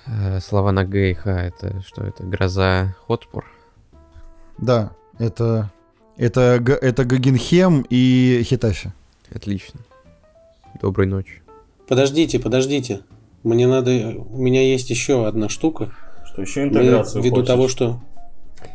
Э, 0.06 0.40
слова 0.40 0.72
на 0.72 0.84
Г 0.84 1.10
и 1.10 1.14
Х, 1.14 1.30
это 1.30 1.82
что 1.82 2.02
это? 2.02 2.24
Гроза 2.24 2.96
Хотспур? 3.06 3.44
Да, 4.56 4.92
это 5.18 5.70
это, 6.16 6.62
это 6.80 7.04
Гагенхем 7.04 7.84
и 7.90 8.42
Хитафи. 8.44 8.94
Отлично. 9.34 9.80
Доброй 10.80 11.06
ночи. 11.06 11.42
Подождите, 11.86 12.38
подождите. 12.38 13.00
Мне 13.42 13.66
надо... 13.66 13.90
У 13.90 14.38
меня 14.38 14.62
есть 14.62 14.90
еще 14.90 15.26
одна 15.26 15.48
штука. 15.48 15.92
Что, 16.24 16.42
еще 16.42 16.64
интеграцию 16.64 17.20
мы, 17.20 17.24
Ввиду 17.24 17.36
хочешь? 17.36 17.48
того, 17.48 17.68
что... 17.68 18.00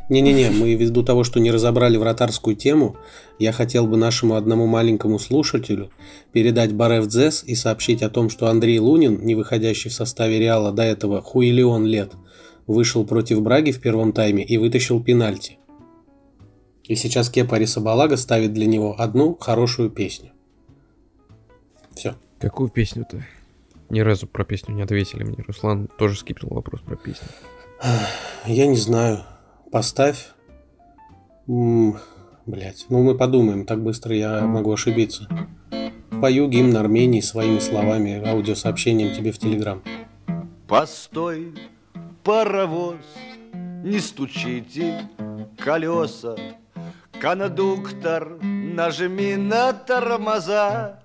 Не-не-не, 0.10 0.50
мы 0.60 0.74
ввиду 0.74 1.04
того, 1.04 1.24
что 1.24 1.40
не 1.40 1.52
разобрали 1.52 1.98
вратарскую 1.98 2.56
тему, 2.56 2.96
я 3.38 3.52
хотел 3.52 3.88
бы 3.88 3.98
нашему 3.98 4.36
одному 4.36 4.66
маленькому 4.66 5.20
слушателю 5.20 5.92
передать 6.32 6.74
Барев 6.74 7.08
Дзес 7.08 7.44
и 7.44 7.56
сообщить 7.56 8.02
о 8.02 8.10
том, 8.10 8.30
что 8.30 8.48
Андрей 8.48 8.80
Лунин, 8.80 9.24
не 9.24 9.36
выходящий 9.36 9.90
в 9.90 9.94
составе 9.94 10.40
Реала 10.40 10.72
до 10.72 10.84
этого 10.84 11.22
хуилион 11.22 11.86
лет, 11.86 12.14
вышел 12.66 13.06
против 13.06 13.42
Браги 13.42 13.72
в 13.72 13.80
первом 13.80 14.14
тайме 14.14 14.44
и 14.44 14.58
вытащил 14.58 15.04
пенальти. 15.04 15.60
И 16.84 16.96
сейчас 16.96 17.30
Кепа 17.30 17.56
Рисабалага 17.56 18.16
ставит 18.16 18.54
для 18.54 18.68
него 18.68 18.96
одну 18.98 19.36
хорошую 19.40 19.90
песню. 19.90 20.32
Все. 21.96 22.16
Какую 22.40 22.70
песню-то? 22.70 23.26
Ни 23.90 24.00
разу 24.00 24.28
про 24.28 24.44
песню 24.44 24.76
не 24.76 24.82
ответили 24.82 25.24
мне. 25.24 25.44
Руслан 25.48 25.88
тоже 25.98 26.18
скипнул 26.18 26.54
вопрос 26.54 26.82
про 26.82 26.96
песню. 26.96 27.28
Я 28.46 28.68
не 28.68 28.78
знаю. 28.78 29.24
Поставь. 29.72 30.32
Блять. 31.48 32.86
Ну 32.90 33.04
мы 33.04 33.16
подумаем, 33.16 33.66
так 33.66 33.82
быстро 33.82 34.16
я 34.16 34.42
могу 34.42 34.72
ошибиться. 34.72 35.28
Пою 36.22 36.48
гимн 36.48 36.78
Армении 36.78 37.22
своими 37.22 37.60
словами, 37.60 38.24
аудиосообщением 38.26 39.14
тебе 39.14 39.32
в 39.32 39.40
Телеграм. 39.40 39.84
Постой, 40.68 41.54
паровоз, 42.24 42.98
не 43.84 44.00
стучите 44.00 45.10
колеса. 45.58 46.36
Кондуктор, 47.20 48.38
нажми 48.42 49.36
на 49.36 49.74
тормоза, 49.74 51.00